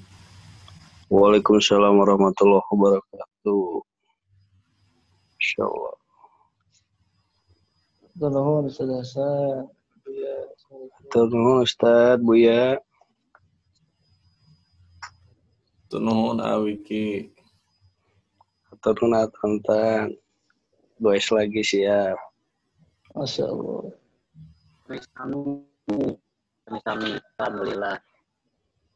[1.13, 3.96] Waalaikumsalam warahmatullahi wabarakatuh
[5.47, 5.95] insyaallah
[8.17, 9.69] Tolong Ustaz Hasan.
[11.13, 12.81] Tolong Ustaz Buya.
[15.93, 17.29] Tolong Awiki.
[18.81, 20.17] Tolong Atantan.
[20.97, 22.17] Boys lagi siap.
[23.13, 23.93] Masya Allah.
[24.89, 25.61] Kami,
[26.89, 28.01] kami, alhamdulillah.